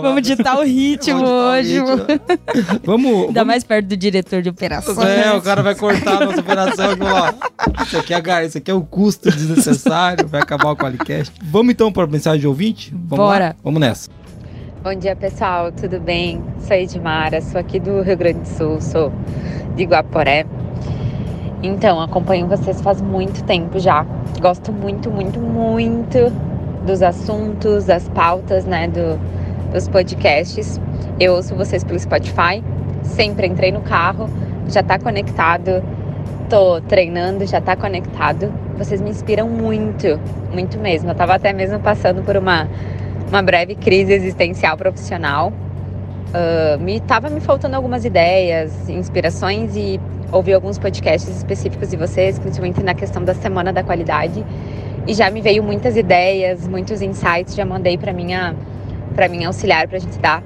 Vamos 0.00 0.22
ditar 0.22 0.58
o 0.58 0.62
ritmo 0.62 1.18
Vamos 1.20 1.30
hoje. 1.30 1.80
o 1.80 1.86
ritmo. 1.96 2.80
Vamos. 2.84 3.12
Ainda 3.26 3.40
vamos 3.40 3.46
mais 3.46 3.64
perto 3.64 3.86
do 3.86 3.96
diretor 3.96 4.42
de 4.42 4.48
operações. 4.48 4.98
é, 4.98 5.32
o 5.32 5.42
cara 5.42 5.62
vai 5.62 5.74
cortar 5.74 6.22
a 6.22 6.26
nossa 6.26 6.40
operação 6.40 6.90
aqui, 6.90 7.02
ó. 7.02 7.82
Isso 7.84 7.96
aqui, 7.98 8.14
é, 8.14 8.20
gar- 8.20 8.44
isso 8.44 8.58
aqui 8.58 8.70
é 8.70 8.74
o 8.74 8.82
custo 8.82 9.30
desnecessário, 9.30 10.28
vai 10.28 10.40
acabar 10.40 10.70
o 10.70 10.76
Qualicast. 10.76 11.32
Vamos 11.42 11.72
então 11.72 11.90
para 11.92 12.04
a 12.04 12.06
mensagem 12.06 12.40
de 12.40 12.46
ouvinte? 12.46 12.90
Vamos 12.92 13.16
Bora. 13.24 13.48
Lá? 13.48 13.54
Vamos 13.64 13.80
nessa. 13.80 14.08
Bom 14.82 14.94
dia, 14.94 15.14
pessoal. 15.14 15.70
Tudo 15.70 16.00
bem? 16.00 16.42
Sou 16.60 16.74
Edmara, 16.74 17.42
sou 17.42 17.60
aqui 17.60 17.78
do 17.78 18.00
Rio 18.00 18.16
Grande 18.16 18.38
do 18.38 18.48
Sul, 18.48 18.80
sou 18.80 19.12
de 19.76 19.84
Guaporé. 19.84 20.46
Então, 21.62 22.00
acompanho 22.00 22.46
vocês 22.46 22.80
faz 22.80 23.02
muito 23.02 23.44
tempo 23.44 23.78
já. 23.78 24.06
Gosto 24.40 24.72
muito, 24.72 25.10
muito, 25.10 25.38
muito 25.38 26.32
dos 26.86 27.02
assuntos, 27.02 27.84
das 27.84 28.08
pautas, 28.08 28.64
né, 28.64 28.88
do, 28.88 29.20
dos 29.70 29.86
podcasts. 29.86 30.80
Eu 31.20 31.34
ouço 31.34 31.54
vocês 31.54 31.84
pelo 31.84 32.00
Spotify. 32.00 32.64
Sempre 33.02 33.48
entrei 33.48 33.70
no 33.72 33.82
carro, 33.82 34.30
já 34.66 34.82
tá 34.82 34.98
conectado. 34.98 35.84
Tô 36.48 36.80
treinando, 36.80 37.44
já 37.44 37.60
tá 37.60 37.76
conectado. 37.76 38.50
Vocês 38.78 39.02
me 39.02 39.10
inspiram 39.10 39.46
muito, 39.46 40.18
muito 40.50 40.78
mesmo. 40.78 41.10
Eu 41.10 41.14
tava 41.14 41.34
até 41.34 41.52
mesmo 41.52 41.78
passando 41.80 42.22
por 42.22 42.34
uma 42.34 42.66
uma 43.30 43.42
breve 43.42 43.76
crise 43.76 44.12
existencial 44.12 44.76
profissional. 44.76 45.52
Ah, 46.34 46.76
me 46.78 47.00
tava 47.00 47.30
me 47.30 47.40
faltando 47.40 47.76
algumas 47.76 48.04
ideias, 48.04 48.88
inspirações 48.88 49.74
e 49.76 50.00
ouvi 50.32 50.52
alguns 50.52 50.78
podcasts 50.78 51.36
específicos 51.36 51.90
de 51.90 51.96
vocês, 51.96 52.38
principalmente 52.38 52.82
na 52.82 52.94
questão 52.94 53.24
da 53.24 53.34
semana 53.34 53.72
da 53.72 53.82
qualidade. 53.82 54.44
E 55.06 55.14
já 55.14 55.30
me 55.30 55.40
veio 55.40 55.62
muitas 55.62 55.96
ideias, 55.96 56.68
muitos 56.68 57.02
insights, 57.02 57.54
já 57.54 57.64
mandei 57.64 57.96
para 57.96 58.12
minha 58.12 58.54
para 59.14 59.28
minha 59.28 59.48
auxiliar 59.48 59.88
para 59.88 59.96
a 59.96 60.00
gente 60.00 60.12
estar 60.12 60.42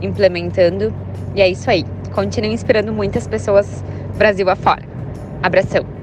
implementando. 0.00 0.94
E 1.34 1.42
é 1.42 1.48
isso 1.48 1.68
aí. 1.68 1.84
Continue 2.12 2.52
inspirando 2.52 2.92
muitas 2.92 3.26
pessoas 3.26 3.82
Brasil 4.16 4.48
afora. 4.48 4.82
Abração. 5.42 5.97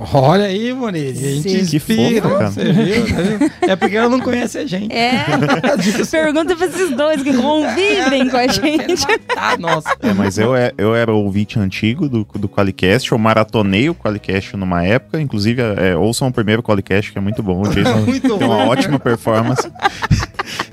Olha 0.00 0.44
aí, 0.44 0.72
Moniz. 0.72 1.18
A 1.18 1.28
gente 1.28 1.42
Sim. 1.42 1.66
Que 1.66 1.76
inspira, 1.76 2.22
fofa, 2.22 2.38
cara. 2.38 2.50
você 2.52 2.72
viu? 2.72 3.50
É 3.62 3.74
porque 3.74 3.96
ela 3.96 4.08
não 4.08 4.20
conhece 4.20 4.56
a 4.58 4.64
gente. 4.66 4.92
É. 4.94 5.24
Pergunta 6.08 6.54
pra 6.54 6.66
esses 6.66 6.90
dois 6.96 7.20
que 7.22 7.32
convivem 7.34 8.28
com 8.30 8.36
a 8.36 8.46
gente. 8.46 9.04
Ah, 9.36 9.56
nossa. 9.58 9.96
É, 10.00 10.12
mas 10.14 10.38
eu, 10.38 10.54
é- 10.54 10.72
eu 10.78 10.94
era 10.94 11.12
ouvinte 11.12 11.58
antigo 11.58 12.08
do, 12.08 12.24
do 12.36 12.48
Qualicast, 12.48 13.10
eu 13.10 13.18
maratonei 13.18 13.88
o 13.90 13.94
Qualicast 13.94 14.56
numa 14.56 14.84
época, 14.84 15.20
inclusive 15.20 15.60
é, 15.62 15.96
ouçam 15.96 16.28
o 16.28 16.32
primeiro 16.32 16.62
Qualicast, 16.62 17.10
que 17.10 17.18
é 17.18 17.20
muito 17.20 17.42
bom, 17.42 17.62
o 17.62 17.68
Jason 17.68 17.96
Muito 18.06 18.38
tem 18.38 18.46
uma 18.46 18.56
bom. 18.56 18.68
ótima 18.68 18.98
performance. 19.00 19.68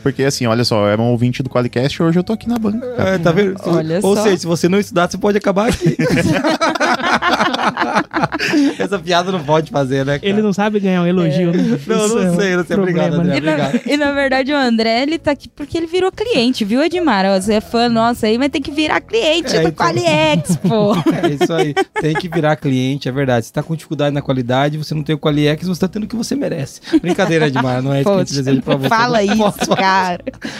Porque 0.05 0.23
assim, 0.23 0.45
olha 0.45 0.63
só, 0.63 0.85
eu 0.85 0.89
era 0.89 1.01
um 1.01 1.05
ouvinte 1.05 1.41
do 1.41 1.49
Qualicast 1.49 1.99
e 1.99 2.03
hoje 2.05 2.19
eu 2.19 2.23
tô 2.23 2.33
aqui 2.33 2.47
na 2.47 2.59
banca. 2.59 2.77
cara. 2.95 3.09
É, 3.09 3.17
tá 3.17 3.31
vendo? 3.31 3.55
Olha 3.65 3.99
Ou 4.03 4.15
só. 4.15 4.21
seja, 4.21 4.37
se 4.37 4.45
você 4.45 4.69
não 4.69 4.79
estudar, 4.79 5.09
você 5.09 5.17
pode 5.17 5.35
acabar 5.35 5.69
aqui. 5.69 5.97
Essa 8.77 8.99
piada 8.99 9.31
não 9.31 9.43
pode 9.43 9.71
fazer, 9.71 10.05
né? 10.05 10.19
Cara? 10.19 10.31
Ele 10.31 10.43
não 10.43 10.53
sabe 10.53 10.79
ganhar 10.79 11.01
um 11.01 11.07
elogio, 11.07 11.51
né? 11.51 11.79
Não, 11.87 12.05
Isso 12.05 12.19
é 12.19 12.25
não 12.25 12.33
um 12.33 12.35
sei, 12.39 12.55
não 12.55 12.63
sei. 12.65 12.75
problema, 12.75 13.15
Obrigado, 13.15 13.15
André. 13.15 13.37
E 13.37 13.41
na, 13.41 13.71
e 13.93 13.97
na 13.97 14.11
verdade 14.11 14.53
o 14.53 14.55
André, 14.55 15.01
ele 15.01 15.17
tá 15.17 15.31
aqui 15.31 15.49
porque 15.49 15.75
ele 15.75 15.87
virou 15.87 16.11
cliente, 16.11 16.63
viu, 16.63 16.83
Edmar? 16.83 17.25
Você 17.41 17.55
é 17.55 17.61
fã 17.61 17.89
nossa 17.89 18.27
aí, 18.27 18.37
mas 18.37 18.49
tem 18.49 18.61
que 18.61 18.69
virar 18.69 19.01
cliente 19.01 19.55
É, 19.55 19.61
do 19.61 19.69
então. 19.69 19.87
Qualiex, 19.87 20.55
pô. 20.57 20.93
É 21.25 21.29
isso 21.33 21.51
aí. 21.51 21.73
Tem 21.99 22.13
que 22.13 22.29
virar 22.29 22.55
cliente, 22.57 23.09
é 23.09 23.11
verdade. 23.11 23.47
Se 23.47 23.53
tá 23.53 23.63
com 23.63 23.73
dificuldade 23.75 24.13
na 24.13 24.21
qualidade, 24.21 24.77
você 24.77 24.93
não 24.93 25.01
tem 25.01 25.15
o 25.15 25.19
Qualiex, 25.19 25.67
você 25.67 25.81
tá 25.81 25.87
tendo 25.87 26.03
o 26.03 26.07
que 26.07 26.15
você 26.15 26.35
merece. 26.35 26.79
Brincadeira, 27.01 27.47
Edmar, 27.47 27.81
não 27.81 27.91
é 27.91 28.01
isso 28.01 28.09
que 28.09 28.15
a 28.15 28.19
gente 28.19 28.33
deseja 28.35 28.61
pra 28.61 28.75
você. 28.75 28.89
Fala 28.89 29.17
Não 29.23 29.33
isso, 29.33 29.37
posso 29.37 29.75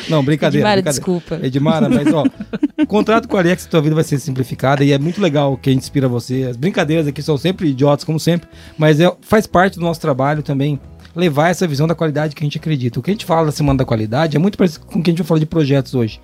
Não, 0.09 0.23
brincadeira. 0.23 0.67
Edmar, 0.67 0.75
brincadeira. 0.75 0.83
desculpa. 0.83 1.39
Edmara, 1.41 1.89
mas 1.89 2.13
ó, 2.13 2.25
contrato 2.87 3.27
com 3.27 3.37
a 3.37 3.39
Alex, 3.39 3.65
tua 3.65 3.81
vida 3.81 3.95
vai 3.95 4.03
ser 4.03 4.19
simplificada 4.19 4.83
e 4.83 4.91
é 4.91 4.97
muito 4.97 5.21
legal 5.21 5.57
que 5.57 5.69
a 5.69 5.73
gente 5.73 5.83
inspira 5.83 6.07
você. 6.07 6.43
As 6.49 6.57
brincadeiras 6.57 7.07
aqui 7.07 7.21
são 7.21 7.37
sempre 7.37 7.69
idiotas, 7.69 8.03
como 8.03 8.19
sempre, 8.19 8.47
mas 8.77 8.99
é, 8.99 9.11
faz 9.21 9.47
parte 9.47 9.75
do 9.75 9.81
nosso 9.81 9.99
trabalho 10.01 10.43
também 10.43 10.79
levar 11.15 11.49
essa 11.49 11.65
visão 11.65 11.87
da 11.87 11.95
qualidade 11.95 12.35
que 12.35 12.43
a 12.43 12.45
gente 12.45 12.57
acredita. 12.57 12.99
O 12.99 13.03
que 13.03 13.09
a 13.09 13.13
gente 13.13 13.25
fala 13.25 13.45
da 13.45 13.51
Semana 13.51 13.79
da 13.79 13.85
Qualidade 13.85 14.35
é 14.35 14.39
muito 14.39 14.57
parecido 14.57 14.85
com 14.85 14.99
o 14.99 15.03
que 15.03 15.09
a 15.09 15.13
gente 15.13 15.19
vai 15.19 15.27
falar 15.27 15.39
de 15.39 15.45
projetos 15.45 15.95
hoje. 15.95 16.19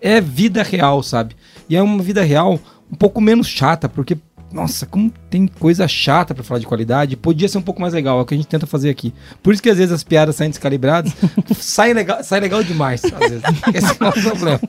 É 0.00 0.20
vida 0.20 0.62
real, 0.62 1.02
sabe? 1.02 1.34
E 1.68 1.76
é 1.76 1.82
uma 1.82 2.02
vida 2.02 2.22
real 2.22 2.60
um 2.90 2.94
pouco 2.94 3.20
menos 3.20 3.48
chata, 3.48 3.88
porque, 3.88 4.16
nossa, 4.56 4.86
como 4.86 5.12
tem 5.28 5.46
coisa 5.46 5.86
chata 5.86 6.34
pra 6.34 6.42
falar 6.42 6.58
de 6.58 6.66
qualidade, 6.66 7.14
podia 7.14 7.46
ser 7.46 7.58
um 7.58 7.62
pouco 7.62 7.78
mais 7.78 7.92
legal, 7.92 8.18
é 8.18 8.22
o 8.22 8.24
que 8.24 8.32
a 8.32 8.36
gente 8.38 8.48
tenta 8.48 8.66
fazer 8.66 8.88
aqui. 8.88 9.12
Por 9.42 9.52
isso 9.52 9.62
que 9.62 9.68
às 9.68 9.76
vezes 9.76 9.92
as 9.92 10.02
piadas 10.02 10.34
saem 10.34 10.48
descalibradas, 10.48 11.12
sai 11.60 11.92
legal, 11.92 12.24
sai 12.24 12.40
legal 12.40 12.64
demais, 12.64 13.02
às 13.04 13.30
vezes. 13.30 13.42
Esse 13.74 13.86
é 13.86 13.92
o 13.92 13.96
problema. 13.96 14.60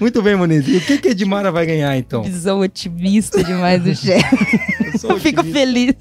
Muito 0.00 0.20
bem, 0.20 0.34
Moniz. 0.34 0.66
E 0.66 0.76
o 0.76 0.80
que 0.80 0.98
que 0.98 1.08
a 1.08 1.10
Edmara 1.12 1.52
vai 1.52 1.64
ganhar, 1.64 1.96
então? 1.96 2.24
Visão 2.24 2.58
otimista 2.58 3.42
demais 3.42 3.82
do 3.82 3.94
chefe. 3.94 4.60
Eu 5.02 5.18
fico 5.18 5.42
feliz. 5.44 5.94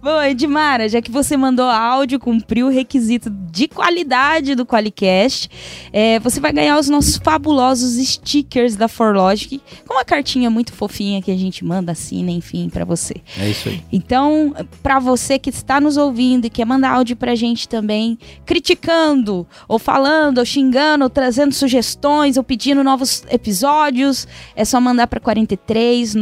Bom, 0.00 0.20
Edmara, 0.22 0.88
já 0.88 1.00
que 1.02 1.10
você 1.10 1.36
mandou 1.36 1.66
áudio, 1.66 2.18
cumpriu 2.18 2.66
o 2.66 2.70
requisito 2.70 3.30
de 3.30 3.68
qualidade 3.68 4.54
do 4.54 4.64
Qualicast, 4.64 5.50
é, 5.92 6.18
você 6.20 6.40
vai 6.40 6.52
ganhar 6.52 6.78
os 6.78 6.88
nossos 6.88 7.16
fabulosos 7.16 7.94
stickers 8.06 8.76
da 8.76 8.88
Forlogic, 8.88 9.60
com 9.86 9.94
uma 9.94 10.04
cartinha 10.04 10.48
muito 10.48 10.72
fofinha 10.72 11.20
que 11.20 11.30
a 11.30 11.36
gente 11.36 11.64
manda, 11.64 11.92
assina, 11.92 12.30
enfim, 12.30 12.68
pra 12.68 12.84
você. 12.84 13.14
É 13.38 13.50
isso 13.50 13.68
aí. 13.68 13.82
Então, 13.92 14.54
pra 14.82 14.98
você 14.98 15.38
que 15.38 15.50
está 15.50 15.80
nos 15.80 15.96
ouvindo 15.96 16.46
e 16.46 16.50
quer 16.50 16.64
mandar 16.64 16.92
áudio 16.92 17.16
pra 17.16 17.34
gente 17.34 17.68
também, 17.68 18.18
criticando, 18.46 19.46
ou 19.68 19.78
falando, 19.78 20.38
ou 20.38 20.44
xingando, 20.44 21.04
ou 21.04 21.10
trazendo 21.10 21.52
sugestões, 21.52 22.36
ou 22.36 22.42
pedindo 22.42 22.82
novos 22.82 23.24
episódios, 23.30 24.26
é 24.56 24.64
só 24.64 24.80
mandar 24.80 25.06
pra 25.06 25.20
43 25.20 26.14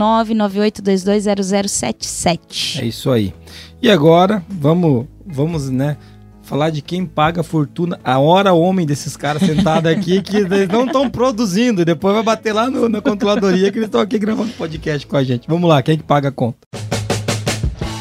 998220077. 2.01 2.81
É 2.83 2.85
isso 2.87 3.11
aí. 3.11 3.35
E 3.83 3.91
agora, 3.91 4.43
vamos, 4.49 5.07
vamos, 5.27 5.69
né? 5.71 5.97
Falar 6.43 6.71
de 6.71 6.83
quem 6.83 7.07
paga 7.07 7.43
a 7.43 7.45
fortuna, 7.45 8.01
a 8.03 8.19
hora 8.19 8.53
homem 8.53 8.85
desses 8.85 9.17
caras 9.17 9.41
sentados 9.43 9.89
aqui 9.91 10.21
que 10.21 10.39
eles 10.39 10.69
não 10.69 10.85
estão 10.85 11.09
produzindo. 11.09 11.85
Depois 11.85 12.13
vai 12.15 12.25
bater 12.25 12.53
lá 12.53 12.69
no- 12.69 12.89
na 12.89 13.01
controladoria 13.01 13.71
que 13.71 13.79
eles 13.79 13.87
estão 13.87 14.01
aqui 14.01 14.19
gravando 14.19 14.53
podcast 14.55 15.07
com 15.07 15.17
a 15.17 15.23
gente. 15.23 15.47
Vamos 15.47 15.69
lá, 15.69 15.81
quem 15.81 15.97
que 15.97 16.03
paga 16.03 16.29
a 16.29 16.33
conta? 16.33 16.59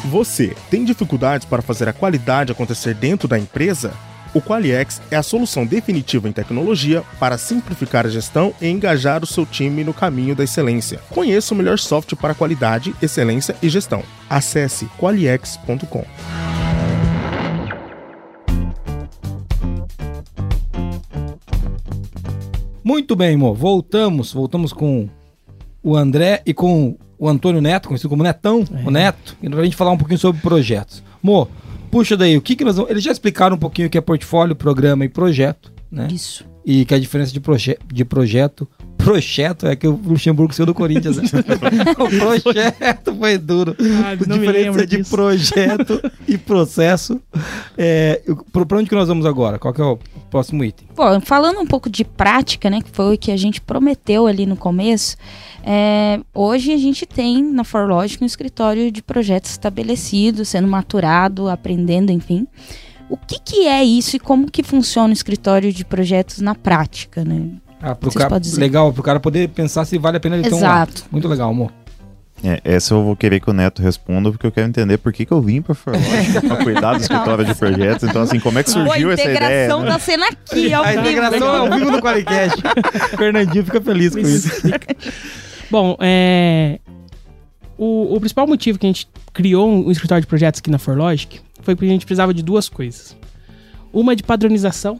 Você 0.06 0.52
tem 0.68 0.84
dificuldades 0.84 1.46
para 1.46 1.62
fazer 1.62 1.88
a 1.88 1.92
qualidade 1.92 2.50
acontecer 2.50 2.94
dentro 2.94 3.28
da 3.28 3.38
empresa? 3.38 3.92
O 4.32 4.40
Qualiex 4.40 5.02
é 5.10 5.16
a 5.16 5.22
solução 5.22 5.66
definitiva 5.66 6.28
em 6.28 6.32
tecnologia 6.32 7.02
para 7.18 7.36
simplificar 7.36 8.06
a 8.06 8.10
gestão 8.10 8.54
e 8.60 8.68
engajar 8.68 9.24
o 9.24 9.26
seu 9.26 9.44
time 9.44 9.82
no 9.82 9.92
caminho 9.92 10.36
da 10.36 10.44
excelência. 10.44 11.00
Conheça 11.10 11.52
o 11.52 11.56
melhor 11.56 11.78
software 11.78 12.18
para 12.18 12.34
qualidade, 12.34 12.94
excelência 13.02 13.56
e 13.60 13.68
gestão. 13.68 14.02
Acesse 14.28 14.86
qualiex.com. 14.98 16.04
Muito 22.84 23.16
bem, 23.16 23.34
amor. 23.34 23.54
Voltamos. 23.56 24.32
Voltamos 24.32 24.72
com 24.72 25.08
o 25.82 25.96
André 25.96 26.42
e 26.46 26.54
com 26.54 26.96
o 27.18 27.28
Antônio 27.28 27.60
Neto, 27.60 27.88
conhecido 27.88 28.08
como 28.08 28.22
Netão, 28.22 28.64
o 28.84 28.90
Neto, 28.90 29.36
e 29.42 29.50
pra 29.50 29.62
gente 29.62 29.76
falar 29.76 29.90
um 29.90 29.98
pouquinho 29.98 30.18
sobre 30.18 30.40
projetos. 30.40 31.02
Mo, 31.22 31.48
puxa 31.90 32.16
daí, 32.16 32.36
o 32.36 32.42
que 32.42 32.56
que 32.56 32.64
nós 32.64 32.76
vamos... 32.76 32.90
Eles 32.90 33.02
já 33.02 33.12
explicaram 33.12 33.56
um 33.56 33.58
pouquinho 33.58 33.88
o 33.88 33.90
que 33.90 33.98
é 33.98 34.00
portfólio, 34.00 34.54
programa 34.54 35.04
e 35.04 35.08
projeto, 35.08 35.72
né? 35.90 36.08
Isso. 36.10 36.44
E 36.64 36.84
que 36.84 36.94
a 36.94 36.98
diferença 36.98 37.32
de, 37.32 37.40
proje 37.40 37.78
de 37.92 38.04
projeto... 38.04 38.68
Projeto 39.02 39.66
é 39.66 39.76
que 39.76 39.86
o 39.86 39.92
Luxemburgo 40.04 40.54
saiu 40.54 40.66
do 40.66 40.74
Corinthians. 40.74 41.16
né? 41.16 41.22
o 41.98 42.42
projeto 42.42 43.14
foi 43.16 43.38
duro. 43.38 43.76
Ah, 43.78 44.16
não 44.26 44.38
diferença 44.38 44.52
lembro 44.52 44.86
de 44.86 44.96
disso. 44.98 45.10
projeto 45.10 46.00
e 46.26 46.36
processo. 46.36 47.20
É, 47.76 48.22
pra 48.52 48.78
onde 48.78 48.88
que 48.88 48.94
nós 48.94 49.08
vamos 49.08 49.26
agora? 49.26 49.58
Qual 49.58 49.72
que 49.72 49.80
é 49.80 49.84
o 49.84 49.98
próximo 50.30 50.64
item? 50.64 50.86
Bom, 50.94 51.20
falando 51.20 51.60
um 51.60 51.66
pouco 51.66 51.88
de 51.88 52.04
prática, 52.04 52.70
né, 52.70 52.80
que 52.80 52.90
foi 52.90 53.14
o 53.14 53.18
que 53.18 53.30
a 53.30 53.36
gente 53.36 53.60
prometeu 53.60 54.26
ali 54.26 54.46
no 54.46 54.56
começo, 54.56 55.16
é, 55.64 56.20
hoje 56.34 56.72
a 56.72 56.78
gente 56.78 57.06
tem 57.06 57.42
na 57.42 57.64
Forlogic 57.64 58.22
um 58.22 58.26
escritório 58.26 58.90
de 58.90 59.02
projetos 59.02 59.50
estabelecido, 59.50 60.44
sendo 60.44 60.68
maturado, 60.68 61.48
aprendendo, 61.48 62.12
enfim. 62.12 62.46
O 63.08 63.16
que, 63.16 63.40
que 63.40 63.66
é 63.66 63.82
isso 63.82 64.16
e 64.16 64.20
como 64.20 64.50
que 64.50 64.62
funciona 64.62 65.08
o 65.08 65.12
escritório 65.12 65.72
de 65.72 65.84
projetos 65.84 66.38
na 66.40 66.54
prática, 66.54 67.24
né? 67.24 67.50
Ah, 67.82 67.94
pro 67.94 68.12
cara, 68.12 68.40
legal, 68.56 68.92
pro 68.92 69.02
cara 69.02 69.18
poder 69.18 69.48
pensar 69.48 69.84
se 69.84 69.96
vale 69.98 70.18
a 70.18 70.20
pena 70.20 70.36
ele 70.36 70.48
ter 70.48 70.54
um 70.54 70.60
lá. 70.60 70.82
Exato. 70.82 71.04
Muito 71.10 71.26
legal, 71.26 71.50
amor. 71.50 71.72
É, 72.42 72.60
essa 72.64 72.94
eu 72.94 73.04
vou 73.04 73.14
querer 73.14 73.38
que 73.38 73.50
o 73.50 73.52
Neto 73.52 73.82
responda, 73.82 74.30
porque 74.30 74.46
eu 74.46 74.52
quero 74.52 74.66
entender 74.66 74.96
por 74.96 75.12
que, 75.12 75.26
que 75.26 75.32
eu 75.32 75.42
vim 75.42 75.60
pra 75.60 75.74
Forlógica 75.74 76.40
pra 76.40 76.56
cuidar 76.56 76.94
do 76.94 77.02
escritório 77.02 77.44
de 77.44 77.54
projetos. 77.54 78.08
Então, 78.08 78.22
assim, 78.22 78.40
como 78.40 78.58
é 78.58 78.62
que 78.62 78.70
surgiu 78.70 79.10
a 79.10 79.12
essa 79.12 79.22
ideia? 79.22 79.36
integração 79.36 79.82
né? 79.82 79.90
tá 79.90 79.98
sendo 79.98 80.24
aqui, 80.24 80.72
ao 80.72 80.82
A 80.82 80.88
vivo. 80.88 81.00
integração 81.00 81.54
é 81.54 81.58
ao 81.58 81.70
vivo 81.70 81.90
no 81.90 82.00
Qualicast. 82.00 82.62
Fernandinho 83.16 83.64
fica 83.64 83.80
feliz 83.80 84.14
com 84.14 84.20
isso. 84.20 84.50
Bom, 85.70 85.96
é, 86.00 86.80
o, 87.76 88.14
o 88.14 88.20
principal 88.20 88.46
motivo 88.46 88.78
que 88.78 88.86
a 88.86 88.88
gente 88.88 89.06
criou 89.34 89.68
um 89.68 89.90
escritório 89.90 90.22
de 90.22 90.26
projetos 90.26 90.60
aqui 90.60 90.70
na 90.70 90.78
Forlogic 90.78 91.40
foi 91.62 91.74
porque 91.74 91.88
a 91.90 91.92
gente 91.92 92.06
precisava 92.06 92.32
de 92.32 92.42
duas 92.42 92.70
coisas. 92.70 93.16
Uma 93.92 94.16
de 94.16 94.22
padronização 94.22 94.98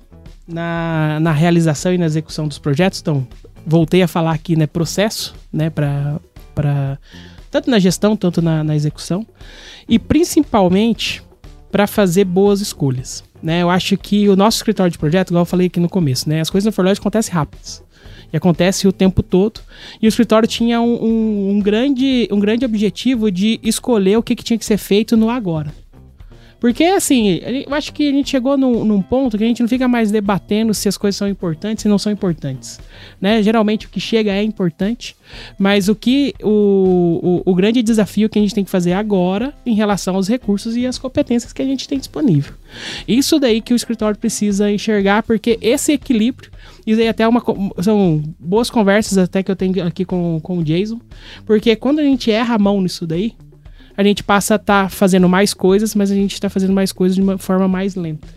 na, 0.53 1.19
na 1.21 1.33
realização 1.33 1.93
e 1.93 1.99
na 1.99 2.07
execução 2.07 2.49
dos 2.49 2.59
projetos. 2.59 3.01
Então, 3.01 3.27
voltei 3.67 4.03
a 4.03 4.09
falar 4.09 4.33
aqui, 4.33 4.57
né, 4.57 4.67
processo, 4.67 5.35
né, 5.53 5.71
para 5.71 6.99
tanto 7.51 7.71
na 7.71 7.79
gestão, 7.79 8.17
tanto 8.17 8.41
na, 8.41 8.63
na 8.63 8.77
execução. 8.77 9.27
E 9.89 9.99
principalmente 9.99 11.23
para 11.71 11.87
fazer 11.87 12.25
boas 12.25 12.61
escolhas. 12.61 13.25
Né? 13.43 13.63
Eu 13.63 13.71
acho 13.71 13.97
que 13.97 14.29
o 14.29 14.37
nosso 14.37 14.59
escritório 14.59 14.91
de 14.91 14.99
projeto, 14.99 15.31
igual 15.31 15.43
eu 15.43 15.47
falei 15.47 15.67
aqui 15.69 15.81
no 15.81 15.89
começo, 15.89 16.29
né? 16.29 16.41
As 16.41 16.51
coisas 16.51 16.67
na 16.67 16.73
Forlogic 16.73 17.01
acontecem 17.01 17.33
rápidas. 17.33 17.83
E 18.33 18.37
acontece 18.37 18.87
o 18.87 18.93
tempo 18.93 19.23
todo. 19.23 19.61
E 20.01 20.07
o 20.07 20.09
escritório 20.09 20.47
tinha 20.47 20.81
um, 20.81 21.05
um- 21.05 21.51
um 21.53 21.61
grande, 21.61 22.29
um 22.31 22.39
grande 22.39 22.65
objetivo 22.65 23.31
de 23.31 23.59
escolher 23.63 24.17
o 24.19 24.23
que, 24.23 24.37
que 24.37 24.45
tinha 24.45 24.59
que 24.59 24.65
ser 24.65 24.77
feito 24.77 25.17
no 25.17 25.31
agora. 25.31 25.73
Porque, 26.61 26.85
assim, 26.85 27.41
eu 27.67 27.75
acho 27.75 27.93
que 27.93 28.07
a 28.07 28.13
gente 28.13 28.29
chegou 28.29 28.57
num, 28.59 28.85
num 28.85 29.01
ponto 29.01 29.39
que 29.39 29.45
a 29.45 29.47
gente 29.47 29.63
não 29.63 29.69
fica 29.69 29.89
mais 29.89 30.11
debatendo 30.11 30.75
se 30.75 30.89
as 30.89 30.99
coisas 30.99 31.17
são 31.17 31.27
importantes 31.27 31.87
e 31.87 31.89
não 31.89 31.99
são 31.99 32.13
importantes. 32.13 32.79
Né? 33.19 33.43
Geralmente 33.43 33.87
o 33.87 33.89
que 33.89 33.99
chega 33.99 34.31
é 34.31 34.43
importante, 34.43 35.17
mas 35.59 35.89
o 35.89 35.95
que 35.95 36.35
o, 36.43 37.43
o, 37.47 37.51
o 37.51 37.55
grande 37.55 37.83
desafio 37.83 38.29
que 38.29 38.39
a 38.39 38.43
gente 38.43 38.55
tem 38.55 38.63
que 38.63 38.71
fazer 38.71 38.93
agora 38.93 39.55
em 39.65 39.75
relação 39.75 40.17
aos 40.17 40.29
recursos 40.29 40.77
e 40.77 40.87
às 40.87 40.99
competências 40.99 41.53
que 41.53 41.63
a 41.63 41.65
gente 41.65 41.89
tem 41.89 41.99
disponível. 41.99 42.53
Isso 43.09 43.39
daí 43.39 43.63
que 43.63 43.73
o 43.73 43.77
escritório 43.77 44.19
precisa 44.19 44.71
enxergar, 44.71 45.23
porque 45.23 45.59
esse 45.63 45.93
equilíbrio, 45.93 46.51
e 46.87 47.09
até 47.09 47.27
uma, 47.27 47.43
são 47.83 48.23
boas 48.39 48.69
conversas 48.69 49.17
até 49.17 49.43
que 49.43 49.51
eu 49.51 49.57
tenho 49.57 49.87
aqui 49.87 50.05
com, 50.05 50.39
com 50.43 50.59
o 50.59 50.65
Jason, 50.65 51.01
porque 51.47 51.75
quando 51.75 52.01
a 52.01 52.05
gente 52.05 52.31
erra 52.31 52.57
a 52.57 52.59
mão 52.59 52.83
nisso 52.83 53.07
daí, 53.07 53.35
a 53.97 54.03
gente 54.03 54.23
passa 54.23 54.55
a 54.55 54.57
estar 54.57 54.91
fazendo 54.91 55.29
mais 55.29 55.55
coisas, 55.55 55.95
mas 55.95 56.11
a 56.11 56.15
gente 56.15 56.35
está 56.35 56.49
fazendo 56.49 56.73
mais 56.73 56.93
coisas 56.93 57.17
de 57.17 57.23
uma 57.23 57.39
forma 57.39 57.69
mais 57.69 57.95
lenta. 57.95 58.29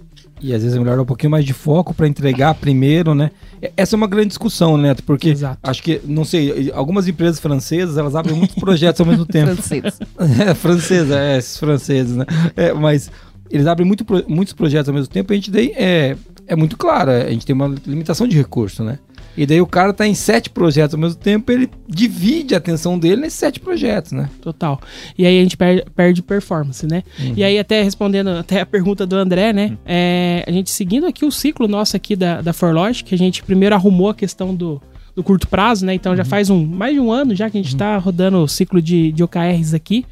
E 0.43 0.53
às 0.53 0.61
vezes 0.61 0.75
é 0.75 0.79
melhor 0.79 0.97
dar 0.97 1.03
um 1.03 1.05
pouquinho 1.05 1.31
mais 1.31 1.45
de 1.45 1.53
foco 1.53 1.93
para 1.93 2.05
entregar 2.05 2.53
primeiro, 2.55 3.15
né? 3.15 3.31
Essa 3.77 3.95
é 3.95 3.97
uma 3.97 4.07
grande 4.07 4.27
discussão, 4.27 4.75
né, 4.75 4.89
Neto? 4.89 5.01
Porque 5.03 5.29
Exato. 5.29 5.57
acho 5.63 5.81
que, 5.81 6.01
não 6.03 6.25
sei, 6.25 6.69
algumas 6.73 7.07
empresas 7.07 7.39
francesas, 7.39 7.97
elas 7.97 8.13
abrem 8.13 8.35
muitos 8.35 8.55
projetos 8.57 8.99
ao 8.99 9.07
mesmo 9.07 9.25
tempo. 9.25 9.55
Francês. 9.55 9.99
É, 10.45 10.53
francesa, 10.53 11.17
é, 11.17 11.37
esses 11.37 11.57
franceses, 11.57 12.15
né? 12.17 12.25
É, 12.57 12.73
mas 12.73 13.09
eles 13.49 13.67
abrem 13.67 13.87
muito 13.87 14.05
muitos 14.27 14.53
projetos 14.53 14.89
ao 14.89 14.95
mesmo 14.95 15.07
tempo 15.07 15.31
e 15.31 15.33
a 15.33 15.35
gente 15.37 15.51
daí 15.51 15.71
é, 15.77 16.17
é 16.45 16.55
muito 16.55 16.75
claro, 16.75 17.11
a 17.11 17.29
gente 17.29 17.45
tem 17.45 17.55
uma 17.55 17.73
limitação 17.85 18.27
de 18.27 18.35
recurso, 18.35 18.83
né? 18.83 18.99
E 19.35 19.45
daí 19.45 19.59
o 19.61 19.67
cara 19.67 19.93
tá 19.93 20.07
em 20.07 20.13
sete 20.13 20.49
projetos 20.49 20.93
ao 20.93 20.99
mesmo 20.99 21.19
tempo, 21.19 21.51
ele 21.51 21.69
divide 21.87 22.53
a 22.53 22.57
atenção 22.57 22.97
dele 22.97 23.21
nesses 23.21 23.39
sete 23.39 23.59
projetos, 23.59 24.11
né? 24.11 24.29
Total. 24.41 24.79
E 25.17 25.25
aí 25.25 25.39
a 25.39 25.43
gente 25.43 25.57
perde, 25.57 25.83
perde 25.95 26.21
performance, 26.21 26.85
né? 26.85 27.03
E 27.35 27.43
aí, 27.43 27.57
até 27.57 27.81
respondendo 27.81 28.29
até 28.29 28.61
a 28.61 28.65
pergunta 28.65 29.05
do 29.05 29.15
André, 29.15 29.53
né? 29.53 29.77
É, 29.85 30.43
a 30.47 30.51
gente 30.51 30.69
seguindo 30.69 31.05
aqui 31.05 31.25
o 31.25 31.31
ciclo 31.31 31.67
nosso 31.67 31.95
aqui 31.95 32.15
da, 32.15 32.41
da 32.41 32.53
Forlogic, 32.53 33.09
que 33.09 33.15
a 33.15 33.17
gente 33.17 33.43
primeiro 33.43 33.73
arrumou 33.75 34.09
a 34.09 34.15
questão 34.15 34.53
do, 34.53 34.81
do 35.15 35.23
curto 35.23 35.47
prazo, 35.47 35.85
né? 35.85 35.93
Então 35.93 36.15
já 36.15 36.25
faz 36.25 36.49
um, 36.49 36.65
mais 36.65 36.93
de 36.93 36.99
um 36.99 37.11
ano 37.11 37.35
já 37.35 37.49
que 37.49 37.57
a 37.57 37.61
gente 37.61 37.73
está 37.73 37.97
rodando 37.97 38.37
o 38.37 38.47
ciclo 38.47 38.81
de, 38.81 39.11
de 39.11 39.23
OKRs 39.23 39.73
aqui. 39.73 40.05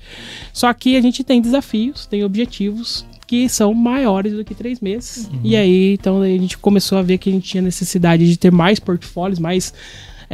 Só 0.53 0.71
que 0.73 0.95
a 0.95 1.01
gente 1.01 1.23
tem 1.23 1.41
desafios, 1.41 2.05
tem 2.05 2.23
objetivos 2.23 3.05
que 3.31 3.47
são 3.47 3.73
maiores 3.73 4.33
do 4.33 4.43
que 4.43 4.53
três 4.53 4.81
meses. 4.81 5.29
E 5.41 5.55
aí, 5.55 5.93
então, 5.93 6.21
a 6.21 6.27
gente 6.27 6.57
começou 6.57 6.97
a 6.97 7.01
ver 7.01 7.17
que 7.17 7.29
a 7.29 7.31
gente 7.31 7.47
tinha 7.47 7.61
necessidade 7.61 8.29
de 8.29 8.35
ter 8.35 8.51
mais 8.51 8.77
portfólios, 8.77 9.39
mais 9.39 9.73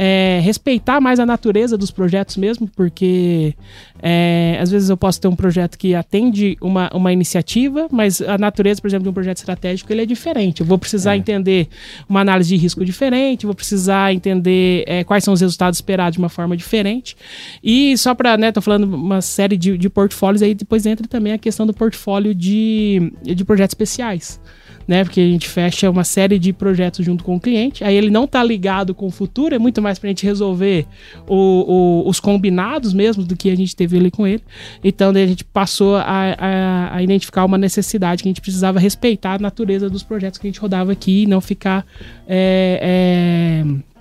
é, 0.00 0.38
respeitar 0.44 1.00
mais 1.00 1.18
a 1.18 1.26
natureza 1.26 1.76
dos 1.76 1.90
projetos 1.90 2.36
mesmo, 2.36 2.68
porque 2.68 3.52
é, 4.00 4.56
às 4.62 4.70
vezes 4.70 4.88
eu 4.88 4.96
posso 4.96 5.20
ter 5.20 5.26
um 5.26 5.34
projeto 5.34 5.76
que 5.76 5.92
atende 5.92 6.56
uma, 6.60 6.88
uma 6.94 7.12
iniciativa, 7.12 7.88
mas 7.90 8.22
a 8.22 8.38
natureza, 8.38 8.80
por 8.80 8.86
exemplo, 8.86 9.02
de 9.02 9.08
um 9.08 9.12
projeto 9.12 9.38
estratégico 9.38 9.92
ele 9.92 10.02
é 10.02 10.06
diferente. 10.06 10.60
Eu 10.60 10.66
vou 10.66 10.78
precisar 10.78 11.16
entender 11.16 11.66
uma 12.08 12.20
análise 12.20 12.48
de 12.48 12.56
risco 12.56 12.84
diferente, 12.84 13.44
vou 13.44 13.56
precisar 13.56 14.14
entender 14.14 14.84
é, 14.86 15.02
quais 15.02 15.24
são 15.24 15.34
os 15.34 15.40
resultados 15.40 15.78
esperados 15.78 16.12
de 16.12 16.20
uma 16.20 16.28
forma 16.28 16.56
diferente. 16.56 17.16
E 17.60 17.98
só 17.98 18.14
para, 18.14 18.36
né, 18.36 18.52
tô 18.52 18.60
falando 18.60 18.84
uma 18.84 19.20
série 19.20 19.56
de, 19.56 19.76
de 19.76 19.90
portfólios, 19.90 20.42
aí 20.42 20.54
depois 20.54 20.86
entra 20.86 21.08
também 21.08 21.32
a 21.32 21.38
questão 21.38 21.66
do 21.66 21.74
portfólio 21.74 22.32
de, 22.32 23.12
de 23.24 23.44
projetos 23.44 23.72
especiais 23.72 24.40
né? 24.88 25.04
Porque 25.04 25.20
a 25.20 25.24
gente 25.26 25.46
fecha 25.48 25.88
uma 25.90 26.02
série 26.02 26.38
de 26.38 26.52
projetos 26.52 27.04
junto 27.04 27.22
com 27.22 27.36
o 27.36 27.40
cliente. 27.40 27.84
Aí 27.84 27.94
ele 27.94 28.08
não 28.10 28.26
tá 28.26 28.42
ligado 28.42 28.94
com 28.94 29.06
o 29.06 29.10
futuro, 29.10 29.54
é 29.54 29.58
muito 29.58 29.82
mais 29.82 29.98
pra 29.98 30.08
gente 30.08 30.24
resolver 30.24 30.86
o- 31.28 32.02
o- 32.04 32.08
os 32.08 32.18
combinados 32.18 32.94
mesmo 32.94 33.22
do 33.22 33.36
que 33.36 33.50
a 33.50 33.56
gente 33.56 33.76
teve 33.76 33.98
ali 33.98 34.10
com 34.10 34.26
ele. 34.26 34.42
Então 34.82 35.12
daí 35.12 35.22
a 35.24 35.26
gente 35.26 35.44
passou 35.44 35.96
a, 35.96 36.02
a- 36.38 36.96
a 36.96 37.02
identificar 37.02 37.44
uma 37.44 37.58
necessidade 37.58 38.22
que 38.22 38.28
a 38.28 38.30
gente 38.30 38.40
precisava 38.40 38.80
respeitar 38.80 39.34
a 39.34 39.38
natureza 39.38 39.90
dos 39.90 40.02
projetos 40.02 40.38
que 40.38 40.46
a 40.46 40.50
gente 40.50 40.58
rodava 40.60 40.90
aqui 40.90 41.24
e 41.24 41.26
não 41.26 41.40
ficar. 41.40 41.84
é, 42.26 43.64
é, 43.64 43.97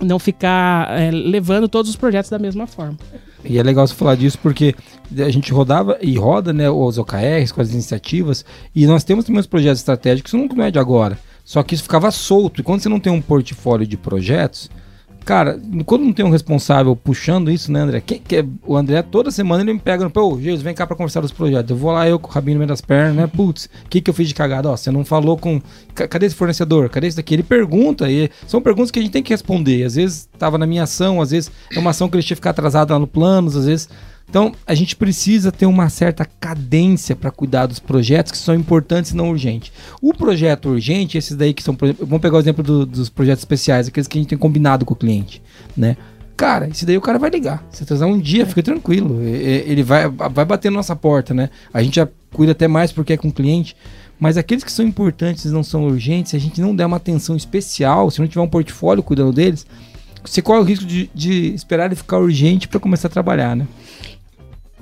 não 0.00 0.18
ficar 0.18 0.90
é, 0.98 1.10
levando 1.10 1.68
todos 1.68 1.90
os 1.90 1.96
projetos 1.96 2.30
da 2.30 2.38
mesma 2.38 2.66
forma. 2.66 2.96
E 3.44 3.58
é 3.58 3.62
legal 3.62 3.86
você 3.86 3.94
falar 3.94 4.16
disso 4.16 4.38
porque 4.42 4.74
a 5.18 5.30
gente 5.30 5.52
rodava 5.52 5.98
e 6.00 6.16
roda, 6.16 6.52
né, 6.52 6.70
os 6.70 6.98
OKRs 6.98 7.52
com 7.52 7.60
as 7.60 7.72
iniciativas, 7.72 8.44
e 8.74 8.86
nós 8.86 9.04
temos 9.04 9.24
também 9.24 9.40
os 9.40 9.46
projetos 9.46 9.80
estratégicos, 9.80 10.32
isso 10.32 10.54
não 10.54 10.64
é 10.64 10.70
de 10.70 10.78
agora. 10.78 11.18
Só 11.44 11.62
que 11.62 11.74
isso 11.74 11.82
ficava 11.82 12.10
solto. 12.10 12.60
E 12.60 12.64
quando 12.64 12.80
você 12.80 12.88
não 12.88 12.98
tem 12.98 13.12
um 13.12 13.20
portfólio 13.20 13.86
de 13.86 13.98
projetos, 13.98 14.70
cara, 15.24 15.60
quando 15.86 16.02
não 16.04 16.12
tem 16.12 16.24
um 16.24 16.30
responsável 16.30 16.94
puxando 16.94 17.50
isso, 17.50 17.70
né, 17.72 17.80
André? 17.80 18.00
Quem, 18.00 18.18
que 18.18 18.36
é- 18.36 18.44
o 18.66 18.76
André, 18.76 19.02
toda 19.02 19.30
semana 19.30 19.62
ele 19.62 19.72
me 19.72 19.78
pega 19.78 20.04
no 20.04 20.10
pé, 20.10 20.20
ô, 20.20 20.38
Jesus, 20.40 20.62
vem 20.62 20.74
cá 20.74 20.86
pra 20.86 20.96
conversar 20.96 21.20
dos 21.20 21.32
projetos. 21.32 21.70
Eu 21.70 21.76
vou 21.76 21.90
lá, 21.92 22.08
eu 22.08 22.18
com 22.18 22.28
o 22.28 22.30
rabinho 22.32 22.54
no 22.56 22.58
meio 22.60 22.68
das 22.68 22.80
pernas, 22.80 23.16
né? 23.16 23.26
Putz, 23.26 23.66
o 23.84 23.88
que, 23.88 24.00
que 24.00 24.10
eu 24.10 24.14
fiz 24.14 24.28
de 24.28 24.34
cagada? 24.34 24.70
Ó, 24.70 24.76
você 24.76 24.90
não 24.90 25.04
falou 25.04 25.36
com. 25.36 25.60
ca- 25.94 26.06
Cadê 26.08 26.26
esse 26.26 26.34
fornecedor? 26.34 26.88
Cadê 26.90 27.06
esse 27.06 27.16
daqui? 27.16 27.34
Ele 27.34 27.42
pergunta, 27.42 28.10
e 28.10 28.30
são 28.46 28.60
perguntas 28.60 28.90
que 28.90 28.98
a 28.98 29.02
gente 29.02 29.12
tem 29.12 29.22
que 29.22 29.32
responder. 29.32 29.84
Às 29.84 29.94
vezes 29.96 30.28
tava 30.38 30.58
na 30.58 30.66
minha 30.66 30.82
ação, 30.84 31.20
às 31.20 31.30
vezes 31.30 31.50
é 31.74 31.78
uma 31.78 31.90
ação 31.90 32.08
que 32.08 32.16
ele 32.16 32.22
tinha 32.22 32.34
que 32.34 32.40
ficar 32.40 32.50
atrasado 32.50 32.92
lá 32.92 32.98
no 32.98 33.06
planos, 33.06 33.56
às 33.56 33.66
vezes. 33.66 33.88
Então, 34.28 34.52
a 34.66 34.74
gente 34.74 34.96
precisa 34.96 35.52
ter 35.52 35.66
uma 35.66 35.88
certa 35.88 36.24
cadência 36.24 37.14
para 37.14 37.30
cuidar 37.30 37.66
dos 37.66 37.78
projetos 37.78 38.32
que 38.32 38.38
são 38.38 38.54
importantes 38.54 39.12
e 39.12 39.16
não 39.16 39.30
urgentes. 39.30 39.70
O 40.02 40.12
projeto 40.12 40.70
urgente, 40.70 41.16
esses 41.16 41.36
daí 41.36 41.54
que 41.54 41.62
são, 41.62 41.76
vamos 42.00 42.20
pegar 42.20 42.36
o 42.36 42.40
exemplo 42.40 42.64
do- 42.64 42.84
dos 42.86 43.08
projetos 43.08 43.42
especiais, 43.42 43.86
aqueles 43.86 44.08
que 44.08 44.18
a 44.18 44.20
gente 44.20 44.30
tem 44.30 44.38
combinado 44.38 44.84
com 44.84 44.92
o 44.94 44.96
cliente, 44.96 45.40
né? 45.76 45.96
Cara, 46.36 46.66
esse 46.68 46.84
daí 46.84 46.96
o 46.98 47.00
cara 47.00 47.16
vai 47.16 47.30
ligar. 47.30 47.64
Se 47.70 47.84
atrasar 47.84 48.08
um 48.08 48.18
dia, 48.18 48.44
fica 48.44 48.60
tranquilo. 48.60 49.22
Ele 49.22 49.84
vai, 49.84 50.08
vai 50.08 50.44
bater 50.44 50.68
na 50.68 50.78
nossa 50.78 50.96
porta, 50.96 51.32
né? 51.32 51.48
A 51.72 51.80
gente 51.80 51.94
já 51.94 52.08
cuida 52.32 52.50
até 52.50 52.66
mais 52.66 52.90
porque 52.90 53.12
é 53.12 53.16
com 53.16 53.28
o 53.28 53.32
cliente. 53.32 53.76
Mas 54.18 54.36
aqueles 54.36 54.64
que 54.64 54.72
são 54.72 54.84
importantes 54.84 55.44
e 55.44 55.48
não 55.50 55.62
são 55.62 55.84
urgentes, 55.84 56.30
se 56.30 56.36
a 56.36 56.40
gente 56.40 56.60
não 56.60 56.74
der 56.74 56.86
uma 56.86 56.96
atenção 56.96 57.36
especial, 57.36 58.10
se 58.10 58.20
não 58.20 58.26
tiver 58.26 58.40
um 58.40 58.48
portfólio 58.48 59.00
cuidando 59.00 59.32
deles, 59.32 59.64
você 60.24 60.42
corre 60.42 60.58
o 60.58 60.64
risco 60.64 60.84
de, 60.84 61.08
de 61.14 61.54
esperar 61.54 61.86
ele 61.86 61.94
ficar 61.94 62.18
urgente 62.18 62.66
para 62.66 62.80
começar 62.80 63.06
a 63.06 63.10
trabalhar, 63.12 63.54
né? 63.54 63.66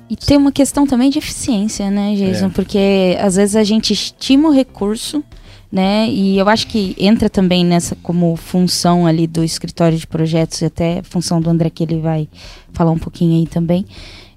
E 0.09 0.15
tem 0.15 0.37
uma 0.37 0.51
questão 0.51 0.85
também 0.85 1.09
de 1.09 1.17
eficiência, 1.17 1.89
né, 1.89 2.15
Jason? 2.15 2.49
Porque 2.49 3.17
às 3.19 3.35
vezes 3.35 3.55
a 3.55 3.63
gente 3.63 3.93
estima 3.93 4.49
o 4.49 4.51
recurso, 4.51 5.23
né? 5.71 6.07
E 6.07 6.37
eu 6.37 6.47
acho 6.47 6.67
que 6.67 6.95
entra 6.99 7.27
também 7.27 7.65
nessa 7.65 7.95
como 7.95 8.35
função 8.35 9.07
ali 9.07 9.25
do 9.25 9.43
escritório 9.43 9.97
de 9.97 10.05
projetos 10.05 10.61
e 10.61 10.65
até 10.65 11.01
função 11.01 11.41
do 11.41 11.49
André 11.49 11.69
que 11.71 11.81
ele 11.81 11.99
vai 11.99 12.29
falar 12.71 12.91
um 12.91 12.99
pouquinho 12.99 13.39
aí 13.39 13.47
também. 13.47 13.85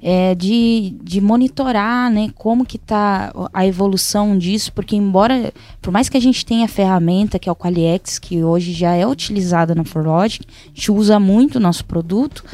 É 0.03 0.35
de, 0.35 0.95
de 1.03 1.21
monitorar, 1.21 2.11
né, 2.11 2.31
como 2.37 2.65
que 2.65 2.79
tá 2.79 3.33
a 3.53 3.67
evolução 3.67 4.39
disso, 4.39 4.73
porque 4.73 4.95
embora, 4.95 5.53
por 5.83 5.91
mais 5.91 6.09
que 6.09 6.17
a 6.17 6.21
gente 6.21 6.47
tenha 6.47 6.67
a 6.67 6.69
ferramenta 6.69 7.39
que 7.39 7.49
é 7.49 7.53
o 7.53 7.57
Qualiex, 7.57 8.19
que 8.19 8.45
hoje 8.45 8.73
já 8.73 8.95
é 8.95 9.07
utilizada 9.07 9.75
na 9.75 9.85
Forlogic, 9.85 10.47
a 10.47 10.69
gente 10.69 10.93
usa 10.93 11.19
muito 11.19 11.57
o 11.57 11.61
nosso 11.61 11.85
produto, 11.85 12.45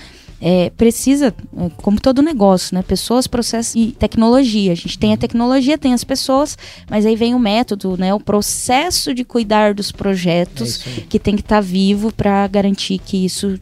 é, 0.44 0.70
precisa, 0.70 1.32
é, 1.56 1.70
como 1.76 2.00
todo 2.00 2.20
negócio, 2.20 2.74
né? 2.74 2.82
Pessoas, 2.82 3.28
processos 3.28 3.76
e 3.76 3.92
tecnologia. 3.92 4.72
A 4.72 4.74
gente 4.74 4.98
tem 4.98 5.12
a 5.12 5.16
tecnologia, 5.16 5.78
tem 5.78 5.94
as 5.94 6.02
pessoas, 6.02 6.58
mas 6.90 7.06
aí 7.06 7.14
vem 7.14 7.32
o 7.32 7.38
método, 7.38 7.96
né? 7.96 8.12
O 8.12 8.18
processo 8.18 9.14
de 9.14 9.24
cuidar 9.24 9.72
dos 9.72 9.92
projetos 9.92 10.78
que 11.08 11.20
tem 11.20 11.36
que 11.36 11.42
estar 11.42 11.60
vivo 11.60 12.12
para 12.12 12.44
garantir 12.48 12.98
que 12.98 13.24
isso 13.24 13.56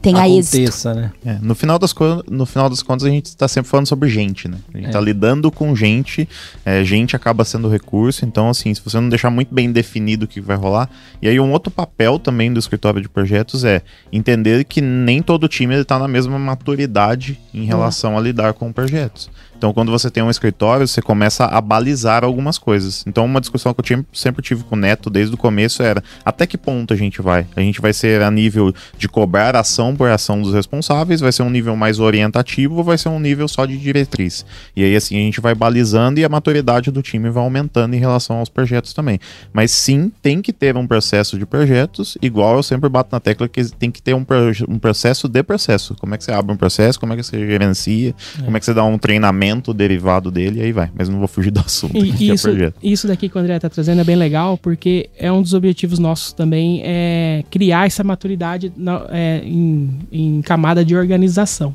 tenha 0.00 0.28
êxito. 0.28 0.56
Aconteça, 0.56 0.94
né? 0.94 1.12
É, 1.24 1.38
no, 1.40 1.54
final 1.54 1.78
das 1.78 1.94
no 2.30 2.46
final 2.46 2.70
das 2.70 2.82
contas, 2.82 3.06
a 3.06 3.10
gente 3.10 3.26
está 3.26 3.48
sempre 3.48 3.70
falando 3.70 3.86
sobre 3.86 4.08
gente, 4.08 4.48
né? 4.48 4.58
A 4.72 4.76
gente 4.76 4.86
É. 4.86 4.88
está 4.88 5.00
lidando 5.00 5.50
com 5.50 5.74
gente, 5.74 6.28
é, 6.64 6.84
gente 6.84 7.16
acaba 7.16 7.44
sendo 7.44 7.68
recurso, 7.68 8.24
então, 8.24 8.48
assim, 8.48 8.72
se 8.74 8.80
você 8.82 8.98
não 9.00 9.08
deixar 9.08 9.30
muito 9.30 9.54
bem 9.54 9.70
definido 9.72 10.24
o 10.24 10.28
que 10.28 10.40
vai 10.40 10.56
rolar. 10.56 10.88
E 11.20 11.28
aí, 11.28 11.38
um 11.40 11.50
outro 11.50 11.70
papel 11.70 12.18
também 12.18 12.52
do 12.52 12.58
escritório 12.60 13.00
de 13.00 13.08
projetos 13.08 13.64
é 13.64 13.82
entender 14.12 14.64
que 14.64 14.80
nem 14.80 15.20
todo 15.20 15.48
time 15.48 15.74
está 15.74 15.98
na 15.98 16.08
mesma 16.08 16.38
maturidade 16.38 17.38
em 17.52 17.64
relação 17.64 18.16
a 18.16 18.20
lidar 18.20 18.52
com 18.52 18.72
projetos. 18.72 19.30
Então, 19.56 19.72
quando 19.72 19.90
você 19.90 20.10
tem 20.10 20.22
um 20.22 20.30
escritório, 20.30 20.86
você 20.86 21.00
começa 21.00 21.44
a 21.44 21.60
balizar 21.60 22.24
algumas 22.24 22.58
coisas. 22.58 23.04
Então, 23.06 23.24
uma 23.24 23.40
discussão 23.40 23.72
que 23.74 23.92
eu 23.92 24.04
sempre 24.12 24.42
tive 24.42 24.64
com 24.64 24.74
o 24.74 24.78
Neto 24.78 25.08
desde 25.08 25.34
o 25.34 25.38
começo 25.38 25.82
era 25.82 26.02
até 26.24 26.46
que 26.46 26.58
ponto 26.58 26.92
a 26.92 26.96
gente 26.96 27.22
vai? 27.22 27.46
A 27.56 27.60
gente 27.60 27.80
vai 27.80 27.92
ser 27.92 28.22
a 28.22 28.30
nível 28.30 28.74
de 28.96 29.08
cobrar 29.08 29.56
ação 29.56 29.96
por 29.96 30.10
ação 30.10 30.40
dos 30.40 30.52
responsáveis, 30.52 31.20
vai 31.20 31.32
ser 31.32 31.42
um 31.42 31.50
nível 31.50 31.76
mais 31.76 31.98
orientativo 31.98 32.82
vai 32.82 32.98
ser 32.98 33.08
um 33.08 33.18
nível 33.18 33.48
só 33.48 33.64
de 33.64 33.76
diretriz? 33.76 34.44
E 34.74 34.84
aí, 34.84 34.96
assim, 34.96 35.16
a 35.16 35.20
gente 35.20 35.40
vai 35.40 35.54
balizando 35.54 36.20
e 36.20 36.24
a 36.24 36.28
maturidade 36.28 36.90
do 36.90 37.02
time 37.02 37.30
vai 37.30 37.42
aumentando 37.42 37.94
em 37.94 37.98
relação 37.98 38.38
aos 38.38 38.48
projetos 38.48 38.92
também. 38.92 39.18
Mas 39.52 39.70
sim, 39.70 40.10
tem 40.22 40.40
que 40.42 40.52
ter 40.52 40.76
um 40.76 40.86
processo 40.86 41.38
de 41.38 41.46
projetos, 41.46 42.16
igual 42.20 42.56
eu 42.56 42.62
sempre 42.62 42.88
bato 42.88 43.10
na 43.12 43.20
tecla 43.20 43.48
que 43.48 43.64
tem 43.76 43.90
que 43.90 44.02
ter 44.02 44.14
um, 44.14 44.24
um 44.68 44.78
processo 44.78 45.28
de 45.28 45.42
processo. 45.42 45.94
Como 45.98 46.14
é 46.14 46.18
que 46.18 46.24
você 46.24 46.32
abre 46.32 46.52
um 46.52 46.56
processo, 46.56 46.98
como 46.98 47.12
é 47.12 47.16
que 47.16 47.22
você 47.22 47.46
gerencia, 47.46 48.14
como 48.44 48.56
é 48.56 48.60
que 48.60 48.66
você 48.66 48.74
dá 48.74 48.84
um 48.84 48.98
treinamento 48.98 49.45
derivado 49.74 50.30
dele 50.30 50.60
e 50.60 50.62
aí 50.62 50.72
vai. 50.72 50.90
Mas 50.94 51.08
não 51.08 51.18
vou 51.18 51.28
fugir 51.28 51.50
do 51.50 51.60
assunto, 51.64 51.96
E, 51.96 52.12
que 52.12 52.30
é 52.30 52.34
isso, 52.34 52.48
projeto. 52.48 52.74
isso 52.82 53.06
daqui 53.06 53.28
que 53.28 53.36
o 53.36 53.40
André 53.40 53.58
tá 53.58 53.68
trazendo 53.68 54.00
é 54.00 54.04
bem 54.04 54.16
legal, 54.16 54.56
porque 54.58 55.08
é 55.18 55.30
um 55.30 55.42
dos 55.42 55.54
objetivos 55.54 55.98
nossos 55.98 56.32
também, 56.32 56.80
é 56.84 57.44
criar 57.50 57.86
essa 57.86 58.02
maturidade 58.04 58.72
na- 58.76 59.06
é, 59.10 59.42
em, 59.44 59.98
em 60.10 60.42
camada 60.42 60.84
de 60.84 60.96
organização. 60.96 61.74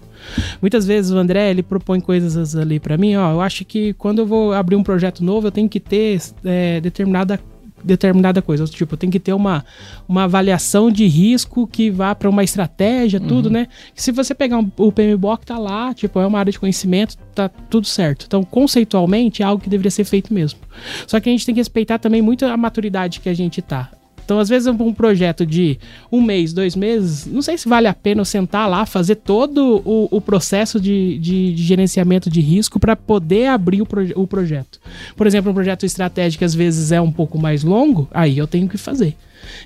Muitas 0.61 0.85
vezes 0.85 1.11
o 1.11 1.17
André, 1.17 1.49
ele 1.49 1.63
propõe 1.63 1.99
coisas 1.99 2.55
ali 2.55 2.79
pra 2.79 2.97
mim, 2.97 3.15
ó, 3.15 3.31
eu 3.31 3.41
acho 3.41 3.65
que 3.65 3.93
quando 3.93 4.19
eu 4.19 4.25
vou 4.25 4.53
abrir 4.53 4.75
um 4.75 4.83
projeto 4.83 5.23
novo, 5.23 5.47
eu 5.47 5.51
tenho 5.51 5.67
que 5.67 5.79
ter 5.79 6.19
é, 6.45 6.79
determinada 6.79 7.39
determinada 7.83 8.41
coisa, 8.41 8.65
tipo, 8.65 8.95
tenho 8.97 9.11
que 9.11 9.19
ter 9.19 9.33
uma, 9.33 9.63
uma 10.07 10.23
avaliação 10.23 10.91
de 10.91 11.05
risco 11.07 11.65
que 11.67 11.89
vá 11.89 12.13
pra 12.15 12.29
uma 12.29 12.43
estratégia, 12.43 13.19
tudo, 13.19 13.49
né? 13.49 13.67
Se 13.95 14.11
você 14.11 14.33
pegar 14.33 14.57
um- 14.57 14.71
o 14.77 14.91
PMBOK, 14.91 15.45
tá 15.45 15.57
lá, 15.57 15.93
tipo, 15.93 16.19
é 16.19 16.25
uma 16.25 16.39
área 16.39 16.51
de 16.51 16.59
conhecimento, 16.59 17.17
tá 17.35 17.49
tudo 17.49 17.87
certo. 17.87 18.25
Então, 18.27 18.43
conceitualmente, 18.43 19.41
é 19.41 19.45
algo 19.45 19.61
que 19.63 19.69
deveria 19.69 19.91
ser 19.91 20.03
feito 20.03 20.33
mesmo. 20.33 20.59
Só 21.07 21.19
que 21.19 21.29
a 21.29 21.31
gente 21.31 21.45
tem 21.45 21.55
que 21.55 21.61
respeitar 21.61 21.97
também 21.99 22.21
muito 22.21 22.45
a 22.45 22.55
maturidade 22.57 23.19
que 23.19 23.29
a 23.29 23.33
gente 23.33 23.61
tá. 23.61 23.89
Então, 24.31 24.39
às 24.39 24.47
vezes, 24.47 24.65
um 24.65 24.93
projeto 24.93 25.45
de 25.45 25.77
um 26.09 26.21
mês, 26.21 26.53
dois 26.53 26.73
meses, 26.73 27.25
não 27.25 27.41
sei 27.41 27.57
se 27.57 27.67
vale 27.67 27.85
a 27.87 27.93
pena 27.93 28.21
eu 28.21 28.25
sentar 28.25 28.69
lá, 28.69 28.85
fazer 28.85 29.15
todo 29.15 29.81
o, 29.83 30.07
o 30.09 30.21
processo 30.21 30.79
de, 30.79 31.17
de- 31.19 31.53
de 31.53 31.63
gerenciamento 31.63 32.29
de 32.29 32.39
risco 32.39 32.79
para 32.79 32.95
poder 32.95 33.47
abrir 33.47 33.81
o, 33.81 33.85
proje- 33.85 34.13
o 34.15 34.25
projeto. 34.25 34.79
Por 35.17 35.27
exemplo, 35.27 35.51
um 35.51 35.53
projeto 35.53 35.85
estratégico 35.85 36.45
às 36.45 36.55
vezes 36.55 36.93
é 36.93 37.01
um 37.01 37.11
pouco 37.11 37.37
mais 37.37 37.61
longo, 37.65 38.07
aí 38.13 38.37
eu 38.37 38.47
tenho 38.47 38.69
que 38.69 38.77
fazer. 38.77 39.17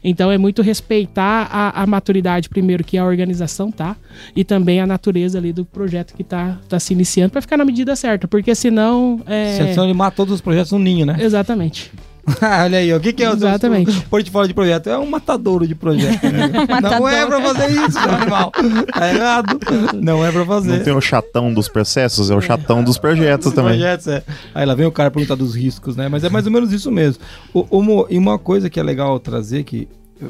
Então 0.04 0.32
é 0.32 0.38
muito 0.40 0.64
respeitar 0.64 1.48
a, 1.52 1.84
a 1.84 1.86
maturidade, 1.86 2.50
primeiro, 2.50 2.84
que 2.84 2.98
a 2.98 3.06
organização 3.06 3.72
tá, 3.72 3.96
e 4.36 4.44
também 4.44 4.80
a 4.82 4.88
natureza 4.88 5.38
ali 5.38 5.54
do 5.54 5.64
projeto 5.64 6.16
que 6.16 6.24
tá, 6.24 6.58
tá 6.68 6.80
se 6.80 6.92
iniciando, 6.92 7.30
para 7.30 7.42
ficar 7.42 7.58
na 7.58 7.66
medida 7.66 7.96
certa, 7.96 8.28
porque 8.28 8.56
senão. 8.56 9.22
É... 9.28 9.74
Senão 9.74 9.84
ele 9.84 9.94
mata 9.94 10.16
todos 10.18 10.34
os 10.34 10.42
projetos 10.42 10.72
no 10.72 10.80
ninho, 10.80 11.06
né? 11.06 11.18
Exatamente. 11.20 11.92
Olha 12.64 12.80
aí, 12.80 12.94
o 12.94 13.00
que, 13.00 13.14
que 13.14 13.24
é 13.24 13.30
o 13.30 13.38
seu 13.38 13.48
Exatamente. 13.48 14.02
portfólio 14.10 14.48
de 14.48 14.54
projeto? 14.54 14.90
É 14.90 14.98
um 14.98 15.06
matadouro 15.06 15.68
de 15.68 15.76
projeto. 15.76 16.24
né? 16.24 16.50
não 16.82 17.08
é 17.08 17.26
pra 17.26 17.42
fazer 17.42 17.72
isso, 17.72 17.92
seu 17.92 18.12
animal. 18.12 18.52
Tá 18.94 19.14
errado. 19.14 19.60
Não 20.02 20.26
é 20.26 20.32
pra 20.32 20.46
fazer. 20.46 20.78
Não 20.78 20.84
tem 20.84 20.94
o 20.94 21.02
chatão 21.02 21.54
dos 21.54 21.68
processos, 21.68 22.32
é 22.32 22.36
o 22.36 22.42
chatão 22.42 22.84
dos 22.84 22.98
projetos 22.98 23.48
Os 23.48 23.54
também. 23.54 23.74
projetos, 23.74 24.08
é. 24.08 24.24
Aí 24.54 24.66
lá 24.66 24.74
vem 24.74 24.86
o 24.88 24.92
cara 24.92 25.12
perguntar 25.12 25.36
dos 25.36 25.56
riscos, 25.56 25.96
né? 25.96 26.08
Mas 26.10 26.24
é 26.24 26.30
mais 26.30 26.46
ou 26.46 26.52
menos 26.52 26.72
isso 26.74 26.92
mesmo. 26.92 27.22
O, 27.54 27.66
o 27.78 28.08
e 28.10 28.18
uma 28.18 28.40
coisa 28.40 28.70
que 28.70 28.80
é 28.80 28.84
legal 28.84 29.20
trazer, 29.20 29.64
que 29.64 29.88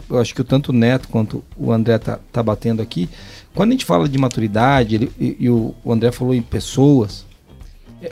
eu, 0.10 0.19
acho 0.19 0.34
que 0.36 0.43
tanto 0.43 0.69
o 0.69 0.73
Neto 0.73 1.08
quanto 1.08 1.43
o 1.58 1.71
André 1.71 1.97
tá, 1.97 2.19
tá 2.31 2.41
batendo 2.43 2.81
aqui, 2.81 3.10
quando 3.53 3.69
a 3.69 3.71
gente 3.73 3.86
fala 3.86 4.10
de 4.10 4.17
maturidade, 4.17 4.95
ele- 4.95 5.12
e, 5.19 5.38
e 5.41 5.49
o, 5.49 5.73
André 5.88 6.12
falou 6.12 6.34
em 6.34 6.41
pessoas, 6.41 7.24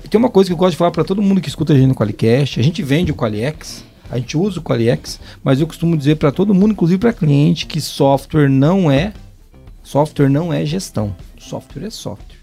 tem 0.09 0.17
uma 0.19 0.29
coisa 0.29 0.49
que 0.49 0.53
eu 0.53 0.57
gosto 0.57 0.71
de 0.71 0.77
falar 0.77 0.91
para 0.91 1.03
todo 1.03 1.21
mundo 1.21 1.41
que 1.41 1.49
escuta 1.49 1.73
a 1.73 1.75
gente 1.75 1.87
no 1.87 1.95
Qualicast, 1.95 2.59
a 2.59 2.63
gente 2.63 2.81
vende 2.83 3.11
o 3.11 3.15
Qualiex, 3.15 3.83
a 4.09 4.17
gente 4.17 4.37
usa 4.37 4.59
o 4.59 4.63
Qualiex, 4.63 5.19
mas 5.43 5.59
eu 5.59 5.67
costumo 5.67 5.97
dizer 5.97 6.15
para 6.15 6.31
todo 6.31 6.53
mundo, 6.53 6.71
inclusive 6.71 6.99
para 6.99 7.13
cliente, 7.13 7.65
que 7.65 7.79
software 7.81 8.49
não 8.49 8.89
é 8.91 9.13
software 9.83 10.29
não 10.29 10.53
é 10.53 10.65
gestão, 10.65 11.15
software 11.37 11.85
é 11.85 11.89
software. 11.89 12.37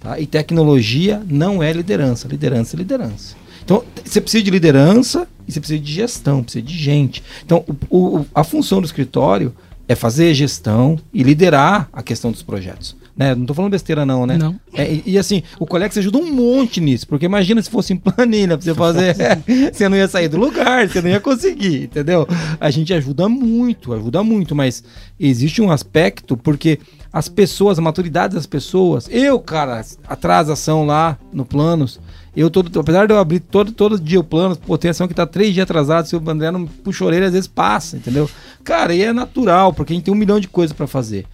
Tá? 0.00 0.18
E 0.20 0.26
tecnologia 0.26 1.22
não 1.26 1.62
é 1.62 1.72
liderança. 1.72 2.28
Liderança 2.28 2.76
é 2.76 2.78
liderança. 2.78 3.36
Então, 3.64 3.82
você 4.04 4.20
precisa 4.20 4.44
de 4.44 4.50
liderança 4.50 5.26
e 5.46 5.52
você 5.52 5.58
precisa 5.58 5.80
de 5.80 5.92
gestão, 5.92 6.42
precisa 6.42 6.64
de 6.64 6.76
gente. 6.78 7.22
Então, 7.44 7.64
o- 7.90 8.18
o- 8.18 8.26
a 8.34 8.44
função 8.44 8.80
do 8.80 8.84
escritório 8.84 9.54
é 9.88 9.94
fazer 9.94 10.32
gestão 10.34 10.98
e 11.12 11.22
liderar 11.22 11.88
a 11.92 12.02
questão 12.02 12.30
dos 12.30 12.42
projetos. 12.42 12.94
Né? 13.16 13.34
Não 13.34 13.42
estou 13.42 13.56
falando 13.56 13.72
besteira, 13.72 14.04
não, 14.04 14.26
né? 14.26 14.36
Não. 14.36 14.60
É, 14.74 14.92
e, 14.92 15.02
e 15.06 15.18
assim, 15.18 15.42
o 15.58 15.66
Colex 15.66 15.96
ajuda 15.96 16.18
um 16.18 16.30
monte 16.30 16.82
nisso, 16.82 17.08
porque 17.08 17.24
imagina 17.24 17.62
se 17.62 17.70
fosse 17.70 17.94
em 17.94 17.96
planilha 17.96 18.58
pra 18.58 18.64
você 18.64 18.74
fazer, 18.76 19.16
você 19.72 19.88
não 19.88 19.96
ia 19.96 20.06
sair 20.06 20.28
do 20.28 20.36
lugar, 20.36 20.86
você 20.86 21.00
não 21.00 21.08
ia 21.08 21.20
conseguir, 21.20 21.84
entendeu? 21.84 22.28
A 22.60 22.70
gente 22.70 22.92
ajuda 22.92 23.26
muito, 23.26 23.94
ajuda 23.94 24.22
muito, 24.22 24.54
mas 24.54 24.84
existe 25.18 25.62
um 25.62 25.70
aspecto, 25.70 26.36
porque 26.36 26.78
as 27.10 27.26
pessoas, 27.26 27.78
a 27.78 27.82
maturidade 27.82 28.34
das 28.34 28.46
pessoas, 28.46 29.08
eu, 29.10 29.40
cara, 29.40 29.82
atrás 30.06 30.50
ação 30.50 30.84
lá 30.84 31.18
no 31.32 31.46
planos, 31.46 31.98
eu 32.36 32.50
todo, 32.50 32.78
apesar 32.78 33.06
de 33.06 33.14
eu 33.14 33.18
abrir 33.18 33.40
todo, 33.40 33.72
todo 33.72 33.98
dia 33.98 34.20
o 34.20 34.24
plano, 34.24 34.54
pô, 34.54 34.76
tem 34.76 34.90
ação 34.90 35.08
que 35.08 35.14
tá 35.14 35.26
três 35.26 35.54
dias 35.54 35.64
atrasado, 35.64 36.06
se 36.06 36.14
o 36.14 36.30
André 36.30 36.50
não 36.50 36.66
puxa 36.66 37.02
a 37.02 37.06
orelha, 37.06 37.28
às 37.28 37.32
vezes 37.32 37.48
passa, 37.48 37.96
entendeu? 37.96 38.28
Cara, 38.62 38.94
e 38.94 39.00
é 39.00 39.10
natural, 39.10 39.72
porque 39.72 39.94
a 39.94 39.96
gente 39.96 40.04
tem 40.04 40.12
um 40.12 40.18
milhão 40.18 40.38
de 40.38 40.48
coisas 40.48 40.76
pra 40.76 40.86
fazer. 40.86 41.24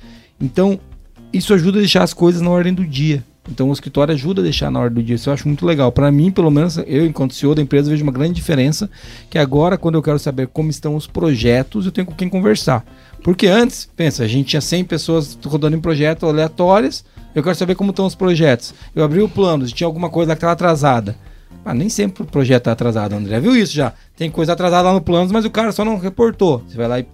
Então, 0.41 0.79
isso 1.33 1.55
ajuda 1.55 1.79
a 1.79 1.81
deixar 1.81 2.03
as 2.03 2.15
coisas 2.15 2.41
na 2.41 2.51
ordem 2.51 2.75
do 2.75 2.85
dia. 2.85 3.25
Então 3.51 3.71
o 3.71 3.73
escritório 3.73 4.15
ajuda 4.15 4.41
a 4.41 4.45
deixar 4.45 4.71
na 4.71 4.79
ordem 4.79 5.03
do 5.03 5.07
dia. 5.07 5.17
Isso 5.17 5.29
eu 5.29 5.35
acho 5.35 5.49
muito 5.49 5.67
legal. 5.67 5.91
Para 5.91 6.13
mim, 6.13 6.31
pelo 6.31 6.51
menos, 6.51 6.79
eu, 6.87 7.05
enquanto 7.07 7.35
CEO 7.35 7.55
da 7.55 7.63
empresa, 7.63 7.91
vejo 7.91 8.03
uma 8.03 8.13
grande 8.13 8.35
diferença. 8.35 8.89
Que 9.29 9.39
agora, 9.39 9.77
quando 9.77 9.97
eu 9.97 10.03
quero 10.03 10.19
saber 10.19 10.47
como 10.49 10.71
estão 10.71 10.95
os 10.95 11.07
projetos, 11.07 11.87
eu 11.87 11.93
tenho 11.93 12.07
com 12.07 12.15
quem 12.15 12.29
conversar. 12.29 12.85
Porque 13.23 13.47
antes, 13.47 13.89
pensa, 13.97 14.25
a 14.25 14.29
gente 14.29 14.49
tinha 14.49 14.61
100 14.61 14.85
pessoas 14.85 15.39
rodando 15.45 15.77
em 15.77 15.81
projetos 15.81 16.29
aleatórios. 16.29 17.05
Eu 17.35 17.43
quero 17.43 17.57
saber 17.57 17.75
como 17.75 17.91
estão 17.91 18.07
os 18.07 18.15
projetos. 18.15 18.75
Eu 18.95 19.05
abri 19.05 19.21
o 19.21 19.29
plano, 19.29 19.67
se 19.67 19.73
tinha 19.73 19.87
alguma 19.87 20.11
coisa 20.11 20.31
lá 20.31 20.35
que 20.35 20.39
estava 20.39 20.53
atrasada. 20.53 21.17
Ah, 21.65 21.75
nem 21.75 21.89
sempre 21.89 22.23
o 22.23 22.27
projeto 22.27 22.63
está 22.63 22.73
atrasado, 22.73 23.15
André. 23.15 23.39
Viu 23.41 23.57
isso 23.57 23.73
já? 23.73 23.93
Tem 24.17 24.31
coisa 24.31 24.53
atrasada 24.53 24.89
lá 24.89 24.95
no 24.95 25.01
plano, 25.01 25.33
mas 25.33 25.45
o 25.45 25.51
cara 25.51 25.71
só 25.73 25.85
não 25.85 25.97
reportou. 25.97 26.63
Você 26.67 26.77
vai 26.77 26.89
lá 26.89 27.01
e. 27.01 27.07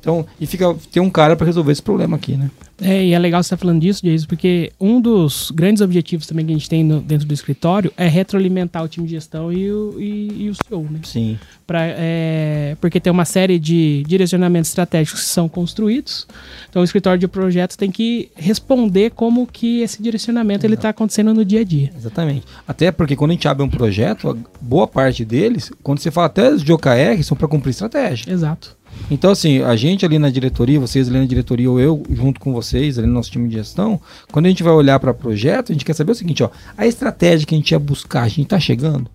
Então, 0.00 0.24
e 0.40 0.46
fica. 0.46 0.74
Tem 0.92 1.02
um 1.02 1.10
cara 1.10 1.34
para 1.36 1.46
resolver 1.46 1.72
esse 1.72 1.82
problema 1.82 2.16
aqui, 2.16 2.36
né? 2.36 2.50
É, 2.80 3.04
e 3.04 3.12
é 3.12 3.18
legal 3.18 3.42
você 3.42 3.48
estar 3.48 3.56
falando 3.56 3.80
disso, 3.80 4.04
Jason, 4.04 4.26
porque 4.28 4.70
um 4.80 5.00
dos 5.00 5.50
grandes 5.50 5.82
objetivos 5.82 6.28
também 6.28 6.46
que 6.46 6.52
a 6.52 6.54
gente 6.54 6.68
tem 6.68 6.84
no- 6.84 7.00
dentro 7.00 7.26
do 7.26 7.34
escritório 7.34 7.92
é 7.96 8.06
retroalimentar 8.06 8.84
o 8.84 8.88
time 8.88 9.04
de 9.04 9.14
gestão 9.14 9.52
e 9.52 9.68
o, 9.72 9.96
e, 9.98 10.44
e 10.44 10.48
o 10.48 10.54
CEO, 10.54 10.82
né? 10.88 11.00
Sim. 11.02 11.36
Pra, 11.66 11.80
é, 11.84 12.76
porque 12.80 13.00
tem 13.00 13.12
uma 13.12 13.24
série 13.24 13.58
de 13.58 14.04
direcionamentos 14.06 14.70
estratégicos 14.70 15.22
que 15.22 15.28
são 15.28 15.48
construídos. 15.48 16.24
Então 16.70 16.80
o 16.80 16.84
escritório 16.84 17.18
de 17.18 17.26
projetos 17.26 17.76
tem 17.76 17.90
que 17.90 18.30
responder 18.36 19.10
como 19.10 19.44
que 19.44 19.80
esse 19.80 20.00
direcionamento 20.00 20.64
ele 20.64 20.74
está 20.74 20.90
acontecendo 20.90 21.34
no 21.34 21.44
dia 21.44 21.62
a 21.62 21.64
dia. 21.64 21.90
Exatamente. 21.96 22.46
Até 22.66 22.92
porque 22.92 23.16
quando 23.16 23.32
a 23.32 23.34
gente 23.34 23.48
abre 23.48 23.64
um 23.64 23.68
projeto, 23.68 24.38
boa 24.60 24.86
parte 24.86 25.24
deles, 25.24 25.72
quando 25.82 25.98
você 25.98 26.12
fala 26.12 26.28
até 26.28 26.48
os 26.54 26.62
de 26.62 26.72
OKR, 26.72 27.20
são 27.24 27.36
para 27.36 27.48
cumprir 27.48 27.70
estratégia. 27.72 28.32
Exato. 28.32 28.77
Então, 29.10 29.30
assim, 29.30 29.62
a 29.62 29.74
gente 29.76 30.04
ali 30.04 30.18
na 30.18 30.28
diretoria, 30.30 30.78
vocês 30.78 31.08
ali 31.08 31.18
na 31.18 31.24
diretoria, 31.24 31.70
ou 31.70 31.80
eu 31.80 32.02
junto 32.10 32.38
com 32.40 32.52
vocês, 32.52 32.98
ali 32.98 33.06
no 33.06 33.14
nosso 33.14 33.30
time 33.30 33.48
de 33.48 33.54
gestão, 33.54 34.00
quando 34.30 34.46
a 34.46 34.48
gente 34.48 34.62
vai 34.62 34.72
olhar 34.72 34.98
para 35.00 35.14
projeto, 35.14 35.70
a 35.70 35.72
gente 35.72 35.84
quer 35.84 35.94
saber 35.94 36.12
o 36.12 36.14
seguinte, 36.14 36.42
ó, 36.42 36.50
a 36.76 36.86
estratégia 36.86 37.46
que 37.46 37.54
a 37.54 37.58
gente 37.58 37.70
ia 37.70 37.78
buscar, 37.78 38.22
a 38.22 38.28
gente 38.28 38.46
tá 38.46 38.60
chegando? 38.60 39.10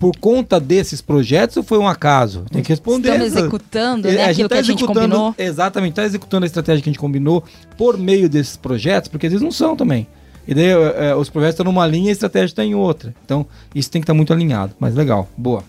Por 0.00 0.16
conta 0.16 0.60
desses 0.60 1.00
projetos 1.00 1.56
ou 1.56 1.62
foi 1.62 1.78
um 1.78 1.86
acaso? 1.88 2.44
Tem 2.50 2.62
que 2.62 2.68
responder. 2.68 3.08
Estamos 3.10 3.26
executando 3.36 4.08
É, 4.08 4.12
né, 4.12 4.16
tá 4.18 4.24
a 4.28 4.32
gente 4.32 4.52
executando- 4.54 4.94
combinou. 4.94 5.34
Exatamente, 5.36 5.90
está 5.90 6.04
executando 6.04 6.44
a 6.44 6.46
estratégia 6.46 6.82
que 6.82 6.88
a 6.88 6.92
gente 6.92 7.00
combinou 7.00 7.42
por 7.76 7.98
meio 7.98 8.28
desses 8.28 8.56
projetos, 8.56 9.08
porque 9.08 9.26
às 9.26 9.32
vezes 9.32 9.44
não 9.44 9.50
são 9.52 9.76
também. 9.76 10.06
E 10.46 10.54
daí 10.54 10.66
é, 10.66 11.08
é, 11.10 11.14
os 11.16 11.28
projetos 11.28 11.54
estão 11.54 11.64
numa 11.64 11.86
linha 11.86 12.06
e 12.06 12.08
a 12.10 12.12
estratégia 12.12 12.46
está 12.46 12.64
em 12.64 12.74
outra. 12.74 13.14
Então, 13.24 13.44
isso 13.74 13.90
tem 13.90 14.00
que 14.00 14.04
estar 14.04 14.14
muito 14.14 14.32
alinhado. 14.32 14.72
Mas 14.80 14.94
legal, 14.94 15.28
boa. 15.36 15.62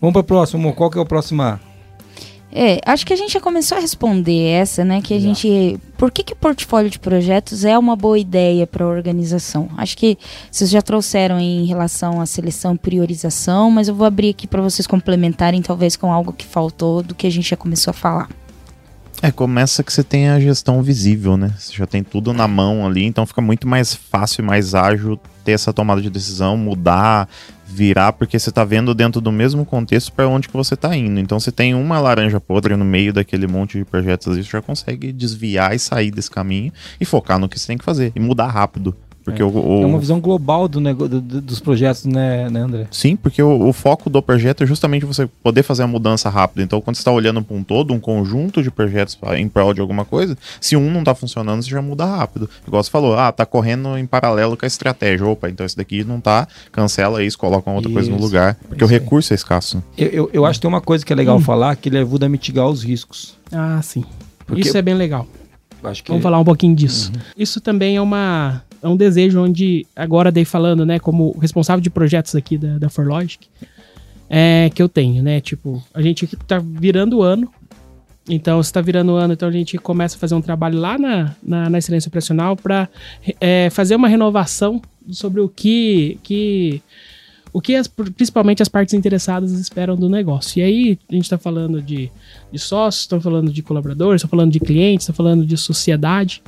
Vamos 0.00 0.12
para 0.12 0.20
o 0.20 0.24
próximo. 0.24 0.62
Mo. 0.62 0.72
Qual 0.74 0.90
que 0.90 0.98
é 0.98 1.00
o 1.00 1.06
próximo? 1.06 1.58
É, 2.50 2.80
acho 2.86 3.04
que 3.04 3.12
a 3.12 3.16
gente 3.16 3.32
já 3.32 3.40
começou 3.40 3.76
a 3.76 3.80
responder 3.80 4.48
essa, 4.48 4.84
né? 4.84 5.02
Que 5.02 5.14
a 5.14 5.20
gente. 5.20 5.78
Por 5.98 6.10
que, 6.10 6.22
que 6.22 6.32
o 6.32 6.36
portfólio 6.36 6.90
de 6.90 6.98
projetos 6.98 7.64
é 7.64 7.76
uma 7.78 7.94
boa 7.94 8.18
ideia 8.18 8.66
para 8.66 8.84
a 8.84 8.88
organização? 8.88 9.68
Acho 9.76 9.96
que 9.96 10.16
vocês 10.50 10.70
já 10.70 10.80
trouxeram 10.80 11.38
em 11.38 11.66
relação 11.66 12.20
à 12.20 12.26
seleção 12.26 12.74
e 12.74 12.78
priorização, 12.78 13.70
mas 13.70 13.88
eu 13.88 13.94
vou 13.94 14.06
abrir 14.06 14.30
aqui 14.30 14.46
para 14.46 14.62
vocês 14.62 14.86
complementarem, 14.86 15.60
talvez 15.60 15.94
com 15.94 16.10
algo 16.10 16.32
que 16.32 16.46
faltou 16.46 17.02
do 17.02 17.14
que 17.14 17.26
a 17.26 17.30
gente 17.30 17.50
já 17.50 17.56
começou 17.56 17.90
a 17.90 17.94
falar. 17.94 18.28
É, 19.20 19.32
começa 19.32 19.82
que 19.82 19.92
você 19.92 20.04
tem 20.04 20.28
a 20.28 20.38
gestão 20.38 20.80
visível, 20.80 21.36
né? 21.36 21.52
Você 21.58 21.74
já 21.74 21.86
tem 21.86 22.04
tudo 22.04 22.32
na 22.32 22.46
mão 22.46 22.86
ali, 22.86 23.04
então 23.04 23.26
fica 23.26 23.42
muito 23.42 23.66
mais 23.66 23.92
fácil 23.92 24.42
e 24.42 24.46
mais 24.46 24.76
ágil 24.76 25.18
ter 25.44 25.52
essa 25.52 25.72
tomada 25.72 26.00
de 26.00 26.08
decisão, 26.08 26.56
mudar, 26.56 27.28
virar, 27.68 28.12
porque 28.12 28.38
você 28.38 28.50
tá 28.50 28.64
vendo 28.64 28.94
dentro 28.94 29.20
do 29.20 29.30
mesmo 29.30 29.64
contexto 29.64 30.10
para 30.12 30.26
onde 30.26 30.48
que 30.48 30.56
você 30.56 30.74
tá 30.74 30.96
indo. 30.96 31.20
Então 31.20 31.38
você 31.38 31.52
tem 31.52 31.74
uma 31.74 32.00
laranja 32.00 32.40
podre 32.40 32.74
no 32.76 32.84
meio 32.84 33.12
daquele 33.12 33.46
monte 33.46 33.78
de 33.78 33.84
projetos 33.84 34.36
você 34.36 34.42
já 34.42 34.62
consegue 34.62 35.12
desviar 35.12 35.74
e 35.74 35.78
sair 35.78 36.10
desse 36.10 36.30
caminho 36.30 36.72
e 36.98 37.04
focar 37.04 37.38
no 37.38 37.48
que 37.48 37.58
você 37.58 37.66
tem 37.66 37.78
que 37.78 37.84
fazer 37.84 38.10
e 38.16 38.20
mudar 38.20 38.46
rápido. 38.46 38.96
Porque 39.28 39.42
é. 39.42 39.44
o, 39.44 39.50
o... 39.50 39.82
é 39.82 39.86
uma 39.86 39.98
visão 39.98 40.20
global 40.20 40.66
do, 40.66 40.80
nego... 40.80 41.06
do, 41.06 41.20
dos 41.20 41.60
projetos, 41.60 42.06
né, 42.06 42.48
né 42.48 42.60
André? 42.60 42.86
Sim, 42.90 43.14
porque 43.14 43.42
o, 43.42 43.68
o, 43.68 43.72
foco 43.74 44.08
do 44.08 44.22
projeto 44.22 44.64
é 44.64 44.66
justamente 44.66 45.04
você 45.04 45.28
poder 45.42 45.62
fazer 45.62 45.82
a 45.82 45.86
mudança 45.86 46.30
rápida. 46.30 46.62
Então, 46.62 46.80
quando 46.80 46.96
você 46.96 47.00
está 47.00 47.12
olhando 47.12 47.42
para 47.42 47.54
um 47.54 47.62
todo, 47.62 47.92
um 47.92 48.00
conjunto 48.00 48.62
de 48.62 48.70
projetos 48.70 49.18
em 49.36 49.48
prol 49.48 49.74
de 49.74 49.80
alguma 49.82 50.04
coisa, 50.04 50.36
se 50.60 50.76
um 50.76 50.90
não 50.90 51.00
está 51.00 51.14
funcionando, 51.14 51.62
você 51.62 51.68
já 51.68 51.82
muda 51.82 52.06
rápido. 52.06 52.48
Igual 52.66 52.82
você 52.82 52.90
falou, 52.90 53.18
ah, 53.18 53.30
tá 53.30 53.44
correndo 53.44 53.98
em 53.98 54.06
paralelo 54.06 54.56
com 54.56 54.64
a 54.64 54.68
estratégia. 54.68 55.26
Opa, 55.26 55.50
então 55.50 55.66
esse 55.66 55.76
daqui 55.76 56.02
não 56.04 56.20
tá, 56.20 56.48
cancela 56.72 57.22
isso, 57.22 57.38
coloca 57.38 57.68
uma 57.68 57.76
outra 57.76 57.90
isso, 57.90 58.00
coisa 58.00 58.10
no 58.10 58.18
lugar. 58.18 58.56
Porque 58.66 58.82
o 58.82 58.86
recurso 58.86 59.34
é 59.34 59.36
escasso. 59.36 59.82
Eu, 59.96 60.08
eu, 60.08 60.30
eu, 60.32 60.46
acho 60.46 60.58
que 60.58 60.62
tem 60.62 60.68
uma 60.68 60.80
coisa 60.80 61.04
que 61.04 61.12
é 61.12 61.16
legal 61.16 61.36
hum. 61.36 61.40
falar, 61.40 61.76
que 61.76 61.90
ele 61.90 61.98
ajuda 61.98 62.26
a 62.26 62.28
mitigar 62.30 62.66
os 62.66 62.82
riscos. 62.82 63.36
Ah, 63.52 63.80
sim. 63.82 64.04
Porque 64.46 64.62
isso 64.62 64.76
é 64.76 64.82
bem 64.82 64.94
legal. 64.94 65.26
Acho 65.82 66.02
que... 66.02 66.10
Vamos 66.10 66.22
falar 66.22 66.38
um 66.38 66.44
pouquinho 66.44 66.74
disso. 66.74 67.12
Uhum. 67.14 67.20
Isso 67.36 67.60
também 67.60 67.96
é 67.96 68.00
uma 68.00 68.62
é 68.82 68.88
um 68.88 68.96
desejo 68.96 69.40
onde, 69.40 69.86
agora 69.94 70.30
daí 70.30 70.44
falando, 70.44 70.84
né, 70.86 70.98
como 70.98 71.36
responsável 71.38 71.80
de 71.80 71.90
projetos 71.90 72.34
aqui 72.34 72.56
da, 72.56 72.78
da 72.78 72.88
ForLogic, 72.88 73.48
é, 74.30 74.70
que 74.74 74.82
eu 74.82 74.88
tenho, 74.88 75.22
né, 75.22 75.40
tipo, 75.40 75.82
a 75.92 76.02
gente 76.02 76.26
tá 76.46 76.58
virando 76.58 77.18
o 77.18 77.22
ano, 77.22 77.50
então, 78.28 78.62
se 78.62 78.68
está 78.68 78.80
virando 78.80 79.12
o 79.12 79.16
ano, 79.16 79.32
então 79.32 79.48
a 79.48 79.52
gente 79.52 79.78
começa 79.78 80.16
a 80.16 80.18
fazer 80.18 80.34
um 80.34 80.42
trabalho 80.42 80.78
lá 80.78 80.98
na, 80.98 81.34
na, 81.42 81.70
na 81.70 81.78
excelência 81.78 82.08
operacional 82.08 82.54
para 82.54 82.88
é, 83.40 83.70
fazer 83.70 83.96
uma 83.96 84.06
renovação 84.06 84.82
sobre 85.10 85.40
o 85.40 85.48
que, 85.48 86.18
que 86.22 86.82
o 87.52 87.60
que 87.60 87.74
as, 87.74 87.88
principalmente 87.88 88.62
as 88.62 88.68
partes 88.68 88.94
interessadas 88.94 89.52
esperam 89.52 89.96
do 89.96 90.08
negócio. 90.08 90.60
E 90.60 90.62
aí 90.62 90.98
a 91.10 91.14
gente 91.14 91.24
está 91.24 91.38
falando 91.38 91.80
de, 91.80 92.10
de 92.52 92.58
sócios, 92.58 93.02
estamos 93.02 93.24
falando 93.24 93.50
de 93.50 93.62
colaboradores, 93.62 94.20
estamos 94.20 94.30
falando 94.30 94.52
de 94.52 94.60
clientes, 94.60 95.04
estamos 95.04 95.16
falando 95.16 95.46
de 95.46 95.56
sociedade. 95.56 96.42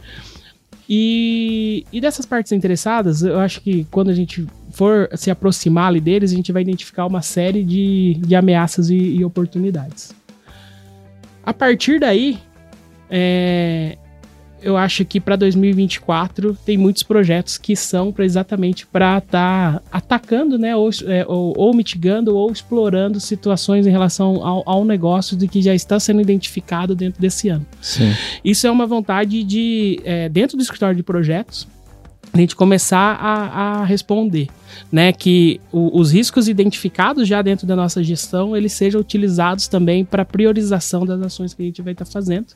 E, 0.93 1.87
e 1.93 2.01
dessas 2.01 2.27
partes 2.27 2.51
interessadas, 2.51 3.23
eu 3.23 3.39
acho 3.39 3.61
que 3.61 3.87
quando 3.93 4.11
a 4.11 4.13
gente 4.13 4.45
for 4.73 5.09
se 5.15 5.31
aproximar 5.31 5.87
ali 5.87 6.01
deles, 6.01 6.33
a 6.33 6.35
gente 6.35 6.51
vai 6.51 6.63
identificar 6.63 7.07
uma 7.07 7.23
série 7.23 7.63
de, 7.63 8.15
de 8.19 8.35
ameaças 8.35 8.91
e, 8.91 8.97
e 8.97 9.25
oportunidades. 9.25 10.13
A 11.47 11.55
partir 11.55 12.01
daí, 12.01 12.41
é, 13.09 13.99
eu 14.63 14.77
acho 14.77 15.05
que 15.05 15.21
para 15.21 15.37
2024 15.37 16.57
tem 16.65 16.77
muitos 16.77 17.03
projetos 17.03 17.59
que 17.59 17.75
são 17.75 18.13
pra 18.13 18.25
exatamente 18.25 18.87
para 18.87 19.19
estar 19.19 19.75
tá 19.75 19.83
atacando, 19.91 20.59
né, 20.59 20.77
ou, 20.77 20.91
é, 21.07 21.25
ou, 21.27 21.55
ou, 21.57 21.75
mitigando 21.75 22.37
ou 22.37 22.51
explorando 22.51 23.21
situações 23.21 23.87
em 23.87 23.91
relação 23.91 24.45
ao, 24.47 24.63
ao, 24.69 24.85
negócio 24.85 25.37
de 25.37 25.49
que 25.49 25.63
já 25.63 25.75
está 25.75 25.99
sendo 25.99 26.21
identificado 26.21 26.95
dentro 26.95 27.21
desse 27.21 27.49
ano. 27.49 27.67
Sim. 27.81 28.13
Isso 28.45 28.67
é 28.67 28.71
uma 28.71 28.87
vontade 28.87 29.43
de, 29.43 30.01
é, 30.05 30.29
dentro 30.29 30.57
do 30.57 30.63
escritório 30.63 30.97
de 30.97 31.03
projetos, 31.03 31.67
a 32.33 32.39
gente 32.39 32.55
começar 32.55 33.17
a, 33.21 33.81
a 33.81 33.85
responder 33.85 34.49
né, 34.91 35.13
que 35.13 35.61
o, 35.73 35.99
os 35.99 36.13
riscos 36.13 36.49
identificados 36.49 37.27
já 37.27 37.43
dentro 37.43 37.67
da 37.67 37.77
nossa 37.77 38.03
gestão 38.03 38.57
eles 38.57 38.73
sejam 38.73 39.01
utilizados 39.01 39.69
também 39.69 40.05
para 40.05 40.25
priorização 40.25 41.05
das 41.05 41.21
ações 41.21 41.55
que 41.55 41.63
a 41.63 41.65
gente 41.67 41.83
vai 41.83 41.93
estar 41.93 42.05
tá 42.05 42.11
fazendo, 42.11 42.47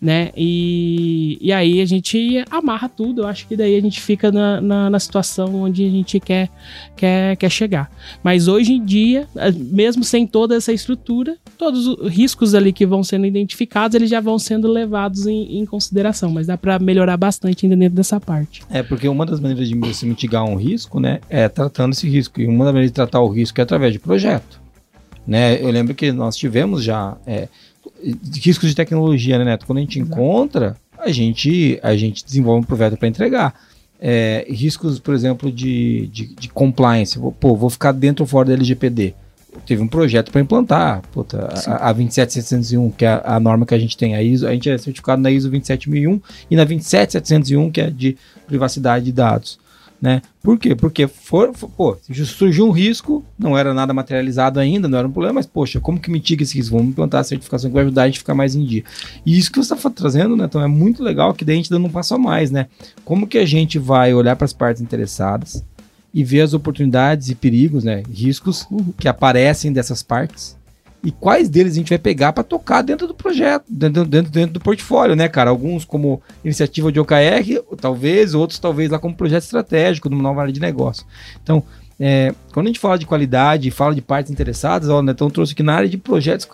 né? 0.00 0.30
E, 0.36 1.38
e 1.40 1.52
aí 1.52 1.80
a 1.80 1.84
gente 1.86 2.44
amarra 2.50 2.88
tudo. 2.88 3.22
Eu 3.22 3.26
acho 3.26 3.46
que 3.46 3.56
daí 3.56 3.76
a 3.76 3.80
gente 3.80 4.00
fica 4.00 4.30
na, 4.30 4.60
na, 4.60 4.90
na 4.90 4.98
situação 4.98 5.54
onde 5.54 5.84
a 5.84 5.90
gente 5.90 6.20
quer, 6.20 6.48
quer, 6.96 7.36
quer 7.36 7.50
chegar. 7.50 7.90
Mas 8.22 8.48
hoje 8.48 8.72
em 8.72 8.84
dia, 8.84 9.26
eh, 9.36 9.52
mesmo 9.52 10.04
sem 10.04 10.26
toda 10.26 10.56
essa 10.56 10.72
estrutura, 10.72 11.36
todos 11.58 11.86
os 11.86 12.10
riscos 12.10 12.54
ali 12.54 12.72
que 12.72 12.86
vão 12.86 13.02
sendo 13.02 13.26
identificados 13.26 13.94
eles 13.94 14.10
já 14.10 14.20
vão 14.20 14.38
sendo 14.38 14.68
levados 14.68 15.26
em, 15.26 15.58
em 15.58 15.66
consideração. 15.66 16.30
Mas 16.30 16.46
dá 16.46 16.56
para 16.56 16.78
melhorar 16.78 17.16
bastante 17.16 17.66
ainda 17.66 17.76
dentro 17.76 17.96
dessa 17.96 18.20
parte. 18.20 18.62
É 18.70 18.82
porque 18.82 19.08
uma 19.08 19.24
das 19.24 19.40
maneiras 19.40 19.68
de 19.68 19.94
se 19.94 20.06
mitigar 20.06 20.44
um 20.44 20.56
risco, 20.56 21.00
né, 21.00 21.20
é 21.34 21.48
tratando 21.48 21.92
esse 21.92 22.08
risco. 22.08 22.40
E 22.40 22.46
uma 22.46 22.66
maneira 22.66 22.86
de 22.86 22.92
tratar 22.92 23.20
o 23.20 23.28
risco 23.28 23.60
é 23.60 23.64
através 23.64 23.92
de 23.92 23.98
projeto. 23.98 24.60
Né? 25.26 25.60
Eu 25.60 25.70
lembro 25.70 25.92
que 25.92 26.12
nós 26.12 26.36
tivemos 26.36 26.84
já 26.84 27.16
é, 27.26 27.48
riscos 28.40 28.68
de 28.68 28.74
tecnologia, 28.76 29.36
né, 29.38 29.44
Neto? 29.44 29.66
Quando 29.66 29.78
a 29.78 29.80
gente 29.80 29.98
Exato. 29.98 30.12
encontra, 30.12 30.76
a 30.96 31.10
gente, 31.10 31.80
a 31.82 31.96
gente 31.96 32.24
desenvolve 32.24 32.60
um 32.60 32.64
projeto 32.64 32.96
para 32.96 33.08
entregar. 33.08 33.54
É, 34.00 34.46
riscos, 34.48 35.00
por 35.00 35.12
exemplo, 35.12 35.50
de, 35.50 36.06
de, 36.08 36.26
de 36.34 36.48
compliance. 36.48 37.18
Pô, 37.40 37.56
vou 37.56 37.70
ficar 37.70 37.90
dentro 37.90 38.22
ou 38.22 38.28
fora 38.28 38.48
da 38.48 38.54
LGPD 38.54 39.14
teve 39.64 39.80
um 39.80 39.86
projeto 39.86 40.32
para 40.32 40.40
implantar. 40.40 41.00
Puta, 41.12 41.48
a, 41.66 41.88
a 41.88 41.92
27701, 41.92 42.90
que 42.90 43.04
é 43.04 43.22
a, 43.24 43.38
norma 43.38 43.64
que 43.64 43.72
a 43.72 43.78
gente 43.78 43.96
tem, 43.96 44.16
a 44.16 44.20
ISO, 44.20 44.48
a 44.48 44.52
gente 44.52 44.68
é 44.68 44.76
certificado 44.76 45.22
na 45.22 45.30
ISO 45.30 45.48
27001 45.48 46.20
e 46.50 46.56
na 46.56 46.64
27701, 46.64 47.70
que 47.70 47.80
é 47.80 47.88
de 47.88 48.16
privacidade 48.48 49.04
de 49.04 49.12
dados 49.12 49.60
né? 50.00 50.20
Por 50.42 50.58
quê? 50.58 50.74
Porque 50.74 51.06
for, 51.06 51.54
for, 51.54 51.68
pô, 51.70 51.96
surgiu 52.26 52.66
um 52.66 52.70
risco, 52.70 53.24
não 53.38 53.56
era 53.56 53.72
nada 53.72 53.94
materializado 53.94 54.60
ainda, 54.60 54.88
não 54.88 54.98
era 54.98 55.08
um 55.08 55.10
problema, 55.10 55.34
mas 55.34 55.46
poxa, 55.46 55.80
como 55.80 55.98
que 55.98 56.10
mitiga 56.10 56.42
esse 56.42 56.56
risco? 56.56 56.76
Vamos 56.76 56.92
implantar 56.92 57.20
a 57.20 57.24
certificação 57.24 57.70
que 57.70 57.74
vai 57.74 57.84
ajudar 57.84 58.02
a 58.02 58.06
gente 58.06 58.16
a 58.16 58.18
ficar 58.18 58.34
mais 58.34 58.54
em 58.54 58.64
dia. 58.64 58.84
E 59.24 59.38
isso 59.38 59.50
que 59.50 59.58
você 59.58 59.74
está 59.74 59.90
trazendo, 59.90 60.36
né? 60.36 60.44
Então 60.44 60.62
é 60.62 60.66
muito 60.66 61.02
legal 61.02 61.32
que 61.32 61.44
daí 61.44 61.54
a 61.54 61.56
gente 61.56 61.70
dando 61.70 61.86
um 61.86 61.90
passo 61.90 62.14
a 62.14 62.18
mais, 62.18 62.50
né? 62.50 62.66
Como 63.04 63.26
que 63.26 63.38
a 63.38 63.46
gente 63.46 63.78
vai 63.78 64.12
olhar 64.12 64.36
para 64.36 64.44
as 64.44 64.52
partes 64.52 64.82
interessadas 64.82 65.64
e 66.12 66.22
ver 66.22 66.42
as 66.42 66.54
oportunidades 66.54 67.30
e 67.30 67.34
perigos, 67.34 67.82
né? 67.82 68.02
Riscos 68.12 68.66
que 68.98 69.08
aparecem 69.08 69.72
dessas 69.72 70.02
partes 70.02 70.56
e 71.04 71.12
quais 71.12 71.50
deles 71.50 71.74
a 71.74 71.76
gente 71.76 71.90
vai 71.90 71.98
pegar 71.98 72.32
para 72.32 72.42
tocar 72.42 72.80
dentro 72.80 73.06
do 73.06 73.14
projeto, 73.14 73.64
dentro, 73.68 74.06
dentro, 74.06 74.32
dentro 74.32 74.54
do 74.54 74.60
portfólio, 74.60 75.14
né, 75.14 75.28
cara? 75.28 75.50
Alguns 75.50 75.84
como 75.84 76.22
iniciativa 76.42 76.90
de 76.90 76.98
OKR, 76.98 77.62
talvez, 77.78 78.34
outros 78.34 78.58
talvez 78.58 78.90
lá 78.90 78.98
como 78.98 79.14
projeto 79.14 79.42
estratégico, 79.42 80.08
numa 80.08 80.22
nova 80.22 80.40
área 80.40 80.52
de 80.52 80.60
negócio. 80.60 81.04
Então, 81.42 81.62
é, 82.00 82.34
quando 82.52 82.66
a 82.66 82.68
gente 82.70 82.80
fala 82.80 82.98
de 82.98 83.04
qualidade, 83.04 83.70
fala 83.70 83.94
de 83.94 84.00
partes 84.00 84.32
interessadas, 84.32 84.88
ó, 84.88 85.02
então 85.02 85.28
trouxe 85.28 85.52
aqui 85.52 85.62
na 85.62 85.74
área 85.74 85.88
de 85.88 85.98
projetos. 85.98 86.48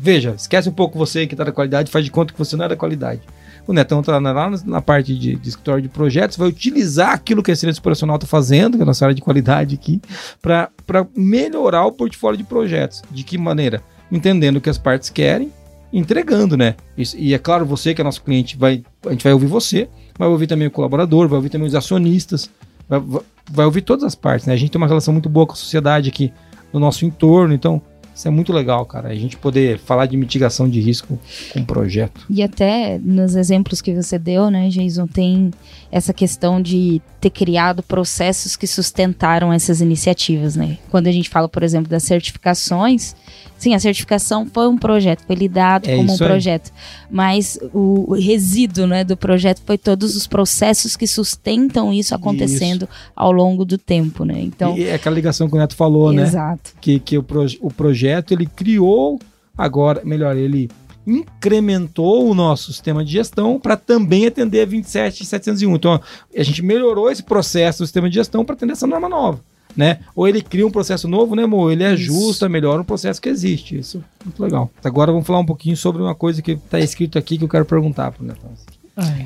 Veja, 0.00 0.34
esquece 0.36 0.68
um 0.68 0.72
pouco 0.72 0.98
você 0.98 1.26
que 1.26 1.34
está 1.34 1.44
da 1.44 1.52
qualidade, 1.52 1.90
faz 1.90 2.04
de 2.04 2.10
conta 2.10 2.32
que 2.32 2.38
você 2.38 2.56
não 2.56 2.64
é 2.64 2.68
da 2.68 2.76
qualidade. 2.76 3.22
O 3.68 3.72
Netão 3.74 4.00
está 4.00 4.18
lá 4.18 4.50
na 4.64 4.80
parte 4.80 5.14
de, 5.14 5.36
de, 5.36 5.48
escritório 5.50 5.82
de 5.82 5.90
projetos, 5.90 6.38
vai 6.38 6.48
utilizar 6.48 7.10
aquilo 7.10 7.42
que 7.42 7.50
a 7.50 7.54
excelência 7.54 7.80
operacional 7.80 8.16
está 8.16 8.26
fazendo, 8.26 8.78
que 8.78 8.82
é 8.82 8.82
a 8.82 8.86
nossa 8.86 9.04
área 9.04 9.14
de 9.14 9.20
qualidade 9.20 9.74
aqui, 9.74 10.00
para 10.40 11.06
melhorar 11.14 11.84
o 11.84 11.92
portfólio 11.92 12.38
de 12.38 12.44
projetos. 12.44 13.02
De 13.10 13.22
que 13.22 13.36
maneira? 13.36 13.82
Entendendo 14.10 14.56
o 14.56 14.60
que 14.62 14.70
as 14.70 14.78
partes 14.78 15.10
querem, 15.10 15.52
entregando, 15.92 16.56
né? 16.56 16.76
Isso, 16.96 17.14
e 17.18 17.34
é 17.34 17.38
claro, 17.38 17.66
você 17.66 17.92
que 17.92 18.00
é 18.00 18.04
nosso 18.04 18.22
cliente, 18.22 18.56
vai, 18.56 18.82
a 19.04 19.10
gente 19.10 19.22
vai 19.22 19.34
ouvir 19.34 19.48
você, 19.48 19.86
vai 20.18 20.28
ouvir 20.28 20.46
também 20.46 20.68
o 20.68 20.70
colaborador, 20.70 21.28
vai 21.28 21.36
ouvir 21.36 21.50
também 21.50 21.68
os 21.68 21.74
acionistas, 21.74 22.50
vai, 22.88 23.02
vai 23.50 23.66
ouvir 23.66 23.82
todas 23.82 24.02
as 24.02 24.14
partes, 24.14 24.46
né? 24.46 24.54
A 24.54 24.56
gente 24.56 24.70
tem 24.70 24.80
uma 24.80 24.88
relação 24.88 25.12
muito 25.12 25.28
boa 25.28 25.46
com 25.46 25.52
a 25.52 25.56
sociedade 25.56 26.08
aqui 26.08 26.32
no 26.72 26.80
nosso 26.80 27.04
entorno, 27.04 27.52
então 27.52 27.82
isso 28.18 28.26
é 28.26 28.32
muito 28.32 28.52
legal, 28.52 28.84
cara. 28.84 29.10
A 29.10 29.14
gente 29.14 29.36
poder 29.36 29.78
falar 29.78 30.06
de 30.06 30.16
mitigação 30.16 30.68
de 30.68 30.80
risco 30.80 31.16
com 31.52 31.64
projeto. 31.64 32.26
E 32.28 32.42
até 32.42 32.98
nos 32.98 33.36
exemplos 33.36 33.80
que 33.80 33.94
você 33.94 34.18
deu, 34.18 34.50
né, 34.50 34.68
Jason, 34.70 35.06
tem 35.06 35.52
essa 35.88 36.12
questão 36.12 36.60
de 36.60 37.00
ter 37.20 37.30
criado 37.30 37.80
processos 37.80 38.56
que 38.56 38.66
sustentaram 38.66 39.52
essas 39.52 39.80
iniciativas, 39.80 40.56
né? 40.56 40.78
Quando 40.90 41.06
a 41.06 41.12
gente 41.12 41.28
fala, 41.28 41.48
por 41.48 41.62
exemplo, 41.62 41.88
das 41.88 42.02
certificações, 42.02 43.14
sim, 43.56 43.74
a 43.74 43.78
certificação 43.78 44.46
foi 44.52 44.68
um 44.68 44.76
projeto, 44.76 45.24
foi 45.24 45.34
lidado 45.34 45.88
é 45.88 45.96
como 45.96 46.12
um 46.12 46.16
projeto, 46.16 46.72
mas 47.10 47.58
o, 47.72 48.14
resíduo, 48.14 48.86
né, 48.86 49.02
do 49.02 49.16
projeto 49.16 49.62
foi 49.64 49.78
todos 49.78 50.14
os 50.14 50.26
processos 50.26 50.96
que 50.96 51.06
sustentam 51.06 51.92
isso 51.92 52.14
acontecendo 52.14 52.82
isso. 52.82 53.12
ao 53.16 53.32
longo 53.32 53.64
do 53.64 53.78
tempo, 53.78 54.24
né? 54.24 54.40
Então, 54.40 54.76
e 54.76 54.84
é 54.84 54.94
aquela 54.94 55.14
ligação 55.14 55.48
que 55.48 55.54
o 55.54 55.58
Neto 55.58 55.74
falou, 55.74 56.12
exato. 56.12 56.20
né? 56.20 56.28
Exato. 56.28 56.70
Que, 56.80 57.00
que 57.00 57.18
o, 57.18 57.22
proje 57.22 57.58
o 57.60 57.70
projeto 57.70 58.07
ele 58.34 58.46
criou 58.46 59.18
agora, 59.56 60.02
melhor, 60.04 60.36
ele 60.36 60.70
incrementou 61.06 62.28
o 62.28 62.34
nosso 62.34 62.70
sistema 62.72 63.04
de 63.04 63.12
gestão 63.12 63.58
para 63.58 63.76
também 63.76 64.26
atender 64.26 64.60
a 64.60 64.66
27701. 64.66 65.74
Então, 65.74 66.00
a 66.36 66.42
gente 66.42 66.62
melhorou 66.62 67.10
esse 67.10 67.22
processo 67.22 67.78
do 67.78 67.86
sistema 67.86 68.08
de 68.08 68.16
gestão 68.16 68.44
para 68.44 68.54
atender 68.54 68.72
essa 68.72 68.86
norma 68.86 69.08
nova. 69.08 69.40
Né? 69.76 70.00
Ou 70.14 70.26
ele 70.26 70.42
cria 70.42 70.66
um 70.66 70.70
processo 70.70 71.06
novo, 71.06 71.36
né, 71.36 71.44
amor? 71.44 71.70
Ele 71.70 71.84
ajusta, 71.84 72.48
melhora 72.48 72.82
um 72.82 72.84
processo 72.84 73.22
que 73.22 73.28
existe. 73.28 73.78
Isso 73.78 74.02
é 74.20 74.24
muito 74.24 74.42
legal. 74.42 74.70
Agora 74.82 75.12
vamos 75.12 75.26
falar 75.26 75.38
um 75.38 75.46
pouquinho 75.46 75.76
sobre 75.76 76.02
uma 76.02 76.14
coisa 76.14 76.42
que 76.42 76.52
está 76.52 76.80
escrito 76.80 77.16
aqui 77.16 77.38
que 77.38 77.44
eu 77.44 77.48
quero 77.48 77.64
perguntar 77.64 78.10
para 78.10 78.22
o 78.22 78.26
Netão. 78.26 78.50
Ai, 79.00 79.24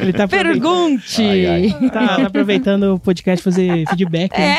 ele 0.00 0.12
tá 0.12 0.24
aproveitando, 0.24 0.60
Pergunte! 0.60 1.22
Ai, 1.22 1.46
ai. 1.46 1.90
tá, 1.90 2.16
tá 2.16 2.26
aproveitando 2.26 2.94
o 2.94 2.98
podcast 2.98 3.44
fazer 3.44 3.84
feedback. 3.90 4.36
né? 4.36 4.56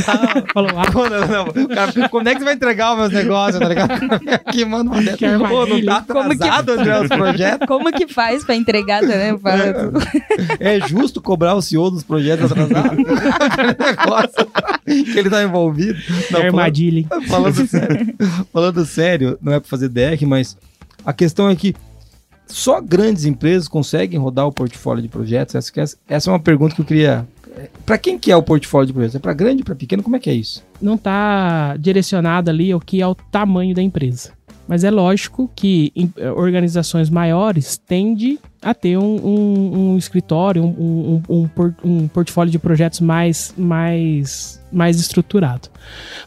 Falou, 0.54 0.70
ah, 0.78 0.90
Quando, 0.90 1.14
não, 1.26 1.68
cara, 1.68 2.08
quando 2.08 2.26
é 2.28 2.32
que 2.32 2.38
você 2.38 2.44
vai 2.46 2.54
entregar 2.54 2.92
os 2.92 2.98
meus 2.98 3.12
negócios, 3.12 3.58
tá 3.60 3.68
ligado? 3.68 3.92
Aqui, 4.32 4.64
dessa. 4.64 5.16
Que. 5.18 5.26
Pô, 5.38 5.66
não 5.66 5.84
tá 5.84 6.04
Como 6.08 6.30
que- 6.30 6.42
atrasado, 6.42 6.72
André, 6.72 7.00
os 7.02 7.08
projetos? 7.08 7.66
Como 7.68 7.92
que 7.92 8.08
faz 8.08 8.42
pra 8.44 8.54
entregar 8.56 9.00
também? 9.00 9.36
Pra- 9.38 9.52
É 10.58 10.80
justo 10.88 11.20
cobrar 11.20 11.54
o 11.54 11.60
CEO 11.62 11.90
dos 11.90 12.02
projetos 12.02 12.50
atrasados? 12.50 12.96
Que 14.84 15.18
ele 15.18 15.28
tá 15.30 15.42
envolvido. 15.42 15.94
que 16.00 16.10
Não, 16.12 16.40
falando- 16.40 16.44
armadilha, 16.46 16.98
hein? 17.00 17.08
Falando 17.28 17.66
sério, 17.66 18.14
falando 18.52 18.86
sério, 18.86 19.38
não 19.42 19.52
é 19.52 19.60
pra 19.60 19.68
fazer 19.68 19.88
DR, 19.88 20.24
mas 20.26 20.56
a 21.04 21.12
questão 21.12 21.50
é 21.50 21.54
que 21.56 21.74
só 22.46 22.80
grandes 22.80 23.24
empresas 23.24 23.68
conseguem 23.68 24.18
rodar 24.18 24.46
o 24.46 24.52
portfólio 24.52 25.02
de 25.02 25.08
projetos. 25.08 25.54
Essa, 25.54 25.72
que 25.72 25.80
é- 25.80 25.84
essa 26.08 26.30
é 26.30 26.32
uma 26.32 26.40
pergunta 26.40 26.74
que 26.74 26.80
eu 26.80 26.84
queria. 26.86 27.26
Para 27.84 27.98
quem 27.98 28.18
que 28.18 28.30
é 28.32 28.36
o 28.36 28.42
portfólio 28.42 28.86
de 28.86 28.92
projetos? 28.92 29.16
É 29.16 29.18
para 29.18 29.32
grande, 29.34 29.62
para 29.62 29.74
pequeno? 29.74 30.02
Como 30.02 30.16
é 30.16 30.18
que 30.18 30.30
é 30.30 30.34
isso? 30.34 30.62
não 30.80 30.96
tá 30.98 31.76
direcionado 31.78 32.50
ali 32.50 32.72
ao 32.72 32.80
que 32.80 33.00
é 33.00 33.06
o 33.06 33.14
tamanho 33.14 33.72
da 33.74 33.80
empresa. 33.82 34.32
Mas 34.66 34.82
é 34.84 34.90
lógico 34.90 35.50
que 35.54 35.92
eh, 36.16 36.30
organizações 36.30 37.10
maiores 37.10 37.76
tendem 37.76 38.38
a 38.60 38.72
ter 38.72 38.96
um, 38.96 39.16
um- 39.26 39.90
um 39.92 39.98
escritório, 39.98 40.64
um, 40.64 41.20
um 41.84 42.08
portfólio 42.08 42.50
de 42.50 42.58
projetos 42.58 43.00
mais, 43.00 43.52
mais, 43.58 44.60
mais 44.72 44.98
estruturado. 44.98 45.68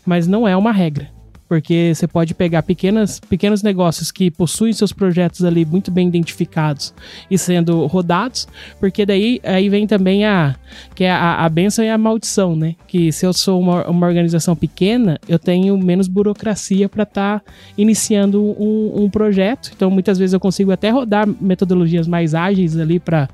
Mas 0.06 0.28
não 0.28 0.48
é 0.48 0.56
uma 0.56 0.72
regra. 0.72 1.10
Porque 1.56 1.94
você 1.96 2.06
pode 2.06 2.34
pegar 2.34 2.64
pequenas, 2.64 3.18
pequenos 3.18 3.64
negócios 3.64 4.12
que 4.12 4.30
possuem 4.30 4.74
seus 4.74 4.92
projetos 4.92 5.42
ali 5.46 5.64
muito 5.64 5.90
bem 5.90 6.06
identificados 6.06 6.94
e 7.32 7.38
sendo 7.38 7.86
rodados, 7.86 8.46
porque 8.78 9.06
daí 9.06 9.40
aí 9.42 9.70
vem 9.70 9.88
também 9.88 10.26
a, 10.26 10.58
que 10.94 11.06
é 11.06 11.12
a, 11.12 11.46
a 11.46 11.48
benção 11.48 11.86
e 11.86 11.90
a 11.90 11.98
maldição, 11.98 12.58
né? 12.58 12.76
Que 12.90 13.10
se 13.10 13.26
eu 13.26 13.32
sou 13.32 13.58
uma, 13.62 13.88
uma 13.88 14.06
organização 14.06 14.54
pequena, 14.54 15.18
eu 15.30 15.40
tenho 15.40 15.78
menos 15.78 16.10
burocracia 16.10 16.90
para 16.90 17.04
estar 17.04 17.42
iniciando 17.78 18.44
um, 18.44 19.06
um 19.06 19.10
projeto. 19.10 19.72
Então, 19.74 19.90
muitas 19.90 20.18
vezes 20.18 20.34
eu 20.34 20.42
consigo 20.42 20.74
até 20.74 20.90
rodar 20.90 21.26
metodologias 21.40 22.06
mais 22.06 22.36
ágeis 22.36 22.78
ali 22.78 23.00
para 23.00 23.30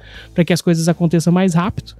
que 0.45 0.54
as 0.54 0.62
coisas 0.62 0.88
aconteçam 0.88 1.34
mais 1.34 1.56
rápido. 1.56 1.95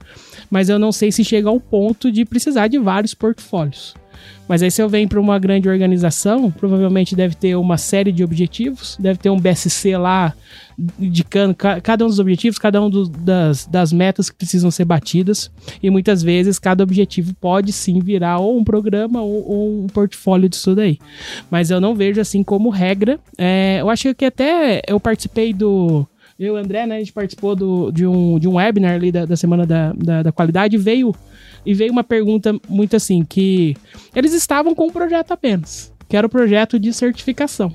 Mas 0.52 0.70
eu 0.70 0.78
não 0.78 0.92
sei 0.92 1.12
se 1.12 1.24
chega 1.24 1.50
ao 1.50 1.60
ponto 1.60 2.12
de 2.12 2.24
precisar 2.26 2.68
de 2.68 2.78
vários 2.78 3.16
portfólios. 3.16 3.96
Mas 4.48 4.62
aí, 4.62 4.70
se 4.70 4.82
eu 4.82 4.90
venho 4.90 5.08
para 5.08 5.20
uma 5.20 5.40
grande 5.40 5.70
organização, 5.70 6.52
provavelmente 6.52 7.16
deve 7.16 7.36
ter 7.36 7.56
uma 7.56 7.78
série 7.78 8.12
de 8.12 8.24
objetivos, 8.24 8.98
deve 9.00 9.18
ter 9.20 9.30
um 9.30 9.40
BSC 9.40 9.96
lá 9.98 10.34
indicando 11.00 11.54
ca- 11.56 11.80
cada 11.80 12.04
um 12.06 12.08
dos 12.08 12.20
objetivos, 12.20 12.58
cada 12.58 12.82
um 12.82 12.90
dos- 12.90 13.10
das, 13.10 13.66
das 13.66 13.94
metas 13.94 14.30
que 14.30 14.36
precisam 14.36 14.72
ser 14.72 14.86
batidas. 14.86 15.52
E 15.82 15.90
muitas 15.90 16.24
vezes 16.24 16.58
cada 16.60 16.84
objetivo 16.84 17.34
pode 17.40 17.72
sim 17.72 18.00
virar 18.00 18.40
ou 18.40 18.58
um 18.58 18.64
programa 18.64 19.22
ou, 19.22 19.48
ou 19.50 19.84
um 19.84 19.88
portfólio 19.88 20.50
disso 20.50 20.76
daí. 20.76 20.98
Mas 21.50 21.70
eu 21.70 21.80
não 21.80 21.96
vejo 21.96 22.20
assim 22.20 22.44
como 22.44 22.70
regra. 22.70 23.20
É, 23.38 23.78
eu 23.80 23.90
acho 23.90 24.14
que 24.16 24.26
até 24.26 24.82
eu 24.88 25.00
participei 25.00 25.54
do. 25.54 26.06
Eu 26.40 26.48
e 26.48 26.52
o 26.52 26.56
André, 26.56 26.88
né? 26.88 26.96
A 26.96 27.00
gente 27.00 27.14
participou 27.14 27.56
do, 27.56 27.92
de, 27.92 28.08
um, 28.08 28.40
de 28.40 28.48
um 28.48 28.56
webinar 28.56 28.96
ali 28.96 29.12
da, 29.12 29.26
da 29.26 29.36
Semana 29.38 29.64
da, 29.66 29.94
da, 29.94 30.24
da 30.24 30.32
Qualidade 30.32 30.76
veio, 30.76 31.14
e 31.66 31.74
veio 31.74 31.92
uma 31.92 32.04
pergunta 32.04 32.56
muito 32.68 32.96
assim: 32.96 33.24
que 33.24 33.76
eles 34.16 34.34
estavam 34.34 34.74
com 34.76 34.88
um 34.88 34.92
projeto 34.92 35.32
apenas, 35.32 35.94
que 36.10 36.16
era 36.18 36.26
o 36.28 36.30
projeto 36.30 36.80
de 36.80 36.92
certificação. 36.94 37.74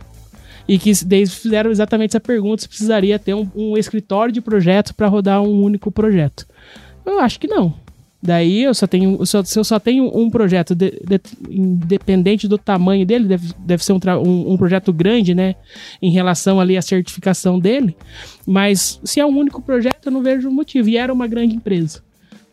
E 0.69 0.79
que 0.79 0.91
eles 1.11 1.35
fizeram 1.35 1.71
exatamente 1.71 2.11
essa 2.11 2.21
pergunta: 2.21 2.63
se 2.63 2.69
precisaria 2.69 3.19
ter 3.19 3.35
um, 3.35 3.49
um 3.55 3.77
escritório 3.77 4.33
de 4.33 4.41
projeto 4.41 4.95
para 4.95 5.07
rodar 5.07 5.41
um 5.43 5.63
único 5.63 5.91
projeto. 5.93 6.47
Eu 7.05 7.21
acho 7.21 7.39
que 7.39 7.47
não. 7.47 7.73
Daí 8.21 8.63
eu 8.65 8.75
só 8.75 8.87
tenho, 8.89 9.17
eu 9.21 9.27
só- 9.27 9.45
se 9.45 9.57
eu 9.57 9.63
só 9.63 9.79
tenho 9.79 10.11
um 10.13 10.29
projeto 10.29 10.75
de- 10.75 10.91
de- 11.07 11.21
independente 11.49 12.49
do 12.49 12.59
tamanho 12.59 13.07
dele, 13.07 13.25
deve, 13.29 13.53
deve 13.59 13.85
ser 13.85 13.93
um, 13.93 14.01
um- 14.25 14.53
um 14.53 14.57
projeto 14.57 14.93
grande, 14.93 15.33
né? 15.35 15.55
Em 16.03 16.11
relação 16.11 16.59
ali 16.59 16.77
à 16.77 16.83
certificação 16.83 17.59
dele. 17.61 17.97
Mas 18.45 19.01
se 19.05 19.21
é 19.21 19.27
um 19.27 19.37
único 19.39 19.63
projeto, 19.63 20.07
eu 20.07 20.13
não 20.13 20.23
vejo 20.23 20.51
motivo. 20.51 20.89
E 20.89 20.97
era 20.97 21.13
uma 21.13 21.29
grande 21.29 21.55
empresa. 21.55 22.03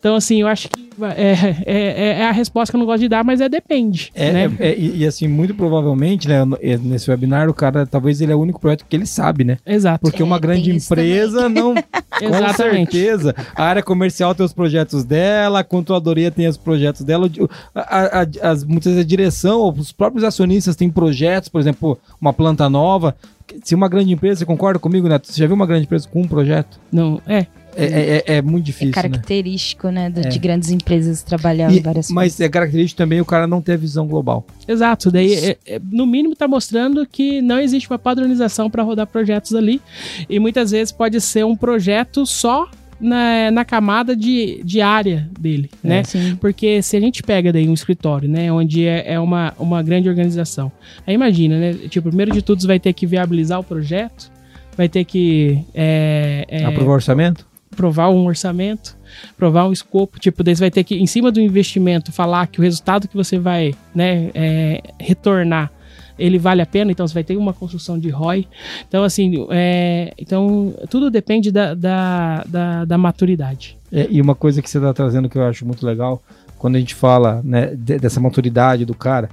Então, 0.04 0.16
assim, 0.16 0.42
eu 0.42 0.46
acho 0.48 0.68
que 0.68 0.86
é, 1.16 1.56
é, 1.64 2.08
é 2.20 2.24
a 2.26 2.30
resposta 2.30 2.70
que 2.70 2.76
eu 2.76 2.78
não 2.78 2.84
gosto 2.84 3.00
de 3.00 3.08
dar, 3.08 3.24
mas 3.24 3.40
é 3.40 3.48
depende. 3.48 4.12
É, 4.14 4.32
né? 4.32 4.52
é- 4.60 4.68
é- 4.72 4.78
e, 4.78 5.06
assim, 5.06 5.26
muito 5.26 5.54
provavelmente, 5.54 6.28
né, 6.28 6.42
é, 6.60 6.76
nesse 6.76 7.10
webinar, 7.10 7.48
o 7.48 7.54
cara, 7.54 7.86
talvez 7.86 8.20
ele 8.20 8.30
é 8.30 8.34
o 8.36 8.38
único 8.38 8.60
projeto 8.60 8.84
que 8.86 8.94
ele 8.94 9.06
sabe, 9.06 9.44
né? 9.44 9.56
Exato. 9.64 10.02
Porque 10.02 10.22
uma 10.22 10.36
É, 10.36 10.40
grande 10.40 10.70
empresa 10.70 11.48
não. 11.48 11.72
Com 12.20 12.26
Exatamente. 12.26 12.92
certeza. 12.92 13.34
A 13.56 13.64
área 13.64 13.82
comercial 13.82 14.34
tem 14.34 14.44
os 14.44 14.52
projetos 14.52 15.04
dela, 15.04 15.60
a 15.60 15.64
controladoria 15.64 16.30
tem 16.30 16.46
os 16.48 16.58
projetos 16.58 17.00
dela. 17.00 17.26
o- 17.40 17.48
a- 17.74 18.20
a- 18.20 18.50
as, 18.50 18.62
muitas 18.62 18.92
vezes 18.92 19.06
a 19.06 19.08
direção, 19.08 19.68
os 19.74 19.90
próprios 19.90 20.22
acionistas 20.22 20.76
têm 20.76 20.90
projetos, 20.90 21.48
por 21.48 21.62
exemplo, 21.62 21.98
uma 22.20 22.32
planta 22.32 22.68
nova. 22.68 23.16
Se 23.62 23.74
uma 23.74 23.88
grande 23.88 24.12
empresa, 24.12 24.40
você 24.40 24.44
concorda 24.46 24.78
comigo, 24.78 25.08
Neto? 25.08 25.26
Você 25.26 25.38
já 25.40 25.46
viu 25.46 25.56
uma 25.56 25.66
grande 25.66 25.84
empresa 25.86 26.06
com 26.08 26.20
um 26.22 26.28
projeto? 26.28 26.78
Não, 26.92 27.20
é. 27.26 27.46
É, 27.76 27.84
é- 27.84 28.16
é- 28.26 28.36
é 28.36 28.42
muito 28.42 28.64
É 28.64 28.66
difícil, 28.66 28.86
né? 28.88 28.92
característico, 28.92 29.88
né, 29.88 30.10
do- 30.10 30.20
É. 30.20 30.28
de 30.28 30.38
grandes 30.38 30.70
empresas 30.70 31.22
trabalhar 31.22 31.72
E- 31.72 31.78
em 31.78 31.82
várias 31.82 32.10
mas 32.10 32.40
é 32.40 32.48
característico 32.48 32.98
também 32.98 33.20
o 33.20 33.24
cara 33.24 33.46
não 33.46 33.60
ter 33.60 33.72
a 33.72 33.76
visão 33.76 34.06
global. 34.06 34.46
Exato, 34.66 35.10
daí 35.10 35.32
é- 35.34 35.58
é- 35.66 35.80
no 35.90 36.06
mínimo 36.06 36.32
está 36.34 36.46
mostrando 36.48 37.06
que 37.06 37.40
não 37.42 37.58
existe 37.58 37.88
uma 37.90 37.98
padronização 37.98 38.70
para 38.70 38.82
rodar 38.82 39.06
projetos 39.06 39.54
ali 39.54 39.80
e 40.28 40.38
muitas 40.38 40.70
vezes 40.70 40.92
pode 40.92 41.20
ser 41.20 41.44
um 41.44 41.56
projeto 41.56 42.24
só 42.26 42.68
na, 43.00 43.50
na 43.50 43.64
camada 43.64 44.14
de, 44.16 44.62
de 44.64 44.80
área 44.80 45.28
dele, 45.38 45.68
né? 45.82 46.04
Sim. 46.04 46.36
Porque 46.40 46.80
se 46.80 46.96
a 46.96 47.00
gente 47.00 47.22
pega 47.22 47.52
daí 47.52 47.68
um 47.68 47.74
escritório, 47.74 48.28
né, 48.28 48.50
onde 48.52 48.86
é, 48.86 49.14
é 49.14 49.20
uma, 49.20 49.52
uma 49.58 49.82
grande 49.82 50.08
organização, 50.08 50.70
aí 51.06 51.12
imagina, 51.14 51.58
né, 51.58 51.72
tipo, 51.90 52.08
primeiro 52.08 52.32
de 52.32 52.40
tudo 52.40 52.62
você 52.62 52.66
vai 52.68 52.78
ter 52.78 52.92
que 52.92 53.04
viabilizar 53.04 53.58
o 53.58 53.64
projeto, 53.64 54.30
vai 54.76 54.88
ter 54.88 55.04
que 55.04 55.58
é, 55.74 56.44
é, 56.48 56.64
Aprovar 56.64 56.90
o 56.92 56.94
orçamento? 56.94 57.46
Provar 57.74 58.08
um 58.10 58.24
orçamento, 58.26 58.96
provar 59.36 59.66
um 59.66 59.72
escopo, 59.72 60.18
tipo, 60.18 60.42
daí 60.42 60.54
você 60.54 60.60
vai 60.60 60.70
ter 60.70 60.84
que, 60.84 60.96
em 60.96 61.06
cima 61.06 61.30
do 61.30 61.40
investimento, 61.40 62.12
falar 62.12 62.46
que 62.46 62.60
o 62.60 62.62
resultado 62.62 63.08
que 63.08 63.16
você 63.16 63.38
vai, 63.38 63.74
né, 63.94 64.30
é, 64.34 64.82
retornar, 64.98 65.70
ele 66.18 66.38
vale 66.38 66.62
a 66.62 66.66
pena, 66.66 66.92
então 66.92 67.06
você 67.06 67.14
vai 67.14 67.24
ter 67.24 67.36
uma 67.36 67.52
construção 67.52 67.98
de 67.98 68.08
ROI. 68.08 68.46
Então, 68.88 69.02
assim, 69.02 69.46
é, 69.50 70.12
então, 70.16 70.74
tudo 70.88 71.10
depende 71.10 71.50
da, 71.50 71.74
da, 71.74 72.44
da, 72.46 72.84
da 72.84 72.98
maturidade. 72.98 73.76
É, 73.90 74.06
e 74.08 74.20
uma 74.20 74.34
coisa 74.34 74.62
que 74.62 74.70
você 74.70 74.78
está 74.78 74.92
trazendo 74.92 75.28
que 75.28 75.36
eu 75.36 75.42
acho 75.44 75.66
muito 75.66 75.84
legal, 75.84 76.22
quando 76.56 76.76
a 76.76 76.78
gente 76.78 76.94
fala 76.94 77.42
né, 77.44 77.74
de- 77.74 77.98
dessa 77.98 78.20
maturidade 78.20 78.84
do 78.84 78.94
cara, 78.94 79.28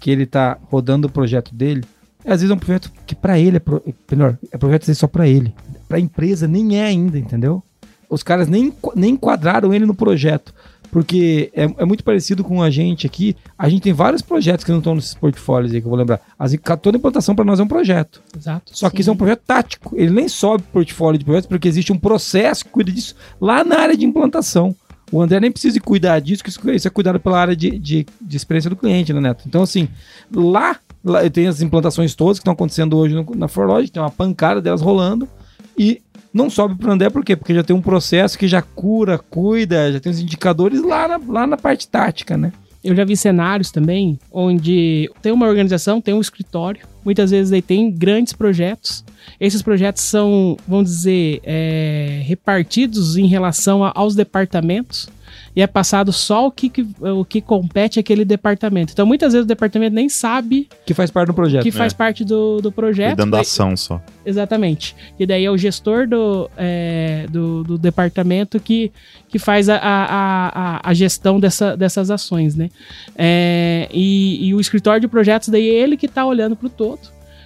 que 0.00 0.10
ele 0.10 0.26
tá 0.26 0.58
rodando 0.70 1.08
o 1.08 1.10
projeto 1.10 1.54
dele, 1.54 1.84
às 2.24 2.40
vezes 2.40 2.50
é 2.50 2.54
um 2.54 2.58
projeto 2.58 2.90
que 3.06 3.14
para 3.14 3.38
ele 3.38 3.58
é, 3.58 3.60
pro, 3.60 3.82
melhor, 4.10 4.38
é 4.50 4.56
projeto 4.56 4.92
só 4.94 5.06
para 5.06 5.28
ele. 5.28 5.54
Para 5.86 5.98
a 5.98 6.00
empresa 6.00 6.48
nem 6.48 6.78
é 6.78 6.84
ainda, 6.84 7.18
entendeu? 7.18 7.62
Os 8.08 8.22
caras 8.22 8.48
nem, 8.48 8.72
nem 8.94 9.12
enquadraram 9.14 9.72
ele 9.72 9.86
no 9.86 9.94
projeto. 9.94 10.54
Porque 10.90 11.50
é, 11.54 11.64
é 11.78 11.84
muito 11.84 12.04
parecido 12.04 12.44
com 12.44 12.62
a 12.62 12.70
gente 12.70 13.04
aqui. 13.04 13.36
A 13.58 13.68
gente 13.68 13.82
tem 13.82 13.92
vários 13.92 14.22
projetos 14.22 14.64
que 14.64 14.70
não 14.70 14.78
estão 14.78 14.94
nesses 14.94 15.12
portfólios 15.14 15.72
aí, 15.72 15.80
que 15.80 15.86
eu 15.86 15.90
vou 15.90 15.98
lembrar. 15.98 16.20
As, 16.38 16.54
toda 16.80 16.96
implantação 16.96 17.34
para 17.34 17.44
nós 17.44 17.58
é 17.58 17.64
um 17.64 17.66
projeto. 17.66 18.22
Exato. 18.36 18.70
Só 18.76 18.88
que 18.88 19.00
isso 19.00 19.10
é 19.10 19.12
um 19.12 19.16
projeto 19.16 19.42
tático. 19.44 19.92
Ele 19.96 20.10
nem 20.12 20.28
sobe 20.28 20.62
o 20.62 20.72
portfólio 20.72 21.18
de 21.18 21.24
projetos 21.24 21.48
porque 21.48 21.66
existe 21.66 21.92
um 21.92 21.98
processo 21.98 22.64
que 22.64 22.70
cuida 22.70 22.92
disso 22.92 23.16
lá 23.40 23.64
na 23.64 23.80
área 23.80 23.96
de 23.96 24.04
implantação. 24.04 24.72
O 25.10 25.20
André 25.20 25.40
nem 25.40 25.50
precisa 25.50 25.80
cuidar 25.80 26.20
disso, 26.20 26.44
que 26.44 26.50
isso 26.50 26.86
é 26.88 26.90
cuidado 26.90 27.18
pela 27.18 27.40
área 27.40 27.56
de, 27.56 27.76
de, 27.76 28.06
de 28.20 28.36
experiência 28.36 28.70
do 28.70 28.76
cliente, 28.76 29.12
né, 29.12 29.20
Neto? 29.20 29.44
Então, 29.46 29.62
assim, 29.62 29.88
lá, 30.32 30.76
lá 31.04 31.28
tem 31.28 31.46
as 31.48 31.60
implantações 31.60 32.14
todas 32.14 32.38
que 32.38 32.42
estão 32.42 32.52
acontecendo 32.54 32.96
hoje 32.96 33.14
no- 33.16 33.26
na 33.34 33.48
Forlog, 33.48 33.88
tem 33.90 34.00
uma 34.02 34.10
pancada 34.10 34.62
delas 34.62 34.80
rolando 34.80 35.28
e 35.76 36.00
não 36.34 36.50
sobe 36.50 36.74
para 36.74 36.90
o 36.90 36.92
André, 36.92 37.08
por 37.08 37.24
quê? 37.24 37.36
Porque 37.36 37.54
já 37.54 37.62
tem 37.62 37.74
um 37.74 37.80
processo 37.80 38.36
que 38.36 38.46
já 38.48 38.60
cura, 38.60 39.16
cuida, 39.18 39.92
já 39.92 40.00
tem 40.00 40.10
os 40.12 40.20
indicadores 40.20 40.82
lá 40.82 41.06
na, 41.08 41.20
lá 41.26 41.46
na 41.46 41.56
parte 41.56 41.86
tática, 41.88 42.36
né? 42.36 42.52
Eu 42.82 42.94
já 42.94 43.02
vi 43.02 43.16
cenários 43.16 43.70
também 43.70 44.18
onde 44.30 45.10
tem 45.22 45.32
uma 45.32 45.46
organização, 45.46 46.02
tem 46.02 46.12
um 46.12 46.20
escritório, 46.20 46.86
muitas 47.02 47.30
vezes 47.30 47.50
aí 47.50 47.62
tem 47.62 47.90
grandes 47.90 48.34
projetos. 48.34 49.02
Esses 49.40 49.62
projetos 49.62 50.02
são, 50.02 50.56
vamos 50.68 50.90
dizer, 50.90 51.40
é, 51.44 52.20
repartidos 52.26 53.16
em 53.16 53.26
relação 53.26 53.82
a- 53.82 53.92
aos 53.94 54.14
departamentos 54.14 55.08
e 55.56 55.62
é 55.62 55.66
passado 55.66 56.12
só 56.12 56.46
o 56.46 56.50
que, 56.50 56.68
que- 56.68 56.86
o 57.00 57.24
que 57.24 57.40
compete 57.40 58.00
àquele 58.00 58.24
departamento. 58.24 58.92
Então, 58.92 59.06
muitas 59.06 59.32
vezes 59.32 59.44
o 59.44 59.48
departamento 59.48 59.94
nem 59.94 60.08
sabe 60.08 60.68
Que 60.84 60.92
faz 60.94 61.10
parte 61.10 61.28
do 61.28 61.34
projeto. 61.34 61.62
que 61.62 61.70
faz 61.70 61.92
É. 61.92 61.96
parte 61.96 62.24
do, 62.24 62.60
do 62.60 62.72
projeto. 62.72 63.10
Cuidando 63.10 63.30
da 63.30 63.36
Daí- 63.38 63.42
ação 63.42 63.76
só. 63.76 64.00
Exatamente. 64.26 64.96
E 65.18 65.24
daí 65.26 65.44
é 65.44 65.50
o 65.50 65.56
gestor 65.56 66.08
do, 66.08 66.50
é, 66.56 67.26
do, 67.30 67.62
do 67.62 67.78
departamento 67.78 68.58
que, 68.58 68.90
que 69.28 69.38
faz 69.38 69.68
a, 69.68 69.76
a, 69.76 70.76
a, 70.76 70.90
a 70.90 70.94
gestão 70.94 71.38
dessa, 71.38 71.76
dessas 71.76 72.10
ações, 72.10 72.54
né? 72.56 72.70
É, 73.16 73.88
e, 73.92 74.48
e 74.48 74.54
o 74.54 74.60
escritório 74.60 75.00
de 75.00 75.08
projetos, 75.08 75.48
daí 75.50 75.68
é 75.68 75.72
ele 75.74 75.96
que 75.96 76.06
está 76.06 76.24
olhando 76.24 76.56
para 76.56 76.66
o 76.66 76.70
todo. 76.70 77.00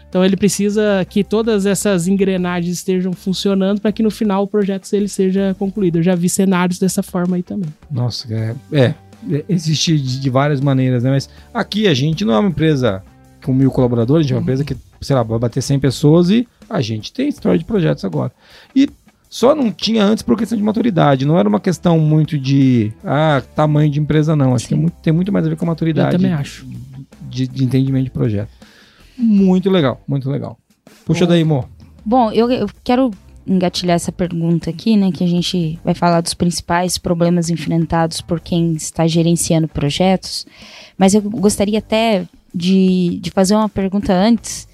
Então 0.09 0.24
ele 0.24 0.36
precisa 0.36 1.04
que 1.09 1.22
todas 1.22 1.66
essas 1.66 2.09
engrenagens 2.09 2.76
estejam 2.76 3.12
funcionando 3.12 3.80
para 3.80 3.92
que 3.92 4.02
no 4.02 4.11
final 4.11 4.44
o 4.44 4.46
projeto 4.46 4.90
ele 4.92 5.09
seja 5.09 5.54
concluído. 5.59 5.98
Eu 5.98 6.02
já 6.02 6.14
vi 6.14 6.28
cenários 6.28 6.78
dessa 6.78 7.02
forma 7.02 7.36
aí 7.36 7.42
também. 7.42 7.68
Nossa, 7.90 8.32
é, 8.32 8.54
é 8.72 8.94
existe 9.48 9.98
de, 9.98 10.30
várias 10.30 10.61
maneiras, 10.61 11.02
né? 11.02 11.11
Mas 11.11 11.28
aqui 11.52 11.86
a 11.86 11.94
gente 11.94 12.24
não 12.24 12.34
é 12.34 12.38
uma 12.38 12.48
empresa 12.48 13.02
com 13.44 13.52
mil 13.52 13.70
colaboradores, 13.70 14.20
a 14.20 14.22
gente 14.22 14.32
é 14.32 14.36
uma 14.36 14.42
empresa 14.42 14.64
que, 14.64 14.76
sei 15.00 15.14
lá, 15.14 15.22
vai 15.22 15.38
bater 15.38 15.62
100 15.62 15.80
pessoas 15.80 16.30
e 16.30 16.46
a 16.68 16.80
gente 16.80 17.12
tem 17.12 17.28
história 17.28 17.59
de 17.59 17.64
projetos 17.64 18.04
agora. 18.04 18.32
E 18.74 18.88
só 19.28 19.54
não 19.54 19.70
tinha 19.70 20.04
antes 20.04 20.22
por 20.22 20.36
questão 20.38 20.56
de 20.56 20.64
maturidade, 20.64 21.26
não 21.26 21.38
era 21.38 21.48
uma 21.48 21.61
questão 21.61 21.98
muito 21.98 22.38
de 22.38 22.92
ah, 23.04 23.42
tamanho 23.54 23.90
de 23.90 24.00
empresa, 24.00 24.34
não. 24.34 24.54
Acho 24.54 24.64
Sim. 24.64 24.68
que 24.68 24.74
é 24.74 24.76
muito, 24.76 24.94
tem 25.02 25.12
muito 25.12 25.32
mais 25.32 25.46
a 25.46 25.50
ver 25.50 25.56
com 25.56 25.64
a 25.64 25.68
maturidade. 25.68 26.14
Eu 26.14 26.18
também 26.18 26.32
acho. 26.32 26.66
De, 27.28 27.46
de 27.46 27.64
entendimento 27.64 28.04
de 28.04 28.11
projeto. 28.11 28.48
Muito 29.19 29.69
legal, 29.69 30.01
muito 30.07 30.31
legal. 30.31 30.57
Puxa 31.05 31.27
Bom. 31.27 31.31
daí, 31.31 31.45
Mo. 31.45 31.69
Bom, 32.05 32.31
eu, 32.31 32.51
eu 32.51 32.69
quero 32.85 33.11
engatilhar 33.47 33.97
essa 33.97 34.12
pergunta 34.12 34.71
aqui, 34.71 34.97
né? 34.97 35.11
Que 35.11 35.25
a 35.25 35.27
gente 35.27 35.79
vai 35.85 35.95
falar 35.95 36.21
dos 36.21 36.35
principais 36.35 36.99
problemas 36.99 37.51
enfrentados 37.51 38.21
por 38.21 38.41
quem 38.41 38.75
está 38.75 39.07
gerenciando 39.07 39.66
projetos. 39.66 40.47
Mas 40.97 41.14
eu 41.14 41.23
gostaria 41.23 41.79
até 41.79 42.27
de, 42.55 43.19
de 43.21 43.31
fazer 43.31 43.55
uma 43.55 43.69
pergunta 43.69 44.12
antes, 44.12 44.69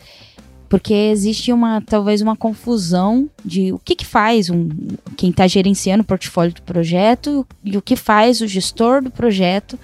porque 0.69 0.93
existe 0.93 1.53
uma 1.53 1.81
talvez 1.81 2.21
uma 2.21 2.37
confusão 2.37 3.29
de 3.45 3.73
o 3.73 3.79
que, 3.79 3.95
que 3.95 4.05
faz 4.05 4.51
um, 4.51 4.69
quem 5.17 5.31
está 5.31 5.47
gerenciando 5.47 6.03
o 6.03 6.07
portfólio 6.07 6.53
do 6.53 6.63
projeto 6.63 7.47
e 7.63 7.77
o 7.77 7.83
que 7.83 7.97
faz 7.97 8.41
o 8.41 8.47
gestor 8.47 9.03
do 9.03 9.11
projeto 9.11 9.79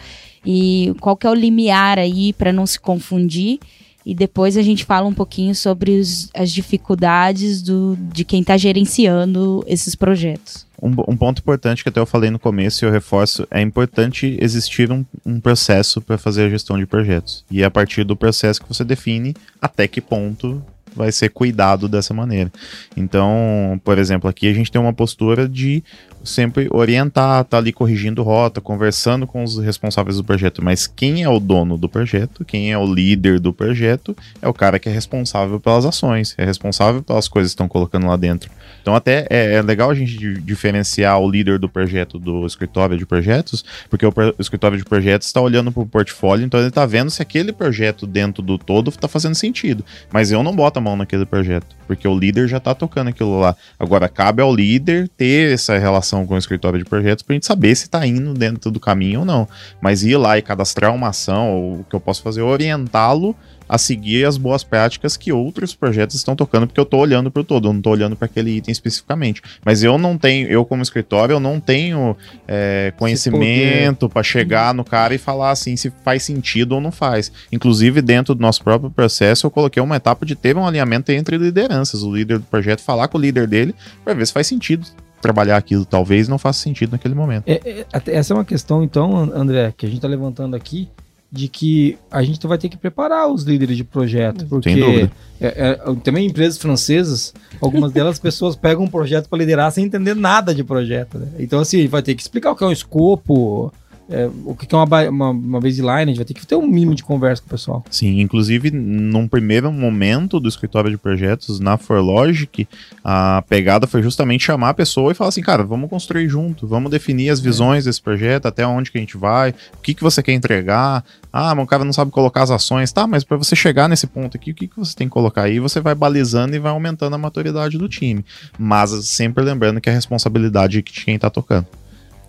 e 0.45 0.95
qual 1.01 1.17
que 1.17 1.27
é 1.27 1.31
o 1.31 1.35
limiar 1.35 1.99
aí 1.99 2.33
para 2.33 2.53
não 2.53 2.67
se 2.67 2.81
confundir 2.81 3.61
e 4.05 4.15
depois 4.15 4.57
a 4.57 4.63
gente 4.63 4.85
fala 4.85 5.07
um 5.07 5.15
pouquinho 5.15 5.55
sobre 5.55 5.99
os, 5.99 6.31
as 6.35 6.51
dificuldades 6.51 7.63
do, 7.63 7.97
de 8.13 8.25
quem 8.25 8.41
está 8.41 8.57
gerenciando 8.57 9.63
esses 9.67 9.95
projetos. 9.95 10.67
Um, 10.83 10.89
um, 11.09 11.17
ponto 11.17 11.41
importante 11.41 11.83
que 11.83 11.91
até 11.91 12.01
eu 12.01 12.07
falei 12.07 12.31
no 12.31 12.39
começo 12.39 12.83
e 12.83 12.89
eu 12.89 12.91
reforço, 12.91 13.47
é 13.51 13.61
importante 13.61 14.39
existir 14.41 14.91
um, 14.91 15.05
um 15.27 15.39
processo 15.39 16.01
para 16.01 16.17
fazer 16.17 16.45
a 16.45 16.49
gestão 16.49 16.79
de 16.79 16.87
projetos. 16.87 17.45
E 17.51 17.63
é 17.63 17.67
a 17.67 17.71
partir 17.71 18.03
do 18.05 18.17
processo 18.17 18.63
que 18.63 18.69
você 18.69 18.83
define 18.83 19.35
até 19.61 19.87
que 19.87 20.01
ponto 20.01 20.63
vai 20.95 21.13
ser 21.13 21.31
cuidado 21.31 21.89
dessa 21.89 22.13
maneira. 22.13 22.51
Então, 22.97 23.81
por 23.85 23.99
exemplo, 23.99 24.29
aqui 24.29 24.49
a 24.49 24.53
gente 24.53 24.71
tem 24.71 24.81
uma 24.81 24.93
postura 24.93 25.49
de 25.49 25.83
sempre 26.23 26.69
orientar, 26.71 27.45
tá 27.45 27.59
ali 27.59 27.73
corrigindo 27.73 28.23
rota, 28.23 28.61
conversando 28.61 29.27
com 29.27 29.43
os 29.43 29.59
responsáveis 29.59 30.17
do 30.17 30.25
projeto, 30.25 30.63
mas 30.63 30.87
quem 30.87 31.23
é 31.23 31.29
o 31.29 31.41
dono 31.41 31.79
do 31.79 31.89
projeto, 31.89 32.45
quem 32.45 32.73
é 32.73 32.79
o 32.79 32.93
líder 32.93 33.41
do 33.41 33.53
projeto, 33.53 34.17
é 34.43 34.49
o 34.49 34.55
cara 34.55 34.79
que 34.79 34.89
é 34.89 34.93
responsável 34.93 35.59
pelas 35.59 35.85
ações, 35.85 36.35
é 36.37 36.45
responsável 36.45 37.03
pelas 37.03 37.29
coisas 37.29 37.53
que 37.53 37.55
estão 37.55 37.69
colocando 37.69 38.07
lá 38.07 38.17
dentro. 38.17 38.51
Então 38.81 38.95
até 38.95 39.27
é, 39.31 39.55
é 39.55 39.63
legal 39.63 39.91
a 39.91 39.95
gente 39.95 40.41
diferenciar 40.41 41.19
o 41.19 41.31
líder 41.31 41.59
do 41.59 41.69
projeto 41.69 42.19
do 42.19 42.47
escritório 42.47 42.97
de 42.97 43.07
projetos, 43.07 43.65
porque 43.89 44.07
o, 44.07 44.13
o 44.39 44.41
escritório 44.41 44.77
de 44.77 44.85
projetos 44.85 45.27
está 45.27 45.41
olhando 45.41 45.73
para 45.73 45.83
o 45.83 45.87
portfólio, 45.87 46.45
então 46.45 46.61
ele 46.61 46.69
está 46.69 46.87
vendo 46.87 47.11
se 47.11 47.23
aquele 47.23 47.53
projeto 47.53 48.07
dentro 48.07 48.43
do 48.43 48.59
todo 48.59 48.89
está 48.89 49.09
fazendo 49.09 49.35
sentido. 49.35 49.85
Mas 50.13 50.31
eu 50.31 50.43
não 50.43 50.55
boto 50.55 50.79
a 50.79 50.83
mão 50.83 50.97
naquele 50.97 51.25
projeto, 51.25 51.67
porque 51.87 52.07
o 52.07 52.19
líder 52.19 52.49
já 52.49 52.59
está 52.59 52.75
tocando 52.75 53.09
aquilo 53.09 53.39
lá. 53.41 53.57
Agora 53.79 54.09
cabe 54.09 54.43
ao 54.43 54.55
líder 54.55 55.09
ter 55.17 55.53
essa 55.53 55.79
relação 55.79 56.27
com 56.27 56.35
o 56.35 56.39
escritório 56.39 56.79
de 56.79 56.85
projetos 56.85 57.23
para 57.23 57.35
a 57.35 57.37
gente 57.37 57.47
saber 57.47 57.75
se 57.75 57.85
está 57.85 58.07
indo 58.07 58.35
dentro 58.35 58.71
do 58.71 58.81
caminho 58.81 59.21
ou 59.21 59.27
não. 59.27 59.49
Mas 59.81 60.03
ir 60.03 60.17
lá 60.17 60.39
e 60.39 60.43
cadastrar 60.43 60.95
uma 60.95 61.09
ação, 61.09 61.53
ou 61.53 61.81
o 61.81 61.85
que 61.85 61.95
eu 61.95 62.01
posso 62.01 62.23
fazer 62.23 62.41
é 62.41 62.45
orientá-lo 62.45 63.37
a 63.71 63.79
seguir 63.79 64.27
as 64.27 64.37
boas 64.37 64.65
práticas 64.65 65.17
que 65.17 65.33
outros 65.33 65.77
projetos 65.77 66.17
estão 66.17 66.35
tocando, 66.35 66.67
porque 66.67 66.81
eu 66.81 66.85
estou 66.85 66.99
olhando 66.99 67.31
para 67.31 67.41
o 67.41 67.45
todo, 67.45 67.69
eu 67.69 67.73
não 67.73 67.79
estou 67.79 67.93
olhando 67.93 68.17
para 68.17 68.27
aquele 68.27 68.51
item 68.57 68.73
especificamente. 68.73 69.41
Mas 69.65 69.85
eu 69.85 69.97
não 69.97 70.19
tenho, 70.19 70.49
eu 70.49 70.65
como 70.65 70.83
escritório, 70.83 71.35
eu 71.35 71.41
não 71.41 71.61
tenho 71.61 72.17
é, 72.49 72.93
conhecimento 72.99 74.09
para 74.09 74.25
chegar 74.25 74.75
no 74.75 74.83
cara 74.83 75.15
e 75.15 75.19
falar 75.19 75.53
assim 75.53 75.77
se 75.77 75.93
faz 76.05 76.25
sentido 76.25 76.73
ou 76.73 76.81
não 76.81 76.91
faz. 76.91 77.31
Inclusive, 77.53 78.03
dentro 78.03 78.35
do 78.35 78.43
nosso 78.43 78.61
próprio 78.65 78.91
processo, 78.91 79.47
eu 79.47 79.53
coloquei 79.53 79.81
uma 79.81 79.95
etapa 79.95 80.27
de 80.27 80.35
ter 80.35 80.57
um 80.57 80.67
alinhamento 80.67 81.13
entre 81.13 81.39
lideranças, 81.39 82.03
o 82.03 82.13
líder 82.13 82.41
do 82.41 82.47
projeto 82.47 82.81
falar 82.81 83.07
com 83.07 83.19
o 83.19 83.21
líder 83.21 83.47
dele 83.47 83.73
para 84.05 84.15
ver 84.15 84.27
se 84.27 84.33
faz 84.33 84.49
sentido 84.49 84.85
trabalhar 85.23 85.57
aquilo. 85.57 85.85
Talvez 85.85 86.27
não 86.27 86.39
faça 86.39 86.61
sentido 86.61 86.91
naquele 86.91 87.15
momento. 87.15 87.45
É, 87.47 87.85
é, 87.93 88.17
essa 88.17 88.33
é 88.33 88.37
uma 88.37 88.45
questão, 88.45 88.83
então, 88.83 89.17
André, 89.33 89.73
que 89.77 89.87
a 89.87 89.89
gente 89.89 89.99
está 89.99 90.09
levantando 90.09 90.57
aqui, 90.57 90.89
de 91.33 91.47
que 91.49 91.97
a 92.11 92.23
gente 92.23 92.45
vai 92.47 92.59
ter 92.59 92.69
que 92.69 92.77
preparar 92.77 93.29
os 93.29 93.45
líderes 93.45 93.77
de 93.77 93.85
projeto, 93.85 94.47
porque 94.47 95.09
é, 95.41 95.71
é, 95.71 95.95
também 96.03 96.27
empresas 96.27 96.59
francesas, 96.59 97.33
algumas 97.61 97.93
delas 97.93 98.19
pessoas 98.21 98.57
pegam 98.57 98.85
um 98.85 98.89
projeto 98.89 99.29
para 99.29 99.39
liderar 99.39 99.71
sem 99.71 99.85
entender 99.85 100.15
nada 100.15 100.53
de 100.53 100.65
projeto. 100.65 101.19
Né? 101.19 101.29
Então 101.39 101.61
assim, 101.61 101.87
vai 101.87 102.03
ter 102.03 102.15
que 102.17 102.23
explicar 102.23 102.51
o 102.51 102.57
que 102.57 102.65
é 102.65 102.67
um 102.67 102.73
escopo, 102.73 103.73
é, 104.11 104.29
o 104.45 104.57
que 104.57 104.67
é 104.75 104.77
uma, 104.77 105.09
uma, 105.09 105.31
uma 105.31 105.61
baseline, 105.61 106.03
a 106.03 106.07
gente 106.07 106.17
vai 106.17 106.25
ter 106.25 106.35
que 106.35 106.45
ter 106.45 106.57
um 106.57 106.67
mínimo 106.67 106.95
de 106.97 107.05
conversa 107.05 107.41
com 107.41 107.47
o 107.47 107.51
pessoal. 107.51 107.85
Sim, 107.89 108.21
inclusive 108.21 108.71
num 108.71 109.29
primeiro 109.29 109.73
momento 109.73 110.41
do 110.41 110.49
escritório 110.49 110.91
de 110.91 110.99
projetos 110.99 111.61
na 111.61 111.79
Forlogic, 111.79 112.67
a 113.05 113.43
pegada 113.49 113.87
foi 113.87 114.03
justamente 114.03 114.45
chamar 114.45 114.71
a 114.71 114.75
pessoa 114.75 115.13
e 115.13 115.15
falar 115.15 115.29
assim, 115.29 115.43
cara, 115.43 115.63
vamos 115.63 115.89
construir 115.89 116.29
junto, 116.29 116.67
vamos 116.67 116.91
definir 116.91 117.31
as 117.31 117.39
visões 117.39 117.85
desse 117.85 118.03
projeto, 118.03 118.47
até 118.47 118.67
onde 118.67 118.91
que 118.91 118.99
a 118.99 119.01
gente 119.01 119.17
vai, 119.17 119.51
o 119.51 119.81
que, 119.81 119.95
que 119.95 120.03
você 120.03 120.23
quer 120.23 120.33
entregar. 120.33 121.05
Ah, 121.33 121.55
mas 121.55 121.65
o 121.65 121.69
cara 121.69 121.85
não 121.85 121.93
sabe 121.93 122.11
colocar 122.11 122.43
as 122.43 122.51
ações, 122.51 122.91
tá, 122.91 123.07
mas 123.07 123.23
para 123.23 123.37
você 123.37 123.55
chegar 123.55 123.89
nesse 123.89 124.09
ponto 124.09 124.37
aqui, 124.37 124.51
o 124.51 124.55
que, 124.55 124.67
que 124.67 124.77
você 124.77 124.97
tem 124.97 125.07
que 125.07 125.13
colocar 125.13 125.43
aí? 125.43 125.61
Você 125.61 125.81
vai 125.81 125.95
balizando 125.95 126.57
e 126.57 126.59
vai 126.59 126.73
aumentando 126.73 127.15
a 127.15 127.19
maturidade 127.19 127.79
do 127.79 127.89
time. 127.89 128.25
Mas 128.59 128.91
sempre 129.07 129.45
lembrando 129.45 129.81
que 129.81 129.89
é 129.89 129.93
a 129.93 129.95
responsabilidade 129.95 130.83
de 130.83 130.83
quem 130.83 131.17
tá 131.17 131.31
tocando. 131.31 131.67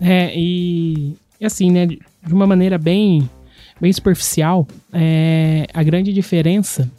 É, 0.00 0.32
e 0.36 1.16
assim, 1.44 1.70
né, 1.70 1.86
de 1.86 2.32
uma 2.32 2.46
maneira 2.46 2.78
bem, 2.78 3.28
bem 3.80 3.92
superficial, 3.92 4.66
é, 4.92 5.66
a 5.72 5.82
grande 5.82 6.12
diferença 6.12 6.90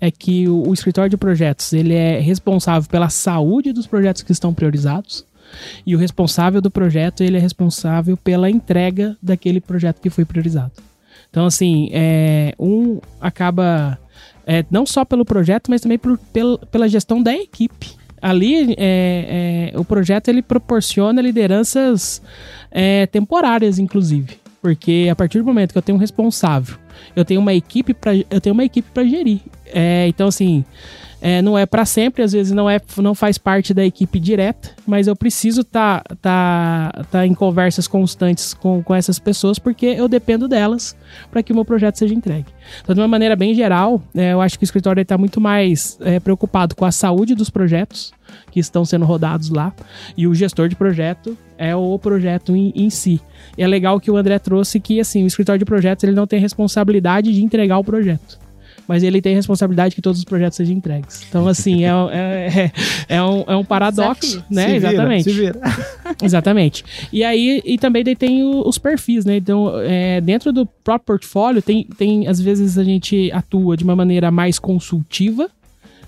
é 0.00 0.10
que 0.10 0.48
o, 0.48 0.68
o, 0.68 0.74
escritório 0.74 1.10
de 1.10 1.16
projetos 1.16 1.72
ele 1.72 1.94
é 1.94 2.18
responsável 2.18 2.88
pela 2.88 3.10
saúde 3.10 3.72
dos 3.72 3.86
projetos 3.86 4.22
que 4.22 4.32
estão 4.32 4.54
priorizados 4.54 5.24
e 5.86 5.94
o 5.94 5.98
responsável 5.98 6.60
do 6.60 6.70
projeto 6.70 7.22
ele 7.22 7.36
é 7.36 7.40
responsável 7.40 8.16
pela 8.16 8.48
entrega 8.48 9.16
daquele 9.22 9.60
projeto 9.60 10.00
que 10.00 10.08
foi 10.08 10.24
priorizado. 10.24 10.72
Então, 11.28 11.46
assim, 11.46 11.90
é, 11.92 12.54
um 12.58 13.00
acaba 13.20 13.98
é, 14.46 14.64
não 14.70 14.86
só 14.86 15.04
pelo 15.04 15.24
projeto, 15.24 15.70
mas 15.70 15.80
também 15.80 15.98
por, 15.98 16.18
pela, 16.32 16.58
pela 16.58 16.88
gestão 16.88 17.22
da 17.22 17.32
equipe 17.32 17.99
ali 18.20 18.74
é, 18.78 19.72
é, 19.74 19.78
o 19.78 19.84
projeto 19.84 20.28
ele 20.28 20.42
proporciona 20.42 21.20
lideranças 21.22 22.20
é, 22.70 23.06
temporárias, 23.06 23.78
inclusive. 23.78 24.38
Porque 24.60 25.08
a 25.10 25.16
partir 25.16 25.38
do 25.38 25.44
momento 25.44 25.72
que 25.72 25.78
eu 25.78 25.82
tenho 25.82 25.96
um 25.96 26.00
responsável, 26.00 26.76
eu 27.16 27.24
tenho 27.24 27.40
uma 27.40 27.54
equipe 27.54 27.94
para 27.94 28.14
eu 28.14 28.40
tenho 28.40 28.52
uma 28.52 28.64
equipe 28.64 28.88
para 28.92 29.04
gerir. 29.04 29.40
É, 29.72 30.06
então 30.08 30.28
assim, 30.28 30.64
é, 31.20 31.42
não 31.42 31.58
é 31.58 31.66
para 31.66 31.84
sempre, 31.84 32.22
às 32.22 32.32
vezes 32.32 32.52
não 32.52 32.68
é 32.68 32.80
não 32.96 33.14
faz 33.14 33.36
parte 33.36 33.74
da 33.74 33.84
equipe 33.84 34.18
direta, 34.18 34.70
mas 34.86 35.06
eu 35.06 35.14
preciso 35.14 35.60
estar 35.60 36.02
tá, 36.02 36.16
tá, 36.22 37.04
tá 37.10 37.26
em 37.26 37.34
conversas 37.34 37.86
constantes 37.86 38.54
com, 38.54 38.82
com 38.82 38.94
essas 38.94 39.18
pessoas 39.18 39.58
porque 39.58 39.86
eu 39.86 40.08
dependo 40.08 40.48
delas 40.48 40.96
para 41.30 41.42
que 41.42 41.52
o 41.52 41.54
meu 41.54 41.64
projeto 41.64 41.98
seja 41.98 42.14
entregue. 42.14 42.46
Então, 42.82 42.94
de 42.94 43.00
uma 43.00 43.08
maneira 43.08 43.36
bem 43.36 43.54
geral, 43.54 44.02
é, 44.14 44.32
eu 44.32 44.40
acho 44.40 44.58
que 44.58 44.62
o 44.62 44.66
escritório 44.66 45.02
está 45.02 45.18
muito 45.18 45.40
mais 45.40 45.98
é, 46.00 46.18
preocupado 46.18 46.74
com 46.74 46.84
a 46.84 46.92
saúde 46.92 47.34
dos 47.34 47.50
projetos 47.50 48.12
que 48.50 48.60
estão 48.60 48.84
sendo 48.84 49.04
rodados 49.04 49.50
lá 49.50 49.74
e 50.16 50.26
o 50.26 50.34
gestor 50.34 50.68
de 50.68 50.76
projeto 50.76 51.36
é 51.58 51.76
o 51.76 51.98
projeto 51.98 52.56
em, 52.56 52.72
em 52.74 52.88
si. 52.88 53.20
E 53.58 53.62
é 53.62 53.66
legal 53.66 54.00
que 54.00 54.10
o 54.10 54.16
André 54.16 54.38
trouxe 54.38 54.80
que 54.80 55.00
assim 55.00 55.24
o 55.24 55.26
escritório 55.26 55.58
de 55.58 55.64
projetos 55.66 56.04
ele 56.04 56.14
não 56.14 56.26
tem 56.26 56.40
responsabilidade 56.40 57.34
de 57.34 57.44
entregar 57.44 57.78
o 57.78 57.84
projeto 57.84 58.38
mas 58.90 59.04
ele 59.04 59.22
tem 59.22 59.36
responsabilidade 59.36 59.94
que 59.94 60.02
todos 60.02 60.18
os 60.18 60.24
projetos 60.24 60.56
sejam 60.56 60.74
entregues. 60.74 61.24
Então, 61.28 61.46
assim, 61.46 61.84
é, 61.84 61.90
é, 62.10 62.72
é, 63.08 63.16
é 63.16 63.22
um, 63.22 63.44
é 63.46 63.54
um 63.54 63.64
paradoxo, 63.64 64.20
Desafio. 64.20 64.44
né? 64.50 64.68
Se 64.68 64.74
Exatamente. 64.74 65.30
Vira, 65.30 65.52
se 65.52 65.60
vira. 65.60 66.16
Exatamente. 66.20 66.84
E 67.12 67.22
aí, 67.22 67.62
e 67.64 67.78
também 67.78 68.02
daí 68.02 68.16
tem 68.16 68.42
os 68.42 68.78
perfis, 68.78 69.24
né? 69.24 69.36
Então, 69.36 69.70
é, 69.78 70.20
dentro 70.20 70.52
do 70.52 70.66
próprio 70.66 71.06
portfólio, 71.06 71.62
tem, 71.62 71.84
tem, 71.96 72.26
às 72.26 72.40
vezes 72.40 72.76
a 72.76 72.82
gente 72.82 73.30
atua 73.30 73.76
de 73.76 73.84
uma 73.84 73.94
maneira 73.94 74.28
mais 74.28 74.58
consultiva, 74.58 75.48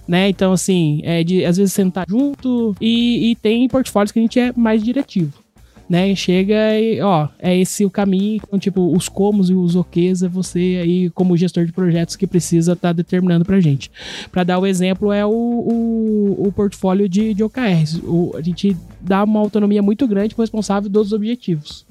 né? 0.09 0.29
Então, 0.29 0.53
assim, 0.53 1.03
é 1.05 1.23
de 1.23 1.45
às 1.45 1.59
vezes 1.59 1.73
sentar 1.73 2.05
junto 2.09 2.75
e, 2.81 3.31
e 3.31 3.37
tem 3.37 3.69
portfólios 3.69 4.11
que 4.11 4.19
a 4.19 4.23
gente 4.23 4.41
é 4.41 4.53
mais 4.57 4.83
diretivo 4.83 5.42
né? 5.89 6.15
Chega 6.15 6.79
e, 6.79 7.01
ó, 7.01 7.29
é 7.39 7.57
esse 7.57 7.85
o 7.85 7.91
caminho. 7.91 8.41
Então, 8.47 8.59
tipo, 8.59 8.95
os 8.95 9.09
comos 9.09 9.51
e 9.51 9.55
os 9.55 9.77
oquês 9.77 10.23
é 10.23 10.29
você 10.29 10.81
aí, 10.83 11.11
como 11.11 11.37
gestor 11.37 11.65
de 11.65 11.73
projetos, 11.73 12.17
que 12.17 12.27
precisa 12.27 12.73
estar 12.73 12.89
tá 12.89 12.93
determinando 12.93 13.45
pra 13.45 13.61
gente. 13.61 13.91
Para 14.31 14.45
dar 14.45 14.59
o 14.59 14.67
exemplo, 14.67 15.13
é 15.13 15.25
o, 15.25 15.31
o, 15.31 16.47
o 16.49 16.53
portfólio 16.53 17.09
de, 17.09 17.35
de 17.35 17.43
OKRs. 17.43 18.01
O, 18.05 18.33
a 18.37 18.41
gente 18.41 18.77
dá 19.01 19.25
uma 19.25 19.41
autonomia 19.41 19.83
muito 19.83 20.07
grande 20.07 20.35
pro 20.35 20.43
responsável 20.43 20.89
dos 20.89 21.13
objetivos. 21.13 21.85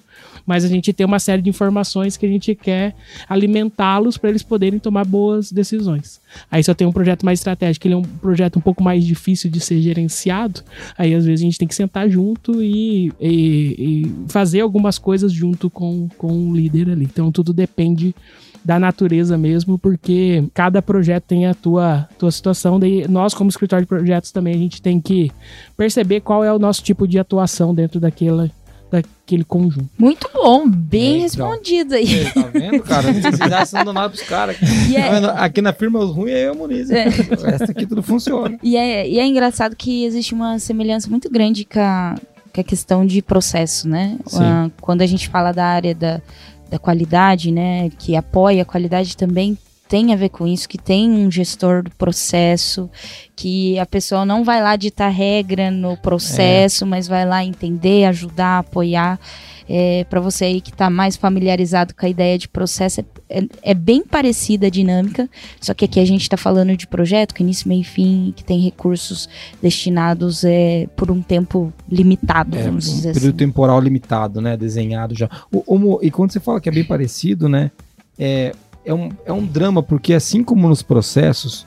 Mas 0.46 0.64
a 0.64 0.68
gente 0.68 0.92
tem 0.94 1.06
uma 1.06 1.20
série 1.20 1.42
de 1.42 1.50
informações 1.50 2.18
que 2.18 2.26
a 2.26 2.30
gente 2.30 2.56
quer 2.56 2.96
alimentá-los 3.28 4.18
para 4.18 4.30
eles 4.30 4.44
poderem 4.44 4.80
tomar 4.80 5.06
boas 5.06 5.52
decisões. 5.52 6.20
Aí 6.50 6.64
se 6.64 6.70
eu 6.70 6.76
tenho 6.76 6.89
um 6.89 6.94
projeto 6.94 7.26
mais 7.26 7.39
estratégico, 7.39 7.88
ele 7.88 7.94
é 7.94 7.98
um 7.98 8.04
projeto 8.04 8.58
um 8.58 8.62
pouco 8.62 8.84
mais 8.84 9.06
difícil 9.06 9.50
de 9.50 9.60
ser 9.60 9.82
gerenciado, 9.82 10.62
aí 10.98 11.14
às 11.14 11.26
vezes 11.26 11.42
a 11.42 11.46
gente 11.46 11.58
tem 11.58 11.68
que 11.68 11.76
sentar 11.76 12.10
junto 12.10 12.62
e, 12.62 13.12
e, 13.20 13.26
e 13.30 14.16
fazer 14.30 14.62
algumas 14.62 14.98
coisas 14.98 15.32
junto 15.32 15.70
com, 15.70 16.08
com 16.18 16.50
o 16.50 16.56
líder 16.56 16.89
ali. 16.89 17.06
Então 17.06 17.32
tudo 17.32 17.54
depende 17.54 18.16
da 18.64 18.80
natureza 18.80 19.38
mesmo, 19.38 19.78
porque 19.78 20.44
cada 20.54 20.82
projeto 20.82 21.24
tem 21.26 21.48
a 21.48 21.54
tua, 21.54 22.08
tua 22.18 22.32
situação. 22.32 22.80
Daí 22.80 23.08
nós, 23.08 23.34
como 23.34 23.50
escritório 23.50 23.86
de 23.86 23.89
projetos, 23.89 24.32
também 24.32 24.54
a 24.54 24.58
gente 24.58 24.82
tem 24.82 25.02
que 25.02 25.32
perceber 25.76 26.22
qual 26.22 26.44
é 26.44 26.54
o 26.54 26.60
nosso 26.60 26.84
tipo 26.84 27.08
de 27.08 27.18
atuação 27.18 27.74
dentro 27.74 28.00
daquela, 28.00 28.50
daquele 28.92 29.44
conjunto. 29.44 29.89
Muito 29.98 30.30
bom, 30.34 30.68
bem 30.70 31.18
É, 31.18 31.22
respondido 31.22 31.96
aí. 31.96 32.14
Ei, 32.14 32.26
Tá 32.32 32.42
vendo, 32.54 32.84
cara? 32.84 33.12
Não 33.12 33.22
de 33.22 33.94
nada 33.94 34.10
pros 34.10 34.22
caras. 34.24 34.58
É- 34.94 35.22
Tá? 35.22 35.32
Aqui 35.44 35.62
na 35.62 35.72
firma, 35.74 36.00
os 36.00 36.14
ruins 36.14 36.34
é 36.34 36.48
eu, 36.50 36.56
Muniz. 36.56 36.89
É. 36.92 37.06
O 37.08 37.44
resto 37.46 37.72
aqui 37.72 37.86
tudo 37.86 38.04
funciona. 38.04 38.58
E 38.62 38.76
é, 38.76 39.08
e 39.08 39.20
é 39.20 39.26
engraçado 39.26 39.76
que 39.76 40.04
existe 40.04 40.34
uma 40.34 40.60
semelhança 40.60 41.10
muito 41.10 41.30
grande 41.30 41.64
com 41.66 41.80
a, 41.80 42.16
com 42.54 42.62
a 42.62 42.64
questão 42.64 43.06
de 43.06 43.22
processo, 43.22 43.88
né? 43.88 44.18
Sim. 44.28 44.39
Ah, 44.44 44.70
quando 44.82 45.02
a 45.02 45.08
gente 45.08 45.30
fala 45.30 45.52
da 45.52 45.66
área 45.66 45.96
da, 45.96 46.22
da 46.70 46.78
qualidade, 46.78 47.52
né? 47.52 47.89
Que 47.98 48.16
apoia 48.16 48.64
a 48.64 48.66
qualidade 48.66 49.16
também 49.16 49.58
tem 49.92 50.14
a 50.14 50.16
ver 50.16 50.30
com 50.30 50.48
isso, 50.48 50.70
que 50.70 50.78
tem 50.78 51.10
um 51.12 51.30
gestor 51.30 51.84
do 51.84 51.92
processo, 51.92 52.89
que 53.36 53.78
a 53.78 53.86
pessoa 53.86 54.24
não 54.24 54.42
vai 54.42 54.62
lá 54.64 54.78
ditar 54.78 55.10
regra 55.12 55.70
no 55.70 55.98
processo, 55.98 56.86
mas 56.86 57.10
vai 57.10 57.26
lá 57.26 57.44
entender, 57.44 58.06
ajudar, 58.06 58.60
apoiar. 58.60 59.20
É, 59.74 60.06
para 60.10 60.20
você 60.22 60.46
aí 60.46 60.62
que 60.62 60.70
está 60.72 60.89
mais 60.89 61.16
familiarizado 61.18 61.94
com 61.94 62.06
a 62.06 62.10
ideia 62.10 62.38
de 62.38 62.48
processo, 62.48 63.02
é, 63.02 63.06
é- 63.39 63.48
é 63.64 63.74
bem 63.74 64.02
parecida 64.06 64.68
a 64.68 64.70
dinâmica, 64.70 65.30
só 65.60 65.74
que 65.74 65.84
aqui 65.86 66.00
a 66.00 66.06
gente 66.06 66.22
está 66.22 66.38
falando 66.38 66.76
de 66.76 66.88
projeto, 66.88 67.34
que 67.36 67.44
início, 67.44 67.68
meio 67.68 67.82
e 67.82 67.84
fim, 67.84 68.34
que 68.36 68.44
tem 68.46 68.60
recursos 68.62 69.28
destinados 69.62 70.44
é, 70.46 70.88
por 70.96 71.12
um 71.12 71.22
tempo 71.22 71.72
limitado, 71.89 72.58
É, 72.58 72.62
um 72.62 72.66
vamos 72.66 72.86
dizer 72.86 73.14
período 73.14 73.36
assim. 73.36 73.46
temporal 73.46 73.80
limitado, 73.82 74.39
né? 74.42 74.56
Desenhado 74.56 75.16
já. 75.16 75.30
O, 75.52 75.64
o 75.76 76.00
e 76.02 76.10
quando 76.12 76.32
você 76.32 76.39
fala 76.39 76.62
que 76.62 76.70
é 76.70 76.72
bem 76.72 76.84
parecido, 76.86 77.48
né? 77.50 77.72
É, 78.18 78.54
é, 78.86 78.93
um, 78.93 79.09
é 79.25 79.32
um 79.34 79.45
drama, 79.45 79.82
porque 79.84 80.13
assim 80.13 80.43
como 80.43 80.67
nos 80.67 80.82
processos, 80.82 81.65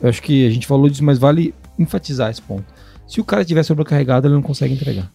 eu 0.00 0.08
acho 0.08 0.22
que 0.22 0.46
a 0.46 0.50
gente 0.50 0.66
falou 0.66 0.88
disso, 0.88 1.04
mas 1.04 1.18
vale 1.18 1.54
enfatizar 1.78 2.30
esse 2.30 2.42
ponto. 2.42 2.64
Se 3.06 3.20
o 3.20 3.24
cara 3.24 3.42
estiver 3.42 3.62
sobrecarregado, 3.62 4.26
ele 4.26 4.34
não 4.34 4.42
consegue 4.42 4.74
entregar. 4.74 5.10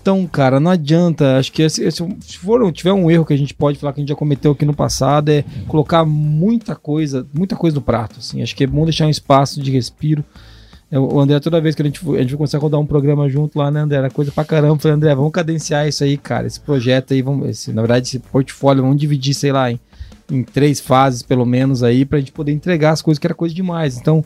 Então, 0.00 0.26
cara, 0.26 0.58
não 0.60 0.70
adianta. 0.70 1.36
Acho 1.38 1.52
que 1.52 1.62
esse, 1.62 1.82
esse- 1.84 2.16
se 2.20 2.38
for, 2.38 2.72
tiver 2.72 2.92
um 2.92 3.10
erro 3.10 3.26
que 3.26 3.34
a 3.34 3.36
gente 3.36 3.52
pode 3.52 3.78
falar 3.78 3.92
que 3.92 4.00
a 4.00 4.02
gente 4.02 4.08
já 4.10 4.14
cometeu 4.14 4.52
aqui 4.52 4.64
no 4.64 4.72
passado, 4.74 5.28
é 5.28 5.44
colocar 5.66 6.04
muita 6.04 6.74
coisa, 6.74 7.26
muita 7.34 7.56
coisa 7.56 7.74
no 7.74 7.82
prato. 7.82 8.16
Assim. 8.18 8.40
Acho 8.42 8.54
que 8.56 8.64
é 8.64 8.66
bom 8.66 8.84
deixar 8.84 9.06
um 9.06 9.10
espaço 9.10 9.60
de 9.60 9.70
respiro. 9.70 10.24
É, 10.90 10.98
O 10.98 11.20
André, 11.20 11.38
toda 11.40 11.60
vez 11.60 11.74
que 11.74 11.82
a 11.82 11.84
gente, 11.84 12.00
a 12.16 12.22
gente 12.22 12.36
começar 12.36 12.56
a 12.56 12.60
rodar 12.60 12.80
um 12.80 12.86
programa 12.86 13.28
junto 13.28 13.58
lá, 13.58 13.70
né, 13.70 13.80
André? 13.80 13.98
Era 13.98 14.08
coisa 14.10 14.32
pra 14.32 14.44
caramba. 14.44 14.74
Eu 14.74 14.78
Falei, 14.78 14.94
André, 14.96 15.14
vamos 15.14 15.32
cadenciar 15.32 15.86
isso 15.86 16.02
aí, 16.04 16.16
cara. 16.16 16.46
Esse 16.46 16.60
projeto 16.60 17.12
aí, 17.12 17.20
vamos, 17.20 17.46
esse, 17.48 17.72
na 17.72 17.82
verdade, 17.82 18.06
esse 18.06 18.18
portfólio, 18.20 18.82
vamos 18.84 18.98
dividir, 18.98 19.34
sei 19.34 19.52
lá, 19.52 19.70
em, 19.70 19.78
em 20.30 20.42
três 20.42 20.80
fases, 20.80 21.22
pelo 21.22 21.44
menos, 21.44 21.82
aí, 21.82 22.04
pra 22.04 22.18
gente 22.18 22.32
poder 22.32 22.52
entregar 22.52 22.90
as 22.90 23.02
coisas 23.02 23.18
que 23.18 23.26
era 23.26 23.34
coisa 23.34 23.54
demais. 23.54 23.96
Então, 23.96 24.24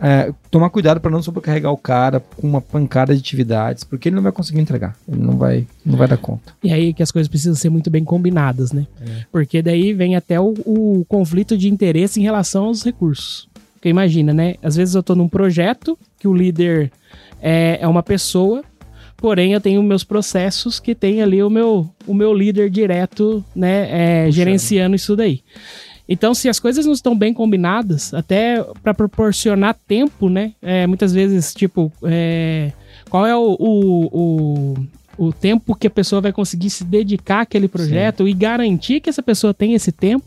é, 0.00 0.32
tomar 0.50 0.68
cuidado 0.70 1.00
pra 1.00 1.10
não 1.10 1.22
sobrecarregar 1.22 1.70
o 1.72 1.76
cara 1.76 2.18
com 2.18 2.46
uma 2.46 2.60
pancada 2.60 3.14
de 3.14 3.20
atividades, 3.20 3.84
porque 3.84 4.08
ele 4.08 4.16
não 4.16 4.22
vai 4.22 4.32
conseguir 4.32 4.60
entregar. 4.60 4.96
Ele 5.08 5.22
não 5.22 5.36
vai, 5.36 5.64
não 5.86 5.96
vai 5.96 6.08
dar 6.08 6.16
conta. 6.16 6.52
E 6.62 6.72
aí 6.72 6.92
que 6.92 7.04
as 7.04 7.12
coisas 7.12 7.28
precisam 7.28 7.54
ser 7.54 7.70
muito 7.70 7.88
bem 7.88 8.04
combinadas, 8.04 8.72
né? 8.72 8.86
É. 9.00 9.24
Porque 9.30 9.62
daí 9.62 9.92
vem 9.92 10.16
até 10.16 10.40
o, 10.40 10.54
o 10.66 11.04
conflito 11.08 11.56
de 11.56 11.68
interesse 11.68 12.18
em 12.18 12.24
relação 12.24 12.64
aos 12.64 12.82
recursos. 12.82 13.48
Porque 13.74 13.88
imagina, 13.88 14.34
né? 14.34 14.56
Às 14.60 14.74
vezes 14.74 14.94
eu 14.96 15.02
tô 15.04 15.14
num 15.14 15.28
projeto 15.28 15.96
que 16.18 16.26
o 16.26 16.34
líder 16.34 16.90
é, 17.40 17.78
é 17.80 17.86
uma 17.86 18.02
pessoa, 18.02 18.62
porém 19.22 19.52
eu 19.52 19.60
tenho 19.60 19.80
meus 19.84 20.02
processos 20.02 20.80
que 20.80 20.96
tem 20.96 21.22
ali 21.22 21.40
o 21.40 21.48
meu, 21.48 21.88
o 22.08 22.12
meu 22.12 22.34
líder 22.34 22.68
direto, 22.68 23.42
né? 23.54 24.26
é, 24.26 24.30
gerenciando 24.32 24.96
isso 24.96 25.14
daí. 25.14 25.42
Então, 26.08 26.34
se 26.34 26.48
as 26.48 26.58
coisas 26.58 26.84
não 26.84 26.92
estão 26.92 27.16
bem 27.16 27.32
combinadas, 27.32 28.12
até 28.12 28.60
para 28.82 28.92
proporcionar 28.92 29.78
tempo, 29.86 30.28
né? 30.28 30.54
é, 30.60 30.88
muitas 30.88 31.12
vezes, 31.12 31.54
tipo, 31.54 31.92
é, 32.02 32.72
qual 33.08 33.24
é 33.24 33.36
o, 33.36 33.56
o, 33.60 34.74
o, 35.16 35.26
o 35.28 35.32
tempo 35.32 35.76
que 35.76 35.86
a 35.86 35.90
pessoa 35.90 36.20
vai 36.20 36.32
conseguir 36.32 36.70
se 36.70 36.82
dedicar 36.82 37.42
àquele 37.42 37.68
projeto 37.68 38.26
e 38.26 38.34
garantir 38.34 39.00
que 39.00 39.08
essa 39.08 39.22
pessoa 39.22 39.54
tem 39.54 39.74
esse 39.74 39.92
tempo, 39.92 40.26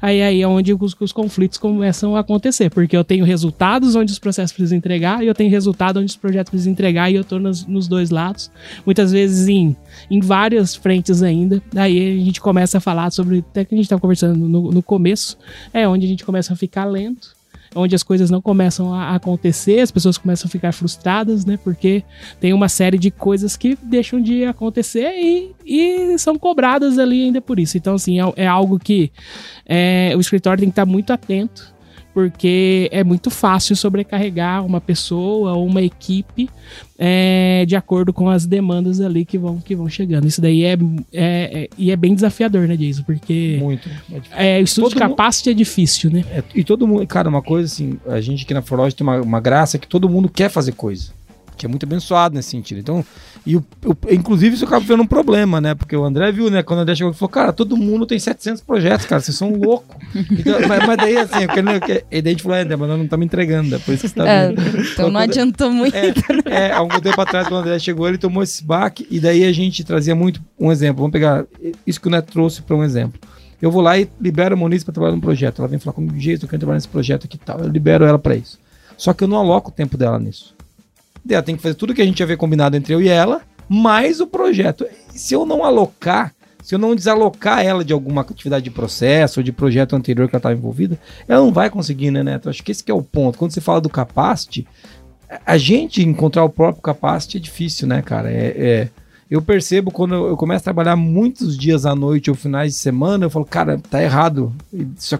aí, 0.00 0.22
aí 0.22 0.42
é 0.42 0.48
onde 0.48 0.72
os, 0.72 0.96
os 0.98 1.12
conflitos 1.12 1.58
começam 1.58 2.16
a 2.16 2.20
acontecer. 2.20 2.70
Porque 2.70 2.96
eu 2.96 3.04
tenho 3.04 3.24
resultados 3.24 3.94
onde 3.94 4.12
os 4.12 4.18
processos 4.18 4.52
precisam 4.52 4.78
entregar 4.78 5.22
e 5.22 5.26
eu 5.26 5.34
tenho 5.34 5.50
resultado 5.50 5.98
onde 6.00 6.10
os 6.10 6.16
projetos 6.16 6.50
precisam 6.50 6.72
entregar 6.72 7.10
e 7.10 7.14
eu 7.14 7.22
estou 7.22 7.38
nos, 7.38 7.66
nos 7.66 7.88
dois 7.88 8.10
lados. 8.10 8.50
Muitas 8.84 9.12
vezes 9.12 9.48
em, 9.48 9.76
em 10.10 10.20
várias 10.20 10.74
frentes 10.74 11.22
ainda. 11.22 11.62
Daí 11.72 12.20
a 12.20 12.24
gente 12.24 12.40
começa 12.40 12.78
a 12.78 12.80
falar 12.80 13.10
sobre, 13.10 13.38
até 13.38 13.64
que 13.64 13.74
a 13.74 13.76
gente 13.76 13.86
estava 13.86 14.00
conversando 14.00 14.36
no, 14.36 14.70
no 14.70 14.82
começo, 14.82 15.38
é 15.72 15.86
onde 15.86 16.06
a 16.06 16.08
gente 16.08 16.24
começa 16.24 16.52
a 16.52 16.56
ficar 16.56 16.84
lento 16.84 17.37
onde 17.74 17.94
as 17.94 18.02
coisas 18.02 18.30
não 18.30 18.40
começam 18.40 18.92
a 18.92 19.14
acontecer, 19.14 19.80
as 19.80 19.90
pessoas 19.90 20.18
começam 20.18 20.48
a 20.48 20.50
ficar 20.50 20.72
frustradas, 20.72 21.44
né? 21.44 21.58
Porque 21.62 22.02
tem 22.40 22.52
uma 22.52 22.68
série 22.68 22.98
de 22.98 23.10
coisas 23.10 23.56
que 23.56 23.76
deixam 23.82 24.20
de 24.20 24.44
acontecer 24.44 25.12
e, 25.16 25.54
e 25.64 26.18
são 26.18 26.38
cobradas 26.38 26.98
ali 26.98 27.24
ainda 27.24 27.40
por 27.40 27.58
isso. 27.58 27.76
Então, 27.76 27.94
assim, 27.94 28.20
é, 28.20 28.32
é 28.36 28.46
algo 28.46 28.78
que 28.78 29.10
é, 29.66 30.12
o 30.16 30.20
escritório 30.20 30.60
tem 30.60 30.68
que 30.70 30.72
estar 30.72 30.86
muito 30.86 31.12
atento, 31.12 31.74
porque 32.18 32.88
é 32.90 33.04
muito 33.04 33.30
fácil 33.30 33.76
sobrecarregar 33.76 34.66
uma 34.66 34.80
pessoa 34.80 35.52
ou 35.52 35.64
uma 35.64 35.80
equipe 35.80 36.50
é, 36.98 37.64
de 37.64 37.76
acordo 37.76 38.12
com 38.12 38.28
as 38.28 38.44
demandas 38.44 39.00
ali 39.00 39.24
que 39.24 39.38
vão, 39.38 39.58
que 39.60 39.76
vão 39.76 39.88
chegando. 39.88 40.26
Isso 40.26 40.40
daí 40.40 40.64
é, 40.64 40.72
é, 40.72 40.78
é- 41.12 41.68
e 41.78 41.92
é 41.92 41.96
bem 41.96 42.16
desafiador, 42.16 42.66
né, 42.66 42.76
Jason? 42.76 43.04
Porque 43.04 43.58
Muito. 43.62 43.88
É 44.32 44.58
é, 44.58 44.60
o 44.60 44.64
estudo 44.64 44.84
Todo 44.88 44.94
de 44.94 45.00
mundo- 45.04 45.10
capacity 45.10 45.50
é 45.50 45.54
difícil, 45.54 46.10
né? 46.10 46.24
É, 46.32 46.42
e 46.56 46.64
todo 46.64 46.88
mundo, 46.88 47.06
cara, 47.06 47.28
uma 47.28 47.40
coisa 47.40 47.72
assim, 47.72 48.00
a 48.08 48.20
gente 48.20 48.44
aqui 48.44 48.52
na 48.52 48.62
Forloge 48.62 48.96
tem 48.96 49.06
uma, 49.06 49.20
uma 49.20 49.38
graça 49.40 49.78
que 49.78 49.86
todo 49.86 50.08
mundo 50.08 50.28
quer 50.28 50.50
fazer 50.50 50.72
coisa. 50.72 51.12
Que 51.58 51.66
é 51.66 51.68
muito 51.68 51.84
abençoado 51.84 52.34
nesse 52.34 52.50
sentido. 52.50 52.78
Então, 52.78 53.04
e 53.44 53.56
o, 53.56 53.64
o- 53.84 53.96
inclusive 54.14 54.54
isso 54.54 54.64
acaba 54.64 54.84
vendo 54.84 55.02
um 55.02 55.06
problema, 55.06 55.60
né? 55.60 55.74
Porque 55.74 55.96
o 55.96 56.04
André 56.04 56.30
viu, 56.32 56.48
né? 56.50 56.62
Quando 56.62 56.78
o 56.78 56.82
André 56.82 56.94
chegou 56.94 57.12
e 57.12 57.16
falou, 57.16 57.28
cara, 57.28 57.52
todo 57.52 57.76
mundo 57.76 58.06
tem 58.06 58.18
700 58.18 58.62
projetos, 58.62 59.04
cara, 59.06 59.20
vocês 59.20 59.36
são 59.36 59.52
loucos. 59.52 59.96
Então, 60.30 60.58
mas, 60.68 60.86
mas 60.86 60.96
daí, 60.96 61.16
assim, 61.18 61.42
eu 61.42 61.48
quero, 61.48 61.80
que- 61.80 62.04
e 62.10 62.22
daí 62.22 62.30
a 62.30 62.34
gente 62.34 62.42
falou, 62.42 62.56
é, 62.56 62.62
André, 62.62 62.76
mas 62.76 62.88
nós 62.88 62.96
não 62.96 63.04
estamos 63.04 63.26
entregando, 63.26 63.74
é 63.74 63.78
por 63.78 63.92
isso 63.92 64.02
que 64.02 64.08
você 64.08 64.14
tá 64.14 64.28
É, 64.28 64.50
então 64.52 65.06
não 65.06 65.20
Quando- 65.20 65.30
adiantou 65.30 65.70
muito. 65.72 65.94
É, 65.96 66.14
é, 66.46 66.72
há 66.72 66.78
algum 66.78 67.00
tempo 67.00 67.20
atrás, 67.20 67.46
quando 67.48 67.58
o 67.58 67.62
André 67.64 67.78
chegou, 67.78 68.08
ele 68.08 68.18
tomou 68.18 68.42
esse 68.42 68.64
baque 68.64 69.06
e 69.10 69.18
daí 69.18 69.44
a 69.44 69.52
gente 69.52 69.82
trazia 69.84 70.14
muito 70.14 70.40
um 70.58 70.70
exemplo. 70.70 70.98
Vamos 71.02 71.12
pegar 71.12 71.44
isso 71.86 72.00
que 72.00 72.06
o 72.06 72.10
Neto 72.10 72.32
trouxe 72.32 72.62
para 72.62 72.76
um 72.76 72.84
exemplo. 72.84 73.18
Eu 73.60 73.72
vou 73.72 73.82
lá 73.82 73.98
e 73.98 74.08
libero 74.20 74.54
a 74.54 74.56
Moniz 74.56 74.84
para 74.84 74.94
trabalhar 74.94 75.14
num 75.16 75.20
projeto. 75.20 75.58
Ela 75.58 75.66
vem 75.68 75.80
falar 75.80 75.92
comigo, 75.94 76.16
jeito, 76.18 76.44
eu 76.44 76.48
quero 76.48 76.60
trabalhar 76.60 76.76
nesse 76.76 76.86
projeto 76.88 77.24
aqui 77.24 77.34
e 77.36 77.40
tal. 77.44 77.58
Eu 77.58 77.68
libero 77.68 78.04
ela 78.04 78.16
para 78.18 78.36
isso. 78.36 78.56
Só 78.96 79.12
que 79.12 79.24
eu 79.24 79.28
não 79.28 79.36
aloco 79.36 79.70
o 79.70 79.72
tempo 79.74 79.96
dela 79.96 80.18
nisso. 80.18 80.54
Ela 81.28 81.42
tem 81.42 81.56
que 81.56 81.62
fazer 81.62 81.74
tudo 81.74 81.94
que 81.94 82.02
a 82.02 82.04
gente 82.04 82.22
havia 82.22 82.36
combinado 82.36 82.76
entre 82.76 82.94
eu 82.94 83.00
e 83.00 83.08
ela, 83.08 83.42
mais 83.68 84.20
o 84.20 84.26
projeto. 84.26 84.86
Se 85.10 85.34
eu 85.34 85.44
não 85.46 85.64
alocar, 85.64 86.34
se 86.62 86.74
eu 86.74 86.78
não 86.78 86.94
desalocar 86.94 87.64
ela 87.64 87.84
de 87.84 87.92
alguma 87.92 88.20
atividade 88.22 88.64
de 88.64 88.70
processo 88.70 89.40
ou 89.40 89.44
de 89.44 89.52
projeto 89.52 89.94
anterior 89.96 90.28
que 90.28 90.34
ela 90.34 90.38
estava 90.38 90.54
envolvida, 90.54 90.98
ela 91.26 91.40
não 91.40 91.52
vai 91.52 91.70
conseguir, 91.70 92.10
né, 92.10 92.22
Neto? 92.22 92.48
Acho 92.48 92.62
que 92.62 92.72
esse 92.72 92.84
que 92.84 92.90
é 92.90 92.94
o 92.94 93.02
ponto. 93.02 93.38
Quando 93.38 93.52
você 93.52 93.60
fala 93.60 93.80
do 93.80 93.88
capacity, 93.88 94.66
a 95.44 95.58
gente 95.58 96.02
encontrar 96.02 96.44
o 96.44 96.48
próprio 96.50 96.82
capacity 96.82 97.36
é 97.36 97.40
difícil, 97.40 97.86
né, 97.86 98.02
cara? 98.02 98.30
É, 98.30 98.46
é- 98.56 98.88
eu 99.30 99.42
percebo 99.42 99.90
quando 99.90 100.14
eu 100.14 100.36
começo 100.38 100.62
a 100.62 100.64
trabalhar 100.64 100.96
muitos 100.96 101.56
dias 101.56 101.84
à 101.84 101.94
noite 101.94 102.30
ou 102.30 102.36
finais 102.36 102.72
de 102.72 102.78
semana, 102.78 103.26
eu 103.26 103.30
falo, 103.30 103.44
cara, 103.44 103.78
tá 103.90 104.02
errado. 104.02 104.54
Só, 104.96 105.18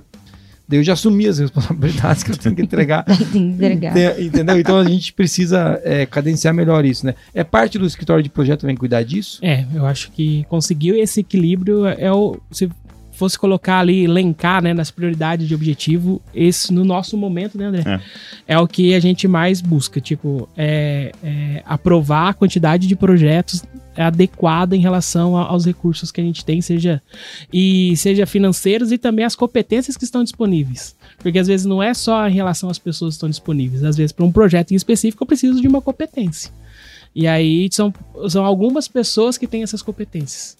daí 0.68 0.78
eu 0.78 0.84
já 0.84 0.92
assumi 0.92 1.26
as 1.26 1.38
responsabilidades 1.38 2.22
que 2.22 2.30
eu 2.30 2.36
tenho 2.36 2.54
que 2.54 2.62
entregar. 2.62 3.04
Tem 3.08 3.16
que 3.16 3.38
entregar. 3.38 3.96
Ente- 3.96 4.22
Entendeu? 4.22 4.58
Então 4.58 4.78
a 4.78 4.84
gente 4.84 5.12
precisa 5.12 5.80
é, 5.82 6.04
cadenciar 6.06 6.52
melhor 6.52 6.84
isso, 6.84 7.06
né? 7.06 7.14
É 7.34 7.42
parte 7.42 7.78
do 7.78 7.86
escritório 7.86 8.22
de 8.22 8.28
projeto 8.28 8.60
também 8.60 8.76
cuidar 8.76 9.02
disso? 9.02 9.38
É, 9.42 9.64
eu 9.74 9.86
acho 9.86 10.10
que 10.12 10.44
conseguiu 10.48 10.94
esse 10.96 11.20
equilíbrio 11.20 11.86
é 11.86 12.12
o. 12.12 12.38
Se 12.52 12.68
fosse 13.12 13.36
colocar 13.36 13.80
ali, 13.80 14.04
elencar, 14.04 14.62
né, 14.62 14.72
nas 14.72 14.92
prioridades 14.92 15.48
de 15.48 15.52
objetivo, 15.52 16.22
esse 16.32 16.72
no 16.72 16.84
nosso 16.84 17.16
momento, 17.16 17.58
né, 17.58 17.64
André? 17.66 18.00
É, 18.46 18.56
o 18.60 18.68
que 18.68 18.94
a 18.94 19.00
gente 19.00 19.26
mais 19.26 19.60
busca, 19.60 20.00
tipo, 20.00 20.48
é, 20.56 21.10
é 21.20 21.62
aprovar 21.66 22.28
a 22.28 22.32
quantidade 22.34 22.86
de 22.86 22.94
projetos 22.94 23.64
adequada 24.04 24.76
em 24.76 24.80
relação 24.80 25.36
a- 25.36 25.46
aos 25.46 25.64
recursos 25.64 26.10
que 26.12 26.20
a 26.20 26.24
gente 26.24 26.44
tem, 26.44 26.60
seja 26.60 27.00
e 27.52 27.96
seja 27.96 28.26
financeiros 28.26 28.92
e 28.92 28.98
também 28.98 29.24
as 29.24 29.34
competências 29.36 29.96
que 29.96 30.04
estão 30.04 30.22
disponíveis. 30.22 30.94
Porque 31.18 31.38
às 31.38 31.46
vezes 31.46 31.64
não 31.64 31.82
é 31.82 31.94
só 31.94 32.28
em 32.28 32.32
relação 32.34 32.68
às 32.68 32.78
pessoas 32.78 33.14
que 33.14 33.16
estão 33.16 33.30
disponíveis, 33.30 33.84
às 33.84 33.96
vezes 33.96 34.12
para 34.12 34.24
um 34.24 34.32
projeto 34.32 34.72
em 34.72 34.74
específico 34.76 35.22
eu 35.22 35.26
preciso 35.26 35.60
de 35.60 35.68
uma 35.68 35.80
competência. 35.80 36.50
E 37.14 37.26
aí 37.26 37.68
são, 37.72 37.92
são 38.28 38.44
algumas 38.44 38.86
pessoas 38.86 39.38
que 39.38 39.46
têm 39.46 39.62
essas 39.62 39.82
competências. 39.82 40.57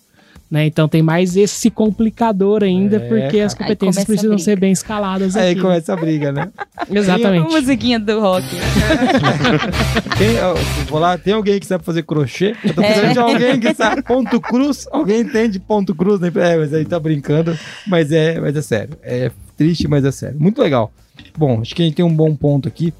Né? 0.50 0.64
Então 0.64 0.88
tem 0.88 1.02
mais 1.02 1.36
esse 1.36 1.70
complicador 1.70 2.62
ainda, 2.64 2.96
É, 2.96 3.00
porque 3.00 3.38
as. 3.40 3.52
Aí 3.52 3.58
competências 3.58 4.02
a 4.02 4.06
precisam 4.06 4.38
ser 4.38 4.58
bem 4.58 4.72
escaladas 4.72 5.36
Aí 5.36 5.52
aqui. 5.52 5.60
começa 5.60 5.92
a 5.92 5.96
briga, 5.96 6.32
né? 6.32 6.48
Exatamente. 6.90 7.50
musiquinha 7.50 8.00
do 8.00 8.18
rock. 8.18 8.46
Tem, 10.16 10.38
ó, 10.42 10.54
vou 10.88 10.98
lá, 10.98 11.16
tem 11.18 11.34
alguém 11.34 11.60
que 11.60 11.66
sabe 11.66 11.84
fazer 11.84 12.02
crochê? 12.02 12.54
Eu 12.64 12.74
tô 12.74 12.80
É. 12.82 12.86
precisando 12.86 13.12
de 13.12 13.18
alguém 13.18 13.60
que 13.60 13.74
sabe 13.74 14.02
ponto 14.02 14.40
cruz. 14.40 14.86
Alguém 14.90 15.20
entende 15.20 15.58
ponto 15.60 15.94
cruz? 15.94 16.18
Né? 16.20 16.30
É, 16.34 16.56
mas 16.56 16.72
aí 16.74 16.84
tá 16.84 16.98
brincando. 16.98 17.56
Mas 17.86 18.10
é, 18.10 18.40
mas 18.40 18.56
é 18.56 18.62
sério. 18.62 18.96
É 19.02 19.30
triste, 19.56 19.86
mas 19.86 20.04
é 20.04 20.10
sério. 20.10 20.36
Muito 20.40 20.60
legal. 20.60 20.90
Bom, 21.36 21.60
acho 21.60 21.74
que 21.74 21.82
a 21.82 21.84
gente 21.84 21.94
tem 21.94 22.04
um 22.04 22.14
bom 22.14 22.34
ponto 22.34 22.66
aqui. 22.68 22.92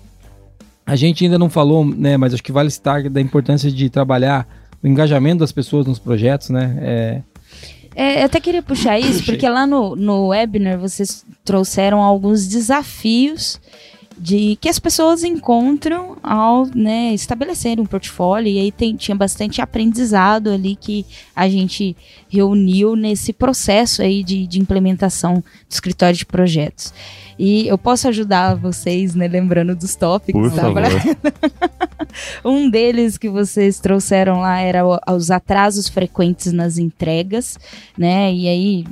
A 0.87 0.97
gente 0.97 1.25
ainda 1.25 1.39
não 1.39 1.51
falou, 1.51 1.85
né? 1.85 2.17
Mas 2.17 2.35
acho 2.35 2.43
que 2.43 2.53
vale 2.53 2.71
citar 2.71 3.09
da 3.09 3.21
importância 3.21 3.71
de 3.71 3.91
trabalhar 3.91 4.47
o 4.83 4.87
engajamento 4.87 5.41
das 5.41 5.53
pessoas 5.53 5.87
nos 5.87 5.99
projetos, 5.99 6.51
né? 6.51 6.77
É, 6.81 7.21
É, 8.01 8.21
eu 8.21 8.27
até 8.27 8.39
queria 8.39 8.63
puxar 8.63 8.97
isso, 8.97 9.25
porque 9.25 9.49
lá 9.49 9.67
no, 9.67 9.97
no 9.97 10.29
webinar 10.29 10.79
vocês 10.79 11.27
trouxeram 11.45 12.01
alguns 12.01 12.47
desafios 12.47 13.61
de 14.19 14.57
que 14.61 14.69
as 14.69 14.79
pessoas 14.79 15.23
encontram 15.23 16.16
ao 16.23 16.66
né, 16.66 17.14
estabelecerem 17.14 17.83
um 17.83 17.87
portfólio 17.87 18.51
e 18.51 18.59
aí 18.59 18.73
tem, 18.73 18.97
tinha 18.97 19.14
bastante 19.14 19.61
aprendizado 19.61 20.51
ali 20.51 20.75
que 20.75 21.07
a 21.35 21.49
gente 21.49 21.97
reuniu 22.29 22.97
nesse 22.97 23.33
processo 23.33 24.03
aí 24.03 24.25
de, 24.25 24.47
de 24.47 24.59
implementação 24.59 25.35
do 25.37 25.45
escritório 25.71 26.16
de 26.16 26.27
projetos. 26.27 26.93
E 27.39 27.69
eu 27.69 27.79
posso 27.79 28.09
ajudar 28.09 28.57
vocês, 28.57 29.14
né, 29.14 29.29
lembrando 29.29 29.77
dos 29.77 29.95
tópicos. 29.95 30.51
Por 30.51 30.61
favor. 30.61 30.83
Um 32.45 32.69
deles 32.69 33.19
que 33.19 33.29
vocês 33.29 33.79
trouxeram 33.79 34.41
lá 34.41 34.59
era 34.61 34.83
os 35.14 35.31
atrasos 35.31 35.89
frequentes 35.89 36.53
nas 36.53 36.79
entregas, 36.79 37.59
né? 37.97 38.33
E 38.33 38.49
aí, 38.49 38.85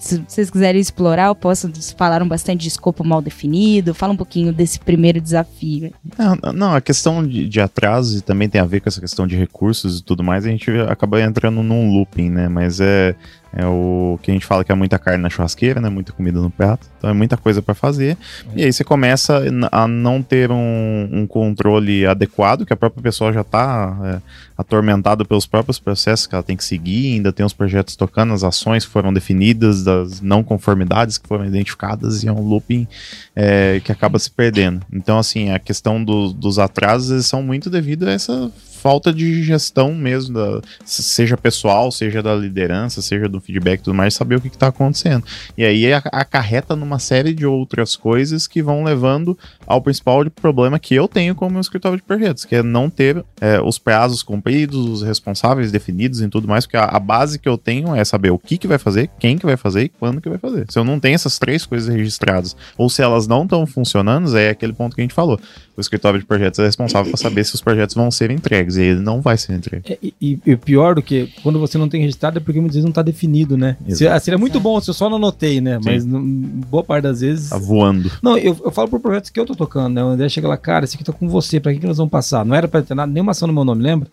se 0.00 0.24
vocês 0.26 0.50
quiserem 0.50 0.80
explorar, 0.80 1.26
eu 1.26 1.34
posso. 1.34 1.68
Vocês 1.68 1.92
falaram 1.92 2.26
bastante 2.26 2.62
de 2.62 2.68
escopo 2.68 3.04
mal 3.04 3.20
definido. 3.20 3.94
Fala 3.94 4.14
um 4.14 4.16
pouquinho 4.16 4.50
desse 4.50 4.80
primeiro 4.80 5.20
desafio. 5.20 5.92
Não, 6.18 6.52
não, 6.52 6.74
a 6.74 6.80
questão 6.80 7.24
de, 7.24 7.46
de 7.46 7.60
atraso 7.60 8.22
também 8.22 8.48
tem 8.48 8.60
a 8.60 8.64
ver 8.64 8.80
com 8.80 8.88
essa 8.88 9.00
questão 9.00 9.26
de 9.26 9.36
recursos 9.36 9.98
e 9.98 10.02
tudo 10.02 10.24
mais, 10.24 10.46
a 10.46 10.48
gente 10.48 10.70
acaba 10.88 11.20
entrando 11.20 11.62
num 11.62 11.92
looping, 11.92 12.30
né? 12.30 12.48
Mas 12.48 12.80
é, 12.80 13.14
é 13.52 13.66
o 13.66 14.18
que 14.22 14.30
a 14.30 14.34
gente 14.34 14.46
fala 14.46 14.64
que 14.64 14.70
é 14.70 14.74
muita 14.74 14.98
carne 14.98 15.22
na 15.22 15.28
churrasqueira, 15.28 15.80
né? 15.80 15.88
Muita 15.88 16.12
comida 16.12 16.40
no 16.40 16.50
prato. 16.50 16.86
Então 16.98 17.10
é 17.10 17.12
muita 17.12 17.36
coisa 17.36 17.60
para 17.60 17.74
fazer. 17.74 18.16
E 18.54 18.62
aí 18.64 18.72
você 18.72 18.84
começa 18.84 19.42
a 19.72 19.88
não 19.88 20.22
ter 20.22 20.50
um, 20.52 21.08
um 21.10 21.26
controle 21.26 22.06
adequado, 22.06 22.64
que 22.64 22.72
a 22.72 22.76
própria 22.76 23.02
pessoa 23.02 23.32
já 23.32 23.42
tá 23.42 23.96
é, 24.04 24.18
atormentada 24.56 25.24
pelos 25.24 25.46
próprios 25.46 25.78
processos 25.78 26.26
que 26.26 26.34
ela 26.34 26.44
tem 26.44 26.56
que 26.56 26.64
seguir, 26.64 27.14
ainda 27.14 27.32
tem 27.32 27.44
os 27.44 27.52
projetos 27.52 27.96
tocando, 27.96 28.32
as 28.32 28.44
ações 28.44 28.84
que 28.84 28.90
foram 28.92 29.12
definidas, 29.12 29.82
das 29.82 30.20
não 30.20 30.44
conformidades 30.44 31.18
que 31.18 31.26
foram 31.26 31.44
identificadas, 31.44 32.22
e 32.22 32.28
é 32.28 32.32
um 32.32 32.42
looping 32.46 32.86
é, 33.34 33.80
que 33.82 33.90
acaba 33.90 34.18
se 34.18 34.30
perdendo. 34.30 34.82
Então, 34.92 35.18
assim, 35.18 35.50
a 35.50 35.58
questão 35.58 36.02
do- 36.02 36.32
dos 36.32 36.58
atrasos 36.58 37.26
são 37.26 37.42
muito 37.42 37.68
devido 37.68 38.06
a 38.06 38.12
essa 38.12 38.50
falta 38.80 39.12
de 39.12 39.42
gestão 39.42 39.94
mesmo, 39.94 40.34
da, 40.34 40.60
se- 40.84 41.02
seja 41.02 41.36
pessoal, 41.36 41.90
seja 41.92 42.22
da 42.22 42.34
liderança, 42.34 43.02
seja 43.02 43.28
do 43.28 43.40
feedback 43.40 43.80
e 43.80 43.82
tudo 43.84 43.94
mais, 43.94 44.14
saber 44.14 44.36
o 44.36 44.40
que 44.40 44.48
está 44.48 44.68
acontecendo. 44.68 45.24
E 45.56 45.64
aí 45.64 45.92
acarreta 45.92 46.74
numa 46.74 46.98
série 46.98 47.34
de 47.34 47.46
outras 47.46 47.96
coisas 47.96 48.46
que 48.46 48.62
vão 48.62 48.82
levando 48.82 49.36
ao 49.66 49.80
principal 49.80 50.24
problema 50.30 50.78
que 50.78 50.94
eu 50.94 51.06
tenho 51.06 51.34
como 51.34 51.52
meu 51.52 51.60
escritório 51.60 51.96
de 51.98 52.02
projetos, 52.02 52.44
que 52.44 52.54
é 52.56 52.62
não 52.62 52.88
ter 52.88 53.24
é, 53.40 53.60
os 53.60 53.78
prazos 53.78 54.22
cumpridos, 54.22 54.76
os 54.88 55.02
responsáveis 55.02 55.70
definidos 55.70 56.20
e 56.20 56.28
tudo 56.28 56.48
mais, 56.48 56.64
porque 56.64 56.76
a, 56.76 56.84
a 56.84 56.98
base 56.98 57.38
que 57.38 57.48
eu 57.48 57.58
tenho 57.58 57.94
é 57.94 58.04
saber 58.04 58.30
o 58.30 58.38
que, 58.38 58.56
que 58.56 58.66
vai 58.66 58.78
fazer, 58.78 59.10
quem 59.18 59.36
que 59.38 59.46
vai 59.46 59.56
fazer 59.56 59.84
e 59.84 59.88
quando 59.88 60.20
que 60.20 60.28
vai 60.28 60.38
fazer. 60.38 60.66
Se 60.70 60.78
eu 60.78 60.84
não 60.84 60.98
tenho 60.98 61.14
essas 61.14 61.38
três 61.38 61.66
coisas 61.66 61.92
registradas, 61.94 62.56
ou 62.76 62.88
se 62.88 63.02
elas 63.02 63.26
não 63.26 63.42
estão 63.44 63.66
funcionando, 63.66 64.36
é 64.36 64.50
aquele 64.50 64.72
ponto 64.72 64.94
que 64.94 65.00
a 65.00 65.04
gente 65.04 65.14
falou. 65.14 65.38
O 65.76 65.80
escritório 65.80 66.18
de 66.20 66.26
projetos 66.26 66.58
é 66.60 66.64
responsável 66.64 67.10
por 67.10 67.16
saber 67.16 67.44
se 67.44 67.54
os 67.54 67.60
projetos 67.62 67.94
vão 67.94 68.10
ser 68.10 68.30
entregues, 68.30 68.69
e 68.76 68.82
ele 68.82 69.00
não 69.00 69.20
vai 69.20 69.36
ser 69.36 69.54
entregue. 69.54 69.92
É, 69.92 69.98
E, 70.02 70.14
e- 70.20 70.38
e 70.46 70.56
pior 70.56 70.94
do 70.94 71.02
que 71.02 71.32
quando 71.42 71.58
você 71.58 71.76
não 71.78 71.88
tem 71.88 72.00
registrado 72.00 72.38
é 72.38 72.40
porque 72.40 72.58
muitas 72.60 72.74
vezes 72.76 72.84
não 72.84 72.92
tá 72.92 73.02
definido, 73.02 73.56
né? 73.56 73.76
Exato. 73.86 74.24
seria 74.24 74.38
muito 74.38 74.58
bom 74.60 74.80
se 74.80 74.90
eu 74.90 74.94
só 74.94 75.08
não 75.08 75.16
anotei, 75.16 75.60
né? 75.60 75.78
Mas 75.84 76.04
não- 76.04 76.22
boa 76.22 76.82
parte 76.84 77.02
das 77.04 77.20
vezes. 77.20 77.50
Tá 77.50 77.58
voando. 77.58 78.10
Não, 78.22 78.36
eu, 78.38 78.56
eu 78.64 78.70
falo 78.70 78.88
por 78.88 79.00
projetos 79.00 79.30
que 79.30 79.38
eu 79.40 79.46
tô 79.46 79.54
tocando, 79.54 79.94
né? 79.94 80.02
O 80.04 80.08
André 80.08 80.28
chega 80.28 80.48
lá, 80.48 80.56
cara, 80.56 80.84
esse 80.84 80.94
aqui 80.96 81.04
tá 81.04 81.12
com 81.12 81.28
você, 81.28 81.58
pra 81.60 81.72
que, 81.72 81.78
que 81.80 81.86
nós 81.86 81.96
vamos 81.96 82.10
passar? 82.10 82.44
Não 82.44 82.54
era 82.54 82.66
pra 82.68 82.82
ter 82.82 82.94
nada, 82.94 83.10
nenhuma 83.12 83.32
ação 83.32 83.46
no 83.48 83.54
meu 83.54 83.64
nome, 83.64 83.82
lembra? 83.82 84.08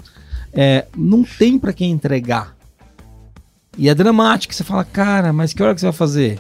É, 0.54 0.86
não 0.98 1.24
tem 1.24 1.58
pra 1.60 1.74
quem 1.74 1.92
entregar. 1.92 2.56
E 3.78 3.90
é 3.90 3.94
dramático, 3.94 4.54
você 4.56 4.64
fala, 4.64 4.84
cara, 4.84 5.32
mas 5.32 5.54
que 5.54 5.62
hora 5.62 5.76
que 5.76 5.82
você 5.82 5.86
vai 5.88 5.94
fazer? 5.94 6.40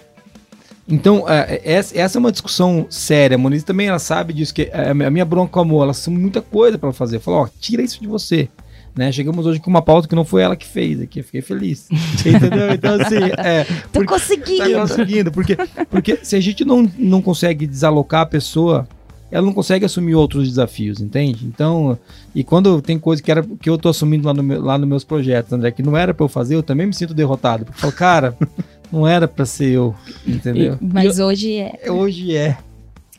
Então, 0.88 1.28
é, 1.28 1.56
é, 1.64 1.74
essa, 1.74 2.18
é 2.18 2.20
uma 2.20 2.32
discussão 2.32 2.86
séria. 2.90 3.36
A 3.36 3.38
Moniz 3.38 3.64
também 3.64 3.88
ela 3.88 4.00
sabe 4.00 4.34
disso, 4.34 4.54
que 4.54 4.70
é, 4.72 4.90
a 4.92 5.10
minha 5.12 5.26
bronca 5.26 5.52
com 5.52 5.60
a 5.60 5.66
Mo, 5.66 5.84
ela 5.84 5.94
tem 5.94 6.14
muita 6.14 6.42
coisa 6.42 6.78
pra 6.78 6.88
ela 6.88 6.94
fazer. 6.94 7.20
Fala, 7.20 7.38
ó, 7.38 7.48
tira 7.60 7.82
isso 7.82 8.00
de 8.00 8.08
você. 8.08 8.48
Né? 8.96 9.12
Chegamos 9.12 9.46
hoje 9.46 9.60
com 9.60 9.70
uma 9.70 9.82
pauta 9.82 10.08
que 10.08 10.16
não 10.16 10.26
foi 10.26 10.42
ela 10.42 10.56
que 10.56 10.66
fez 10.66 11.00
aqui, 11.02 11.20
eu 11.20 11.24
fiquei 11.24 11.42
feliz. 11.42 11.88
Entendeu? 12.26 12.72
Então, 12.74 12.96
assim, 12.96 13.16
é, 13.38 13.64
Tô 13.64 14.00
porque- 14.00 14.08
conseguindo! 14.08 14.72
Tá 14.74 14.80
conseguindo, 14.80 15.32
porque, 15.32 15.58
porque 15.90 16.20
se 16.24 16.36
a 16.36 16.40
gente 16.40 16.66
não, 16.66 16.90
não 16.98 17.22
consegue 17.22 17.68
desalocar 17.68 18.22
a 18.22 18.26
pessoa, 18.26 18.88
ela 19.30 19.46
não 19.46 19.54
consegue 19.54 19.86
assumir 19.86 20.16
outros 20.16 20.48
desafios, 20.48 21.00
entende? 21.02 21.46
Então, 21.46 22.00
e 22.34 22.44
quando 22.44 22.82
tem 22.82 22.98
coisa 22.98 23.22
que, 23.22 23.30
era, 23.30 23.44
que 23.62 23.70
eu 23.70 23.78
tô 23.78 23.90
assumindo 23.90 24.26
lá, 24.26 24.34
no 24.34 24.42
meu, 24.42 24.64
lá 24.64 24.78
nos 24.80 24.88
meus 24.88 25.04
projetos, 25.04 25.52
André, 25.54 25.70
que 25.70 25.84
não 25.84 25.96
era 25.96 26.14
pra 26.14 26.24
eu 26.24 26.30
fazer, 26.30 26.56
eu 26.56 26.64
também 26.64 26.88
me 26.88 26.94
sinto 26.94 27.14
derrotado. 27.14 27.66
Porque 27.66 27.78
eu 27.78 27.82
falo, 27.82 27.94
cara, 27.94 28.38
não 28.92 29.08
era 29.08 29.28
pra 29.28 29.46
ser 29.46 29.70
eu, 29.72 29.96
entendeu? 30.26 30.78
Mas 30.82 31.20
hoje 31.20 31.56
é. 31.58 31.92
Hoje 31.92 32.36
é. 32.36 32.58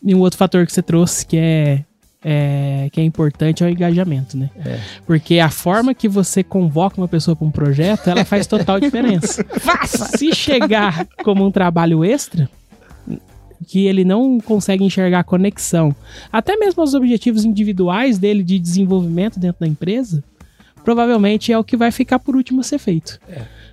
E 0.02 0.14
um 0.14 0.20
outro 0.20 0.38
fator 0.38 0.64
que 0.66 0.72
você 0.72 0.80
trouxe 0.82 1.26
que 1.26 1.36
é, 1.36 1.84
é- 2.22 2.88
que 2.92 3.00
é 3.00 3.04
importante 3.04 3.62
é 3.62 3.66
o 3.66 3.70
engajamento, 3.70 4.36
né? 4.36 4.50
É. 4.64 4.78
Porque 5.06 5.38
a 5.40 5.50
forma 5.50 5.94
que 5.94 6.08
você 6.08 6.42
convoca 6.42 7.00
uma 7.00 7.08
pessoa 7.08 7.34
para 7.36 7.46
um 7.46 7.50
projeto, 7.50 8.08
ela 8.08 8.24
faz 8.24 8.46
total 8.46 8.78
diferença. 8.80 9.44
Se 10.16 10.34
chegar 10.34 11.06
como 11.24 11.44
um 11.44 11.50
trabalho 11.50 12.04
extra, 12.04 12.48
que 13.66 13.86
ele 13.86 14.04
não 14.04 14.38
consegue 14.40 14.84
enxergar 14.84 15.18
a 15.20 15.24
conexão, 15.24 15.94
até 16.32 16.56
mesmo 16.56 16.82
os 16.82 16.94
objetivos 16.94 17.44
individuais 17.44 18.16
dele 18.18 18.42
de 18.42 18.58
desenvolvimento 18.58 19.38
dentro 19.38 19.60
da 19.60 19.66
empresa, 19.66 20.22
provavelmente 20.84 21.52
é 21.52 21.58
o 21.58 21.64
que 21.64 21.76
vai 21.76 21.90
ficar 21.90 22.18
por 22.20 22.36
último 22.36 22.60
a 22.60 22.64
ser 22.64 22.78
feito. 22.78 23.20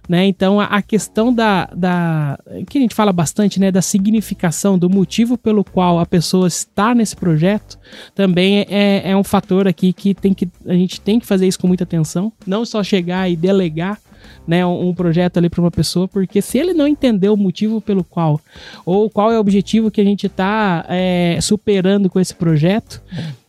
Né? 0.08 0.28
Então 0.28 0.60
a, 0.60 0.82
questão 0.82 1.34
da, 1.34 1.66
da. 1.76 2.40
que 2.70 2.78
a 2.78 2.82
gente 2.82 2.94
fala 2.94 3.12
bastante, 3.12 3.60
né? 3.60 3.72
Da 3.72 3.82
significação, 3.82 4.78
do 4.78 4.90
motivo 4.90 5.38
pelo 5.38 5.64
qual 5.64 6.00
a 6.00 6.06
pessoa 6.06 6.48
está 6.48 6.94
nesse 6.94 7.16
projeto, 7.16 7.80
também 8.14 8.66
é, 8.70 9.12
é 9.12 9.18
um 9.18 9.24
fator 9.24 9.68
aqui 9.68 9.92
que, 9.92 10.14
tem 10.14 10.34
que 10.34 10.48
a 10.66 10.74
gente 10.74 11.02
tem 11.02 11.20
que 11.20 11.26
fazer 11.26 11.48
isso 11.48 11.60
com 11.60 11.68
muita 11.68 11.84
atenção. 11.84 12.32
Não 12.46 12.66
só 12.66 12.84
chegar 12.84 13.30
e 13.30 13.36
delegar 13.36 14.00
né, 14.48 14.66
um, 14.66 14.94
projeto 14.94 15.38
ali 15.38 15.50
para 15.50 15.62
uma 15.62 15.72
pessoa, 15.72 16.08
porque 16.08 16.42
se 16.42 16.58
ele 16.58 16.74
não 16.74 16.88
entender 16.88 17.30
o 17.30 17.38
motivo 17.38 17.82
pelo 17.82 18.04
qual, 18.04 18.40
ou 18.86 19.10
qual 19.10 19.32
é 19.32 19.38
o 19.38 19.42
objetivo 19.42 19.90
que 19.90 20.02
a 20.02 20.04
gente 20.04 20.28
está 20.28 20.86
superando 21.42 22.10
com 22.10 22.20
esse 22.20 22.34
projeto, 22.34 23.02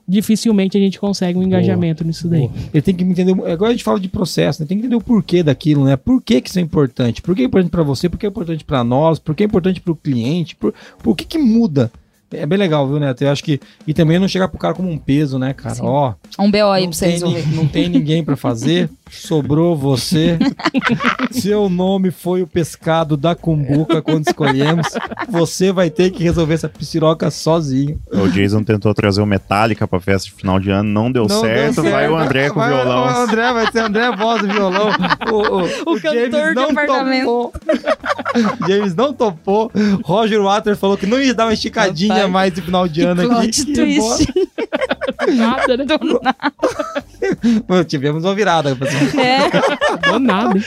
dificilmente 0.08 0.76
a 0.76 0.80
gente 0.80 0.98
consegue 0.98 1.38
um 1.38 1.42
engajamento 1.42 2.04
nisso 2.04 2.28
daí. 2.28 2.40
Boa. 2.42 2.52
Ele 2.72 2.82
tem 2.82 2.94
que 2.94 3.04
entender. 3.04 3.32
Agora 3.50 3.70
a 3.70 3.72
gente 3.72 3.84
fala 3.84 3.98
de 4.00 4.08
processo, 4.08 4.62
né? 4.62 4.66
Tem 4.66 4.76
que 4.78 4.82
entender 4.84 4.96
o 4.96 5.00
porquê 5.00 5.42
daquilo, 5.42 5.84
né? 5.84 5.96
Por 5.96 6.22
que, 6.22 6.40
que 6.40 6.48
isso 6.48 6.58
é 6.58 6.62
importante? 6.62 7.20
Por 7.22 7.34
que 7.34 7.42
é 7.42 7.44
importante 7.44 7.70
pra 7.70 7.82
você? 7.82 8.08
Por 8.08 8.18
que 8.18 8.26
é 8.26 8.28
importante 8.28 8.64
pra 8.64 8.84
nós? 8.84 9.18
Por 9.18 9.34
que 9.34 9.42
é 9.42 9.46
importante 9.46 9.80
pro 9.80 9.96
cliente? 9.96 10.54
Por, 10.56 10.72
por 11.02 11.16
que 11.16 11.24
que 11.24 11.38
muda? 11.38 11.90
É 12.32 12.44
bem 12.44 12.58
legal, 12.58 12.88
viu, 12.88 12.98
Neto? 12.98 13.22
Eu 13.22 13.30
acho 13.30 13.42
que. 13.44 13.60
E 13.86 13.94
também 13.94 14.18
não 14.18 14.26
chegar 14.26 14.48
pro 14.48 14.58
cara 14.58 14.74
como 14.74 14.90
um 14.90 14.98
peso, 14.98 15.38
né, 15.38 15.52
cara? 15.54 15.76
Sim. 15.76 15.82
Ó, 15.84 16.12
Um 16.38 16.50
BO 16.50 16.58
aí 16.72 16.82
não 16.82 16.90
pra 16.90 16.98
você 16.98 17.04
tem, 17.04 17.12
resolver. 17.12 17.46
ni- 17.46 17.54
não 17.56 17.66
tem 17.68 17.88
ninguém 17.88 18.24
pra 18.24 18.36
fazer, 18.36 18.90
sobrou 19.10 19.76
você. 19.76 20.38
Seu 21.30 21.68
nome 21.68 22.10
foi 22.10 22.42
o 22.42 22.46
pescado 22.46 23.16
da 23.16 23.34
cumbuca 23.34 24.02
quando 24.02 24.26
escolhemos. 24.26 24.86
Você 25.28 25.72
vai 25.72 25.90
ter 25.90 26.10
que 26.10 26.22
resolver 26.22 26.54
essa 26.54 26.68
pisciroca 26.68 27.30
sozinho. 27.30 27.98
O 28.12 28.28
Jason 28.28 28.62
tentou 28.62 28.92
trazer 28.94 29.20
o 29.20 29.26
Metallica 29.26 29.86
pra 29.86 30.00
festa 30.00 30.28
de 30.28 30.34
final 30.34 30.58
de 30.58 30.70
ano, 30.70 30.88
não 30.88 31.10
deu, 31.10 31.26
Não 31.28 31.40
certo, 31.40 31.82
deu 31.82 31.90
vai 31.92 32.08
o 32.08 32.16
André 32.16 32.48
com 32.50 32.58
o 32.58 32.62
Vai 32.62 32.72
violão. 32.72 33.04
O 33.04 33.08
André 33.08 33.52
vai 33.52 33.72
ser 33.72 33.78
André 33.80 34.16
voz 34.16 34.42
do 34.42 34.48
violão. 34.48 34.90
O, 35.30 35.92
O 35.92 36.00
cantor 36.00 36.54
do 36.54 36.60
apartamento. 36.60 37.52
James 38.68 38.94
não 38.94 39.12
topou. 39.12 39.70
Roger 40.04 40.42
Waters 40.42 40.78
falou 40.78 40.96
que 40.96 41.06
não 41.06 41.20
ia 41.20 41.34
dar 41.34 41.46
uma 41.46 41.54
esticadinha 41.54 42.28
mais 42.28 42.52
de 42.52 42.60
final 42.60 42.86
de 42.88 43.00
Que 43.00 43.06
ano 43.06 43.22
plot 43.28 43.62
aqui. 43.62 43.72
twist. 43.72 44.32
Nada, 45.34 45.76
né? 45.76 45.84
Pô, 47.66 47.84
Tivemos 47.84 48.24
uma 48.24 48.34
virada, 48.34 48.74
pessoal. 48.76 49.24
É. 49.24 50.08
Não 50.10 50.18
nada. 50.18 50.60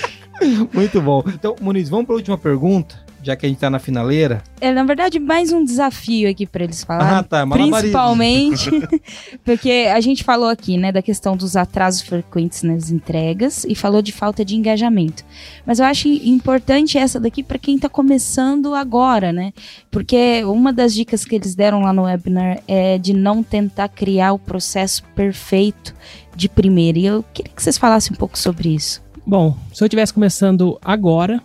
Muito 0.74 1.02
bom. 1.02 1.24
Então, 1.28 1.56
Muniz, 1.60 1.90
vamos 1.90 2.06
para 2.06 2.16
a 2.16 2.18
última 2.18 2.38
pergunta. 2.38 2.96
Já 3.22 3.36
que 3.36 3.46
a 3.46 3.50
gente 3.50 3.60
tá 3.60 3.70
na 3.70 3.80
finaleira. 3.80 4.42
É, 4.62 4.72
na 4.72 4.84
verdade, 4.84 5.20
mais 5.20 5.52
um 5.52 5.64
desafio 5.64 6.30
aqui 6.30 6.46
para 6.46 6.64
eles 6.64 6.84
falarem. 6.84 7.18
Ah, 7.18 7.24
tá, 7.24 7.46
malabarismo. 7.46 7.80
Principalmente 7.80 8.72
porque 9.44 9.90
a 9.94 10.00
gente 10.00 10.24
falou 10.24 10.50
aqui, 10.50 10.78
né, 10.78 10.92
da 10.92 11.02
questão 11.02 11.36
dos 11.36 11.56
atrasos 11.56 12.02
frequentes 12.02 12.64
nas 12.64 12.90
entregas 12.90 13.66
e 13.66 13.76
falou 13.76 14.02
de 14.02 14.12
falta 14.12 14.44
de 14.44 14.56
engajamento. 14.56 15.24
Mas 15.66 15.80
eu 15.80 15.86
acho 15.86 16.08
importante 16.08 16.98
essa 16.98 17.20
daqui 17.20 17.44
para 17.44 17.58
quem 17.58 17.78
tá 17.78 17.90
começando 17.90 18.74
agora, 18.74 19.32
né? 19.32 19.54
Porque 19.92 20.44
uma 20.46 20.72
das 20.72 20.94
dicas 20.94 21.26
que 21.26 21.36
eles 21.36 21.56
deram 21.56 21.82
lá 21.82 21.94
no 21.94 22.04
webinar 22.04 22.62
é 22.68 22.98
de 22.98 23.14
não 23.14 23.44
tentar 23.44 23.90
criar 23.90 24.34
o 24.34 24.40
processo 24.40 25.04
perfeito 25.16 25.94
de 26.36 26.48
primeira. 26.48 27.00
E 27.00 27.06
eu 27.06 27.24
queria 27.34 27.52
que 27.54 27.62
vocês 27.62 27.78
falassem 27.78 28.14
um 28.14 28.18
pouco 28.18 28.38
sobre 28.38 28.70
isso. 28.70 29.02
Bom, 29.26 29.56
se 29.74 29.84
eu 29.84 29.86
estivesse 29.86 30.14
começando 30.14 30.80
agora, 30.82 31.42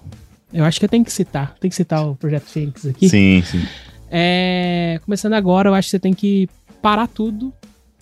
eu 0.55 0.65
acho 0.65 0.79
que 0.79 0.85
eu 0.85 0.89
tenho 0.89 1.05
que 1.05 1.13
citar. 1.13 1.57
Tem 1.59 1.69
que 1.69 1.75
citar 1.75 2.07
o 2.07 2.15
Projeto 2.15 2.45
Fênix 2.45 2.87
aqui. 2.87 3.09
Sim, 3.09 3.43
sim. 3.45 3.67
É, 4.09 5.01
começando 5.05 5.33
agora, 5.33 5.69
eu 5.69 5.75
acho 5.75 5.87
que 5.87 5.91
você 5.91 5.99
tem 5.99 6.15
que 6.15 6.49
parar 6.81 7.09
tudo, 7.09 7.53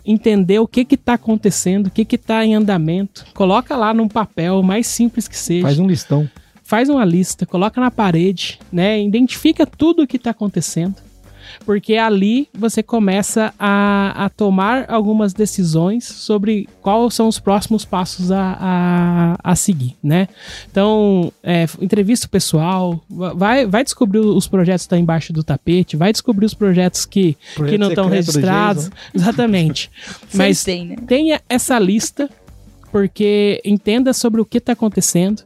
entender 0.04 0.58
o 0.58 0.68
que 0.68 0.84
que 0.84 0.96
tá 0.96 1.14
acontecendo, 1.14 1.86
o 1.86 1.90
que 1.90 2.04
que 2.04 2.18
tá 2.18 2.44
em 2.44 2.54
andamento. 2.54 3.24
Coloca 3.32 3.74
lá 3.74 3.94
num 3.94 4.06
papel, 4.06 4.60
o 4.60 4.62
mais 4.62 4.86
simples 4.86 5.26
que 5.26 5.36
seja. 5.36 5.62
Faz 5.62 5.78
um 5.78 5.86
listão. 5.86 6.28
Faz 6.62 6.90
uma 6.90 7.04
lista, 7.04 7.46
coloca 7.46 7.80
na 7.80 7.90
parede, 7.90 8.58
né? 8.70 9.02
Identifica 9.02 9.66
tudo 9.66 10.02
o 10.02 10.06
que 10.06 10.18
tá 10.18 10.30
acontecendo. 10.30 10.96
Porque 11.64 11.96
ali 11.96 12.48
você 12.52 12.82
começa 12.82 13.54
a, 13.58 14.24
a 14.24 14.28
tomar 14.28 14.86
algumas 14.88 15.32
decisões 15.32 16.04
sobre 16.04 16.68
quais 16.80 17.14
são 17.14 17.28
os 17.28 17.38
próximos 17.38 17.84
passos 17.84 18.30
a, 18.30 18.56
a, 18.60 19.36
a 19.42 19.56
seguir, 19.56 19.96
né? 20.02 20.28
Então, 20.70 21.32
é, 21.42 21.66
entrevista 21.80 22.26
o 22.26 22.30
pessoal, 22.30 23.00
vai, 23.08 23.66
vai 23.66 23.84
descobrir 23.84 24.18
os 24.18 24.46
projetos 24.48 24.82
que 24.82 24.86
estão 24.86 24.98
embaixo 24.98 25.32
do 25.32 25.42
tapete, 25.42 25.96
vai 25.96 26.12
descobrir 26.12 26.46
os 26.46 26.54
projetos 26.54 27.06
que, 27.06 27.36
Projeto 27.54 27.72
que 27.72 27.78
não 27.78 27.88
estão 27.88 28.08
registrados. 28.08 28.90
Exatamente. 29.14 29.90
Mas 30.34 30.64
tem, 30.64 30.86
né? 30.86 30.96
tenha 31.06 31.40
essa 31.48 31.78
lista, 31.78 32.28
porque 32.92 33.60
entenda 33.64 34.12
sobre 34.12 34.40
o 34.40 34.44
que 34.44 34.58
está 34.58 34.74
acontecendo 34.74 35.42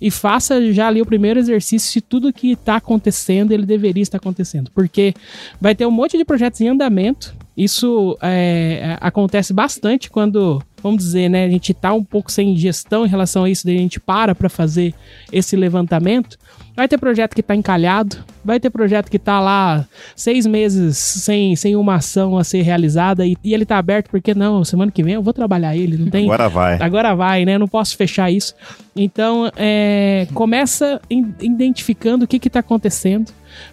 e 0.00 0.10
faça 0.10 0.72
já 0.72 0.88
ali 0.88 1.00
o 1.00 1.06
primeiro 1.06 1.38
exercício 1.38 1.90
se 1.90 2.00
tudo 2.00 2.32
que 2.32 2.52
está 2.52 2.76
acontecendo 2.76 3.52
ele 3.52 3.64
deveria 3.64 4.02
estar 4.02 4.18
acontecendo. 4.18 4.68
Porque 4.72 5.14
vai 5.60 5.76
ter 5.76 5.86
um 5.86 5.90
monte 5.92 6.18
de 6.18 6.24
projetos 6.24 6.60
em 6.60 6.68
andamento. 6.68 7.34
Isso 7.56 8.18
é, 8.20 8.96
acontece 9.00 9.52
bastante 9.52 10.10
quando, 10.10 10.60
vamos 10.82 11.02
dizer, 11.02 11.28
né, 11.28 11.44
a 11.44 11.50
gente 11.50 11.72
está 11.72 11.92
um 11.92 12.04
pouco 12.04 12.30
sem 12.30 12.56
gestão 12.56 13.04
em 13.04 13.08
relação 13.08 13.44
a 13.44 13.50
isso, 13.50 13.66
daí 13.66 13.76
a 13.76 13.80
gente 13.80 13.98
para 14.00 14.34
para 14.34 14.48
fazer 14.48 14.94
esse 15.32 15.56
levantamento. 15.56 16.36
Vai 16.76 16.86
ter 16.86 16.96
projeto 16.96 17.34
que 17.34 17.40
está 17.40 17.56
encalhado, 17.56 18.18
vai 18.44 18.60
ter 18.60 18.70
projeto 18.70 19.10
que 19.10 19.16
está 19.16 19.40
lá 19.40 19.84
seis 20.14 20.46
meses 20.46 20.96
sem, 20.96 21.56
sem 21.56 21.74
uma 21.74 21.96
ação 21.96 22.38
a 22.38 22.44
ser 22.44 22.62
realizada 22.62 23.26
e, 23.26 23.36
e 23.42 23.52
ele 23.52 23.64
está 23.64 23.78
aberto 23.78 24.08
porque 24.08 24.32
não, 24.32 24.62
semana 24.62 24.92
que 24.92 25.02
vem 25.02 25.14
eu 25.14 25.22
vou 25.22 25.32
trabalhar 25.32 25.76
ele, 25.76 25.96
não 25.96 26.08
tem. 26.08 26.26
Agora 26.26 26.48
vai. 26.48 26.78
Agora 26.80 27.14
vai, 27.16 27.44
né? 27.44 27.58
Não 27.58 27.66
posso 27.66 27.96
fechar 27.96 28.30
isso. 28.30 28.54
Então, 28.94 29.50
é, 29.56 30.28
começa 30.34 31.00
in- 31.10 31.34
identificando 31.40 32.24
o 32.24 32.28
que 32.28 32.36
está 32.46 32.60
acontecendo 32.60 33.32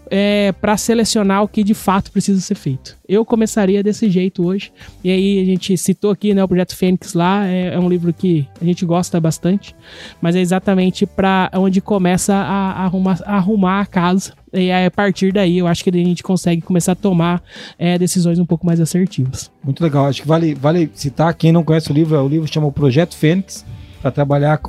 é, 0.10 0.51
para 0.60 0.76
selecionar 0.76 1.43
o 1.43 1.47
que 1.47 1.64
de 1.64 1.74
fato 1.76 2.12
precisa 2.12 2.41
ser 2.41 2.56
feito. 2.56 2.97
Eu 3.08 3.24
começaria 3.24 3.84
desse 3.84 4.10
jeito 4.10 4.43
hoje. 4.45 4.72
E 5.03 5.12
aí 5.12 5.41
a 5.41 5.45
gente 5.45 5.78
citou 5.78 6.10
aqui, 6.10 6.34
né, 6.34 6.43
o 6.43 6.47
projeto 6.47 6.76
Fênix 6.96 7.14
lá 7.14 7.46
é, 7.46 7.74
é 7.74 7.80
um 7.80 7.89
livro 7.89 8.14
que 8.14 8.48
a 8.60 8.66
gente 8.66 8.86
gosta 8.86 9.20
bastante, 9.20 9.76
mas 10.22 10.36
é 10.36 10.39
exatamente 10.39 11.06
para 11.06 11.52
onde 11.54 11.82
começa 11.82 12.34
a, 12.34 12.72
a 12.72 12.86
arrumar, 12.86 13.20
a 13.26 13.36
arrumar 13.36 13.82
a 13.82 13.86
casa. 13.86 14.34
E 14.54 14.72
a 14.72 14.89
partir 14.89 15.34
daí, 15.34 15.58
eu 15.58 15.68
acho 15.68 15.84
que 15.84 15.89
a 15.89 15.93
gente 15.93 16.24
consegue 16.24 16.62
começar 16.62 16.93
a 16.93 16.96
tomar 16.96 17.43
é, 17.78 17.98
decisões 17.98 18.39
um 18.39 18.46
pouco 18.46 18.66
mais 18.66 18.80
assertivas. 18.80 19.52
Muito 19.64 19.84
legal. 19.84 20.06
Acho 20.06 20.22
que 20.22 20.28
vale, 20.28 20.54
vale 20.54 20.89
citar, 20.93 21.34
quem 21.34 21.52
não 21.52 21.64
conhece 21.64 21.91
o 21.91 21.93
livro, 21.93 22.16
é 22.16 22.22
o 22.22 22.28
livro 22.28 22.48
chama 22.48 22.68
o 22.68 22.72
Projeto 22.72 23.16
Fênix, 23.16 23.66
para 24.02 24.12
trabalhar 24.12 24.60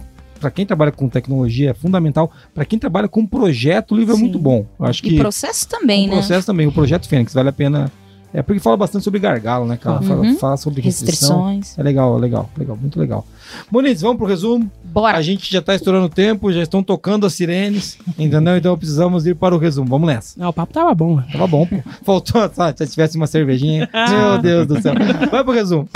para 0.41 0.51
quem 0.51 0.67
trabalha 0.67 0.93
com 0.93 1.09
tecnologia 1.09 1.71
é 1.71 1.75
fundamental. 1.75 2.31
Para 2.55 2.65
quem 2.67 2.79
trabalha 2.79 3.09
com 3.09 3.27
projeto, 3.27 3.93
o 3.93 3.97
livro 3.97 4.13
é 4.13 4.17
Sim. 4.17 4.23
muito 4.25 4.39
bom. 4.39 4.67
Eu 4.79 4.85
acho 4.85 5.05
E 5.07 5.11
que 5.11 5.17
processo 5.17 5.67
também, 5.67 6.07
o 6.07 6.11
né? 6.11 6.17
processo 6.17 6.47
também, 6.47 6.67
o 6.67 6.73
Projeto 6.73 7.09
Fênix, 7.09 7.33
vale 7.33 7.49
a 7.49 7.53
pena. 7.53 7.91
É 8.39 8.43
porque 8.43 8.61
fala 8.61 8.77
bastante 8.77 9.03
sobre 9.03 9.19
gargalo, 9.19 9.65
né, 9.65 9.79
cara? 9.79 10.03
Fala, 10.03 10.21
Uhum. 10.21 10.37
fala 10.37 10.57
sobre 10.59 10.83
restrição. 10.83 11.47
Restrições. 11.47 11.79
É 11.79 11.83
legal, 11.83 12.19
é 12.19 12.21
legal, 12.21 12.51
legal, 12.59 12.77
muito 12.77 13.01
legal. 13.01 13.27
Muniz, 13.71 14.03
vamos 14.03 14.19
pro 14.19 14.27
resumo. 14.27 14.71
Bora. 14.85 15.17
A 15.17 15.23
gente 15.23 15.51
já 15.51 15.63
tá 15.63 15.75
estourando 15.75 16.05
o 16.05 16.11
tempo, 16.11 16.53
já 16.53 16.61
estão 16.63 16.83
tocando 16.83 17.25
as 17.25 17.33
sirenes, 17.33 17.97
entendeu? 18.19 18.55
Então 18.59 18.77
precisamos 18.77 19.27
ir 19.27 19.35
para 19.37 19.55
o 19.55 19.59
resumo. 19.59 19.89
Vamos 19.89 20.07
nessa. 20.07 20.39
Não, 20.39 20.51
o 20.51 20.53
papo 20.53 20.71
tava 20.71 20.95
bom, 20.95 21.17
né? 21.17 21.25
Tava 21.33 21.47
bom, 21.47 21.65
pô. 21.67 21.77
Faltou, 22.05 22.47
sabe, 22.53 22.77
se 22.77 22.87
tivesse 22.89 23.17
uma 23.17 23.27
cervejinha. 23.27 23.89
Meu 24.11 24.39
Deus 24.43 24.67
do 24.67 24.83
céu. 24.83 24.93
Vai 25.31 25.43
pro 25.43 25.55
resumo. 25.55 25.89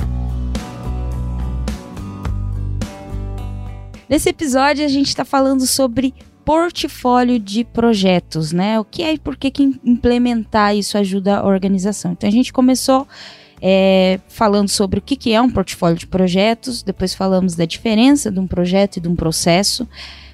Nesse 4.09 4.31
episódio 4.31 4.83
a 4.85 4.89
gente 4.89 5.09
está 5.09 5.27
falando 5.27 5.67
sobre 5.67 6.15
portfólio 6.51 7.39
de 7.39 7.63
projetos, 7.63 8.51
né? 8.51 8.81
O 8.81 8.85
que 8.85 9.05
é 9.05 9.13
e 9.13 9.19
por 9.21 9.37
que, 9.37 9.53
que 9.53 9.63
implementar 9.85 10.75
isso 10.75 10.99
ajuda 10.99 11.39
a 11.39 11.47
organização. 11.47 12.11
Então 12.11 12.29
a 12.29 12.33
gente 12.33 12.53
começou 12.53 13.07
é, 13.63 14.19
falando 14.27 14.69
sobre 14.69 14.99
o 14.99 15.03
que, 15.03 15.15
que 15.15 15.33
é 15.33 15.41
um 15.41 15.49
portfólio 15.49 15.97
de 15.97 16.09
projetos, 16.09 16.83
depois 16.83 17.15
falamos 17.15 17.55
da 17.55 17.65
diferença 17.65 18.33
de 18.33 18.41
um 18.41 18.49
projeto 18.49 18.97
e 18.97 19.01
de 19.01 19.07
um 19.07 19.15
processo. 19.15 19.87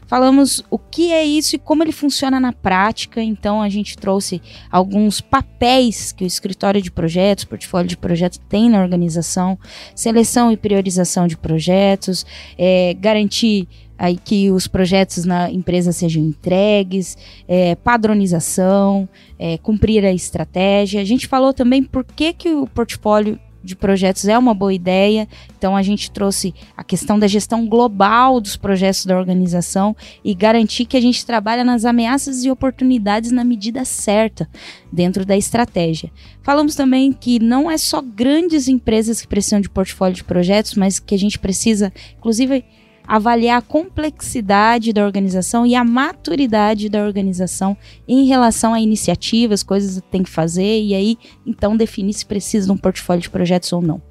Falamos 0.07 0.63
o 0.71 0.79
que 0.79 1.13
é 1.13 1.23
isso 1.23 1.57
e 1.57 1.59
como 1.59 1.83
ele 1.83 1.93
funciona 1.93 2.39
na 2.39 2.53
prática. 2.53 3.21
Então, 3.21 3.61
a 3.61 3.69
gente 3.69 3.99
trouxe 3.99 4.41
alguns 4.71 5.21
papéis 5.21 6.13
que 6.13 6.23
o 6.23 6.27
escritório 6.27 6.81
de 6.81 6.93
projetos, 6.93 7.45
portfólio 7.45 7.89
de 7.89 7.97
projetos 7.97 8.41
tem 8.49 8.71
na 8.71 8.81
organização: 8.81 9.59
seleção 9.95 10.51
e 10.53 10.57
priorização 10.57 11.27
de 11.27 11.37
projetos, 11.37 12.25
é, 12.57 12.95
garantir 12.95 13.69
aí 13.99 14.17
que 14.17 14.51
os 14.51 14.67
projetos 14.67 15.25
na 15.25 15.51
empresa 15.51 15.93
sejam 15.93 16.23
entregues, 16.23 17.17
é, 17.49 17.75
padronização, 17.75 19.09
é, 19.39 19.59
cumprir 19.59 20.05
a 20.05 20.13
estratégia. 20.13 21.01
A 21.01 21.05
gente 21.05 21.27
falou 21.27 21.53
também 21.53 21.83
por 21.83 22.05
que, 22.05 22.33
que 22.33 22.51
o 22.51 22.67
portfólio 22.67 23.39
de 23.67 23.75
projetos 23.75 24.27
é 24.27 24.39
uma 24.39 24.55
boa 24.55 24.73
ideia. 24.73 25.29
Então 25.59 25.77
a 25.77 25.83
gente 25.83 26.11
trouxe 26.11 26.55
a 26.77 26.85
questão 26.85 27.19
da 27.19 27.27
gestão 27.27 27.67
global 27.67 28.41
dos 28.41 28.57
projetos 28.57 29.05
da 29.05 29.19
organização 29.19 29.95
e 30.25 30.33
garantir 30.35 30.87
que 30.87 30.97
a 30.97 31.01
gente 31.01 31.27
trabalha 31.27 31.65
nas 31.65 31.85
ameaças 31.85 32.45
e 32.45 32.51
oportunidades 32.51 33.33
na 33.33 33.45
medida 33.45 33.85
certa 33.85 34.49
dentro 34.91 35.27
da 35.27 35.37
estratégia. 35.37 36.11
Falamos 36.43 36.77
também 36.77 37.13
que 37.13 37.39
não 37.41 37.71
é 37.71 37.77
só 37.77 38.01
grandes 38.01 38.69
empresas 38.69 39.21
que 39.21 39.29
precisam 39.29 39.61
de 39.61 39.69
portfólio 39.69 40.15
de 40.15 40.25
projetos, 40.25 40.75
mas 40.75 41.01
que 41.01 41.15
a 41.15 41.19
gente 41.19 41.39
precisa, 41.39 41.93
inclusive, 42.17 42.65
avaliar 43.07 43.59
a 43.59 43.63
complexidade 43.63 44.93
da 44.93 45.05
organização 45.05 45.67
e 45.67 45.75
a 45.75 45.85
maturidade 45.85 46.89
da 46.89 47.05
organização 47.05 47.77
em 48.07 48.27
relação 48.27 48.75
a 48.75 48.81
iniciativas, 48.81 49.63
coisas 49.63 50.01
que 50.01 50.11
tem 50.11 50.23
que 50.23 50.31
fazer 50.31 50.83
e 50.83 50.95
aí 50.95 51.19
então 51.47 51.77
definir 51.77 52.15
se 52.15 52.27
precisa 52.27 52.67
de 52.67 52.73
um 52.73 52.77
portfólio 52.77 53.23
de 53.23 53.31
projetos 53.31 53.73
ou 53.73 53.81
não. 53.81 54.03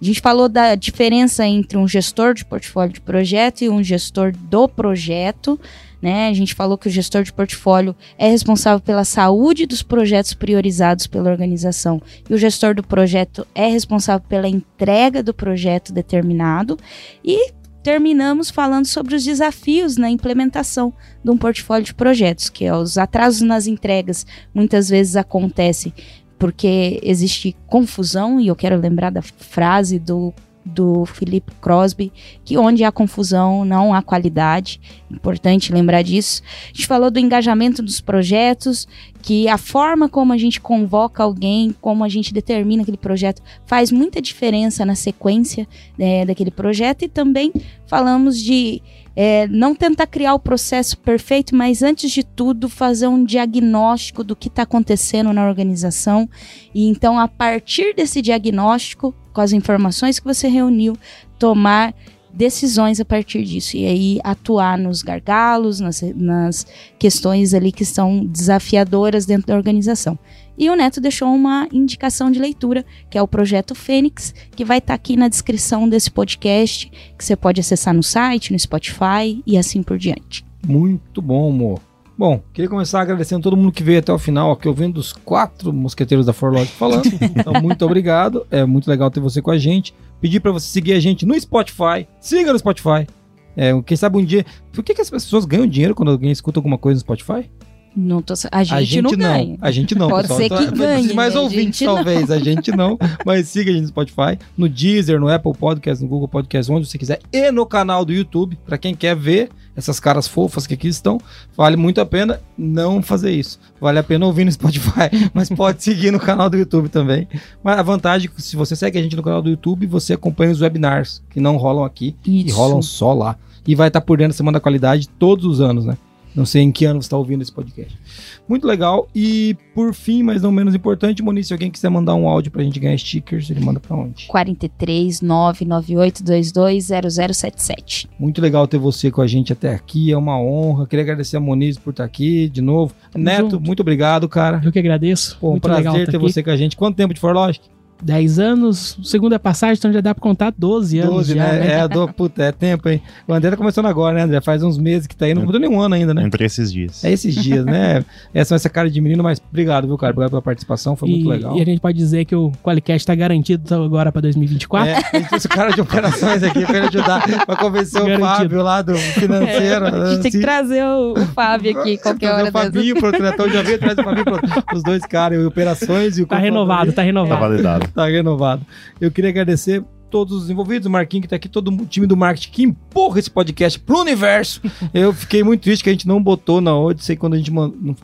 A 0.00 0.04
gente 0.04 0.20
falou 0.20 0.48
da 0.48 0.74
diferença 0.74 1.46
entre 1.46 1.78
um 1.78 1.88
gestor 1.88 2.34
de 2.34 2.44
portfólio 2.44 2.92
de 2.92 3.00
projeto 3.00 3.62
e 3.62 3.68
um 3.68 3.82
gestor 3.82 4.32
do 4.32 4.68
projeto. 4.68 5.58
Né? 6.00 6.28
A 6.28 6.34
gente 6.34 6.54
falou 6.54 6.76
que 6.76 6.88
o 6.88 6.90
gestor 6.90 7.22
de 7.22 7.32
portfólio 7.32 7.96
é 8.18 8.28
responsável 8.28 8.80
pela 8.80 9.04
saúde 9.04 9.64
dos 9.64 9.82
projetos 9.82 10.34
priorizados 10.34 11.06
pela 11.06 11.30
organização 11.30 12.00
e 12.28 12.34
o 12.34 12.38
gestor 12.38 12.74
do 12.74 12.82
projeto 12.82 13.46
é 13.54 13.66
responsável 13.66 14.24
pela 14.28 14.46
entrega 14.46 15.22
do 15.22 15.32
projeto 15.32 15.92
determinado. 15.92 16.78
E 17.24 17.52
terminamos 17.86 18.50
falando 18.50 18.84
sobre 18.86 19.14
os 19.14 19.22
desafios 19.22 19.96
na 19.96 20.10
implementação 20.10 20.92
de 21.22 21.30
um 21.30 21.38
portfólio 21.38 21.84
de 21.84 21.94
projetos, 21.94 22.50
que 22.50 22.64
é 22.64 22.74
os 22.74 22.98
atrasos 22.98 23.42
nas 23.42 23.68
entregas. 23.68 24.26
Muitas 24.52 24.88
vezes 24.88 25.14
acontecem 25.14 25.94
porque 26.36 26.98
existe 27.00 27.56
confusão, 27.68 28.40
e 28.40 28.48
eu 28.48 28.56
quero 28.56 28.76
lembrar 28.76 29.10
da 29.10 29.22
frase 29.22 30.00
do, 30.00 30.34
do 30.66 31.06
Philip 31.06 31.52
Crosby, 31.60 32.12
que 32.44 32.58
onde 32.58 32.82
há 32.82 32.90
confusão 32.90 33.64
não 33.64 33.94
há 33.94 34.02
qualidade. 34.02 34.80
Importante 35.10 35.72
lembrar 35.72 36.02
disso. 36.02 36.42
A 36.64 36.66
gente 36.68 36.86
falou 36.86 37.10
do 37.10 37.20
engajamento 37.20 37.80
dos 37.80 38.00
projetos, 38.00 38.88
que 39.22 39.48
a 39.48 39.56
forma 39.56 40.08
como 40.08 40.32
a 40.32 40.36
gente 40.36 40.60
convoca 40.60 41.22
alguém, 41.22 41.74
como 41.80 42.02
a 42.02 42.08
gente 42.08 42.34
determina 42.34 42.82
aquele 42.82 42.96
projeto, 42.96 43.40
faz 43.64 43.92
muita 43.92 44.20
diferença 44.20 44.84
na 44.84 44.96
sequência 44.96 45.68
né, 45.96 46.24
daquele 46.24 46.50
projeto. 46.50 47.04
E 47.04 47.08
também 47.08 47.52
falamos 47.86 48.36
de 48.38 48.82
é, 49.16 49.48
não 49.48 49.74
tentar 49.74 50.06
criar 50.06 50.34
o 50.34 50.38
processo 50.38 50.98
perfeito, 50.98 51.56
mas 51.56 51.82
antes 51.82 52.10
de 52.10 52.22
tudo 52.22 52.68
fazer 52.68 53.08
um 53.08 53.24
diagnóstico 53.24 54.22
do 54.22 54.36
que 54.36 54.48
está 54.48 54.62
acontecendo 54.62 55.32
na 55.32 55.48
organização. 55.48 56.28
E 56.74 56.86
então, 56.86 57.18
a 57.18 57.26
partir 57.26 57.94
desse 57.94 58.20
diagnóstico, 58.20 59.14
com 59.32 59.40
as 59.40 59.52
informações 59.52 60.20
que 60.20 60.26
você 60.26 60.48
reuniu, 60.48 60.98
tomar 61.38 61.94
decisões 62.36 63.00
a 63.00 63.04
partir 63.04 63.42
disso. 63.44 63.78
E 63.78 63.86
aí 63.86 64.20
atuar 64.22 64.76
nos 64.76 65.00
gargalos, 65.00 65.80
nas, 65.80 66.02
nas 66.14 66.66
questões 66.98 67.54
ali 67.54 67.72
que 67.72 67.84
são 67.84 68.26
desafiadoras 68.26 69.24
dentro 69.24 69.46
da 69.46 69.56
organização. 69.56 70.18
E 70.58 70.70
o 70.70 70.76
Neto 70.76 71.00
deixou 71.00 71.34
uma 71.34 71.68
indicação 71.72 72.30
de 72.30 72.38
leitura, 72.38 72.84
que 73.10 73.18
é 73.18 73.22
o 73.22 73.28
Projeto 73.28 73.74
Fênix, 73.74 74.34
que 74.54 74.64
vai 74.64 74.78
estar 74.78 74.88
tá 74.88 74.94
aqui 74.94 75.16
na 75.16 75.28
descrição 75.28 75.88
desse 75.88 76.10
podcast, 76.10 76.90
que 77.16 77.24
você 77.24 77.36
pode 77.36 77.60
acessar 77.60 77.94
no 77.94 78.02
site, 78.02 78.52
no 78.52 78.58
Spotify 78.58 79.42
e 79.46 79.58
assim 79.58 79.82
por 79.82 79.98
diante. 79.98 80.44
Muito 80.66 81.20
bom, 81.20 81.50
amor. 81.50 81.80
Bom, 82.18 82.40
queria 82.54 82.68
começar 82.68 83.02
agradecendo 83.02 83.42
todo 83.42 83.58
mundo 83.58 83.70
que 83.70 83.82
veio 83.82 83.98
até 83.98 84.10
o 84.10 84.18
final, 84.18 84.50
aqui 84.50 84.66
ouvindo 84.66 84.96
os 84.96 85.12
quatro 85.12 85.70
mosqueteiros 85.70 86.24
da 86.24 86.32
Forlog 86.32 86.66
falando. 86.66 87.04
Então, 87.20 87.52
muito 87.60 87.84
obrigado. 87.84 88.46
É 88.50 88.64
muito 88.64 88.88
legal 88.88 89.10
ter 89.10 89.20
você 89.20 89.42
com 89.42 89.50
a 89.50 89.58
gente. 89.58 89.94
Pedir 90.18 90.40
para 90.40 90.50
você 90.50 90.66
seguir 90.66 90.94
a 90.94 91.00
gente 91.00 91.26
no 91.26 91.38
Spotify. 91.38 92.08
Siga 92.18 92.52
no 92.52 92.58
Spotify. 92.58 93.06
É, 93.54 93.70
quem 93.82 93.96
sabe 93.96 94.16
um 94.16 94.24
dia. 94.24 94.46
Por 94.72 94.82
que, 94.82 94.94
que 94.94 95.00
as 95.02 95.10
pessoas 95.10 95.44
ganham 95.44 95.66
dinheiro 95.66 95.94
quando 95.94 96.10
alguém 96.10 96.30
escuta 96.30 96.58
alguma 96.58 96.78
coisa 96.78 96.96
no 96.96 97.00
Spotify? 97.00 97.50
Não 97.96 98.20
tô, 98.20 98.34
a, 98.52 98.62
gente 98.62 98.74
a 98.74 98.82
gente 98.82 99.02
não, 99.02 99.10
ganha. 99.16 99.56
A 99.58 99.70
gente 99.70 99.94
não. 99.94 100.08
Pode 100.08 100.28
pessoal. 100.28 100.40
ser 100.40 100.50
que 100.50 100.76
ganhe. 100.76 101.14
Mais 101.14 101.34
né? 101.34 101.40
ouvintes, 101.40 101.80
talvez. 101.80 102.28
Não. 102.28 102.36
A 102.36 102.38
gente 102.38 102.70
não. 102.70 102.98
Mas 103.24 103.48
siga 103.48 103.70
a 103.70 103.72
gente 103.72 103.84
no 103.84 103.88
Spotify, 103.88 104.38
no 104.56 104.68
Deezer, 104.68 105.18
no 105.18 105.28
Apple 105.28 105.54
Podcast, 105.54 106.04
no 106.04 106.10
Google 106.10 106.28
Podcast, 106.28 106.70
onde 106.70 106.86
você 106.86 106.98
quiser. 106.98 107.20
E 107.32 107.50
no 107.50 107.64
canal 107.64 108.04
do 108.04 108.12
YouTube, 108.12 108.58
para 108.66 108.76
quem 108.76 108.94
quer 108.94 109.16
ver 109.16 109.48
essas 109.74 109.98
caras 109.98 110.28
fofas 110.28 110.66
que 110.66 110.74
aqui 110.74 110.88
estão. 110.88 111.18
Vale 111.56 111.76
muito 111.76 111.98
a 111.98 112.06
pena 112.06 112.38
não 112.56 113.02
fazer 113.02 113.30
isso. 113.30 113.58
Vale 113.80 113.98
a 113.98 114.02
pena 114.02 114.26
ouvir 114.26 114.44
no 114.44 114.52
Spotify, 114.52 115.10
mas 115.32 115.48
pode 115.48 115.82
seguir 115.82 116.10
no 116.10 116.20
canal 116.20 116.50
do 116.50 116.56
YouTube 116.58 116.90
também. 116.90 117.26
Mas 117.64 117.78
a 117.78 117.82
vantagem 117.82 118.28
que 118.28 118.42
se 118.42 118.56
você 118.56 118.76
segue 118.76 118.98
a 118.98 119.02
gente 119.02 119.16
no 119.16 119.22
canal 119.22 119.40
do 119.40 119.48
YouTube, 119.48 119.86
você 119.86 120.12
acompanha 120.12 120.52
os 120.52 120.60
webinars 120.60 121.22
que 121.30 121.40
não 121.40 121.56
rolam 121.56 121.84
aqui 121.84 122.14
isso. 122.26 122.48
e 122.48 122.50
rolam 122.50 122.82
só 122.82 123.14
lá. 123.14 123.36
E 123.66 123.74
vai 123.74 123.88
estar 123.88 124.00
por 124.00 124.18
dentro 124.18 124.32
da 124.32 124.36
Semana 124.36 124.58
da 124.58 124.60
Qualidade 124.62 125.08
todos 125.08 125.44
os 125.44 125.60
anos, 125.60 125.84
né? 125.84 125.96
Não 126.36 126.44
sei 126.44 126.60
em 126.62 126.70
que 126.70 126.84
ano 126.84 127.00
você 127.00 127.06
está 127.06 127.16
ouvindo 127.16 127.40
esse 127.42 127.50
podcast. 127.50 127.98
Muito 128.46 128.66
legal. 128.66 129.08
E 129.14 129.56
por 129.74 129.94
fim, 129.94 130.22
mas 130.22 130.42
não 130.42 130.52
menos 130.52 130.74
importante, 130.74 131.22
Moniz, 131.22 131.46
se 131.46 131.54
alguém 131.54 131.70
quiser 131.70 131.88
mandar 131.88 132.14
um 132.14 132.28
áudio 132.28 132.52
para 132.52 132.60
a 132.60 132.64
gente 132.64 132.78
ganhar 132.78 132.98
stickers, 132.98 133.48
ele 133.50 133.60
manda 133.60 133.80
para 133.80 133.96
onde? 133.96 134.26
43 134.26 135.22
998220077. 135.22 138.08
Muito 138.18 138.42
legal 138.42 138.68
ter 138.68 138.78
você 138.78 139.10
com 139.10 139.22
a 139.22 139.26
gente 139.26 139.50
até 139.52 139.74
aqui. 139.74 140.12
É 140.12 140.16
uma 140.16 140.38
honra. 140.38 140.86
Queria 140.86 141.02
agradecer 141.02 141.38
a 141.38 141.40
Moniz 141.40 141.78
por 141.78 141.90
estar 141.90 142.04
aqui 142.04 142.48
de 142.50 142.60
novo. 142.60 142.94
Neto, 143.14 143.52
junto. 143.52 143.60
muito 143.60 143.80
obrigado, 143.80 144.28
cara. 144.28 144.60
Eu 144.62 144.70
que 144.70 144.78
agradeço. 144.78 145.38
Pô, 145.40 145.54
um 145.54 145.60
prazer 145.60 146.06
ter 146.06 146.16
aqui. 146.16 146.18
você 146.18 146.42
com 146.42 146.50
a 146.50 146.56
gente. 146.56 146.76
Quanto 146.76 146.96
tempo 146.96 147.14
de 147.14 147.20
Forlogic? 147.20 147.64
10 148.02 148.38
anos, 148.38 148.98
segunda 149.02 149.38
passagem, 149.38 149.76
então 149.78 149.92
já 149.92 150.00
dá 150.00 150.14
pra 150.14 150.22
contar 150.22 150.52
12 150.56 150.98
anos. 150.98 151.14
12, 151.14 151.34
já, 151.34 151.44
né? 151.44 151.60
né? 151.60 151.72
É, 151.80 151.88
do, 151.88 152.06
puta, 152.08 152.42
é 152.42 152.52
tempo, 152.52 152.88
hein? 152.88 153.00
O 153.26 153.32
André 153.32 153.50
tá 153.50 153.56
começando 153.56 153.86
agora, 153.86 154.14
né, 154.14 154.22
André? 154.22 154.40
Faz 154.40 154.62
uns 154.62 154.78
meses 154.78 155.06
que 155.06 155.16
tá 155.16 155.26
aí, 155.26 155.34
não 155.34 155.42
mudou 155.42 155.60
nenhum 155.60 155.80
ano 155.80 155.94
ainda, 155.94 156.12
né? 156.12 156.22
Entre 156.22 156.44
esses 156.44 156.72
dias. 156.72 157.04
É 157.04 157.10
esses 157.10 157.34
dias, 157.34 157.64
né? 157.64 158.04
Essa 158.34 158.54
essa 158.54 158.68
cara 158.68 158.90
de 158.90 159.00
menino, 159.00 159.22
mas 159.22 159.40
obrigado, 159.50 159.86
viu, 159.86 159.96
cara? 159.96 160.12
Obrigado 160.12 160.30
pela 160.30 160.42
participação, 160.42 160.96
foi 160.96 161.08
e, 161.08 161.12
muito 161.12 161.28
legal. 161.28 161.56
E 161.56 161.62
a 161.62 161.64
gente 161.64 161.80
pode 161.80 161.96
dizer 161.96 162.24
que 162.24 162.34
o 162.34 162.52
Qualicast 162.62 163.06
tá 163.06 163.14
garantido 163.14 163.74
agora 163.74 164.10
pra 164.10 164.20
2024? 164.20 164.88
É, 164.88 164.94
a 164.94 165.18
gente 165.18 165.28
trouxe 165.28 165.46
o 165.46 165.50
cara 165.50 165.70
de 165.72 165.80
operações 165.80 166.42
aqui 166.42 166.64
pra 166.64 166.78
ele 166.78 166.86
ajudar, 166.88 167.46
pra 167.46 167.56
convencer 167.56 168.00
garantido. 168.00 168.24
o 168.24 168.28
Fábio 168.28 168.62
lá 168.62 168.82
do 168.82 168.96
financeiro. 168.96 169.86
É, 169.86 169.88
a 169.88 170.06
gente 170.10 170.22
tem 170.22 170.32
que 170.32 170.40
trazer 170.40 170.84
o, 170.84 171.12
o 171.12 171.26
Fábio 171.26 171.78
aqui 171.78 171.98
qualquer 171.98 172.32
hora. 172.32 172.48
O 172.48 172.52
Fabinho, 172.52 172.96
pro 172.96 173.12
diretor 173.12 173.50
já 173.50 173.62
veio, 173.62 173.78
traz 173.78 173.98
o 173.98 174.02
Fabinho 174.02 174.24
pro, 174.24 174.40
os 174.74 174.82
dois 174.82 175.02
caras, 175.02 175.44
operações 175.44 176.18
e 176.18 176.22
o 176.22 176.26
Tá 176.26 176.38
renovado, 176.38 176.92
tá 176.92 177.02
renovado. 177.02 177.40
Tá 177.40 177.48
validado. 177.48 177.85
Tá 177.94 178.06
renovado. 178.06 178.64
Eu 179.00 179.10
queria 179.10 179.30
agradecer 179.30 179.84
todos 180.10 180.44
os 180.44 180.50
envolvidos, 180.50 180.86
o 180.86 180.90
Marquinhos 180.90 181.22
que 181.22 181.28
tá 181.28 181.36
aqui, 181.36 181.48
todo 181.48 181.68
o 181.70 181.86
time 181.86 182.06
do 182.06 182.16
marketing 182.16 182.50
que 182.50 182.62
empurra 182.62 183.18
esse 183.18 183.30
podcast 183.30 183.78
pro 183.78 184.00
universo. 184.00 184.60
Eu 184.94 185.12
fiquei 185.12 185.42
muito 185.42 185.62
triste 185.62 185.82
que 185.82 185.90
a 185.90 185.92
gente 185.92 186.06
não 186.06 186.22
botou 186.22 186.60
na 186.60 186.76
Odyssey 186.76 187.16
quando 187.16 187.34
a 187.34 187.38
gente 187.38 187.50
mandou. 187.50 187.96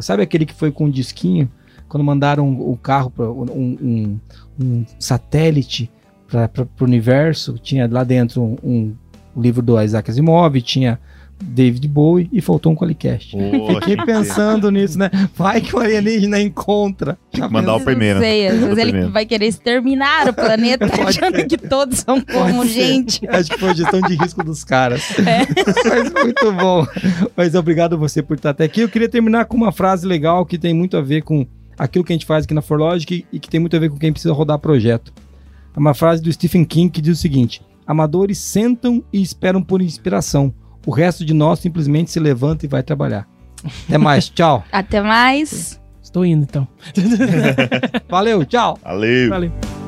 Sabe 0.00 0.22
aquele 0.22 0.46
que 0.46 0.54
foi 0.54 0.70
com 0.70 0.84
o 0.84 0.86
um 0.86 0.90
disquinho? 0.90 1.50
Quando 1.88 2.04
mandaram 2.04 2.48
o 2.48 2.76
carro 2.76 3.10
para 3.10 3.30
um, 3.30 3.46
um, 3.80 4.20
um, 4.60 4.84
satélite 4.98 5.90
para 6.28 6.50
o 6.80 6.84
universo, 6.84 7.58
tinha 7.58 7.88
lá 7.90 8.02
dentro 8.02 8.42
um, 8.42 8.56
um, 8.62 8.96
livro 9.40 9.62
do 9.62 9.80
Isaac 9.80 10.10
Asimov, 10.10 10.60
tinha 10.62 10.98
David 11.42 11.86
Bowie 11.88 12.28
e 12.32 12.40
faltou 12.40 12.72
um 12.72 12.74
Qualicast. 12.74 13.36
Oh, 13.36 13.74
Fiquei 13.74 13.96
pensando 13.96 14.70
nisso, 14.70 14.98
né? 14.98 15.10
Vai 15.34 15.60
que 15.60 15.74
o 15.76 15.78
alienígena 15.78 16.40
encontra. 16.40 17.18
Tinha 17.30 17.46
que 17.46 17.52
mandar 17.52 17.76
o 17.76 17.80
primeiro. 17.80 18.18
Não 18.18 18.22
sei, 18.24 18.46
às 18.48 18.58
vezes 18.58 18.78
ele 18.78 18.90
primeiro. 18.90 19.12
vai 19.12 19.26
querer 19.26 19.46
exterminar 19.46 20.28
o 20.28 20.32
planeta 20.32 20.86
achando 21.06 21.46
que 21.46 21.58
todos 21.58 21.98
são 21.98 22.20
como 22.20 22.56
Pode 22.56 22.72
gente. 22.72 23.20
Ser. 23.20 23.30
Acho 23.30 23.50
que 23.50 23.58
foi 23.58 23.70
a 23.70 23.74
gestão 23.74 24.00
de 24.00 24.14
risco 24.14 24.42
dos 24.42 24.64
caras. 24.64 25.02
É. 25.26 25.40
Mas 25.88 26.12
muito 26.12 26.52
bom. 26.52 26.86
Mas 27.36 27.54
obrigado 27.54 27.94
a 27.94 27.96
você 27.96 28.22
por 28.22 28.36
estar 28.36 28.50
até 28.50 28.64
aqui. 28.64 28.80
Eu 28.80 28.88
queria 28.88 29.08
terminar 29.08 29.46
com 29.46 29.56
uma 29.56 29.72
frase 29.72 30.06
legal 30.06 30.46
que 30.46 30.56
tem 30.56 30.72
muito 30.72 30.96
a 30.96 31.00
ver 31.00 31.22
com 31.22 31.44
aquilo 31.76 32.04
que 32.04 32.12
a 32.12 32.14
gente 32.16 32.26
faz 32.26 32.44
aqui 32.44 32.54
na 32.54 32.62
Forlogic 32.62 33.26
e 33.32 33.40
que 33.40 33.50
tem 33.50 33.58
muito 33.58 33.74
a 33.76 33.78
ver 33.80 33.90
com 33.90 33.98
quem 33.98 34.12
precisa 34.12 34.32
rodar 34.32 34.58
projeto. 34.58 35.12
É 35.74 35.78
uma 35.78 35.94
frase 35.94 36.22
do 36.22 36.32
Stephen 36.32 36.64
King 36.64 36.90
que 36.90 37.00
diz 37.00 37.18
o 37.18 37.20
seguinte: 37.20 37.60
Amadores 37.86 38.38
sentam 38.38 39.02
e 39.12 39.20
esperam 39.20 39.62
por 39.62 39.82
inspiração 39.82 40.54
o 40.86 40.90
resto 40.92 41.24
de 41.24 41.34
nós 41.34 41.58
simplesmente 41.58 42.10
se 42.10 42.20
levanta 42.20 42.64
e 42.64 42.68
vai 42.68 42.82
trabalhar. 42.82 43.28
Até 43.86 43.98
mais, 43.98 44.28
tchau. 44.30 44.64
Até 44.70 45.02
mais. 45.02 45.80
Estou 46.00 46.24
indo 46.24 46.44
então. 46.44 46.66
Valeu, 48.08 48.44
tchau. 48.44 48.78
Valeu. 48.82 49.28
Valeu. 49.28 49.85